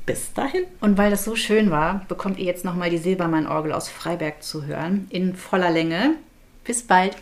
Bis 0.06 0.32
dahin. 0.32 0.64
Und 0.80 0.98
weil 0.98 1.10
das 1.10 1.24
so 1.24 1.36
schön 1.36 1.70
war, 1.70 2.04
bekommt 2.08 2.38
ihr 2.38 2.46
jetzt 2.46 2.64
nochmal 2.64 2.90
die 2.90 2.98
Silbermann-Orgel 2.98 3.72
aus 3.72 3.88
Freiberg 3.88 4.42
zu 4.42 4.64
hören, 4.64 5.06
in 5.10 5.36
voller 5.36 5.70
Länge. 5.70 6.14
Bis 6.64 6.82
bald. 6.82 7.16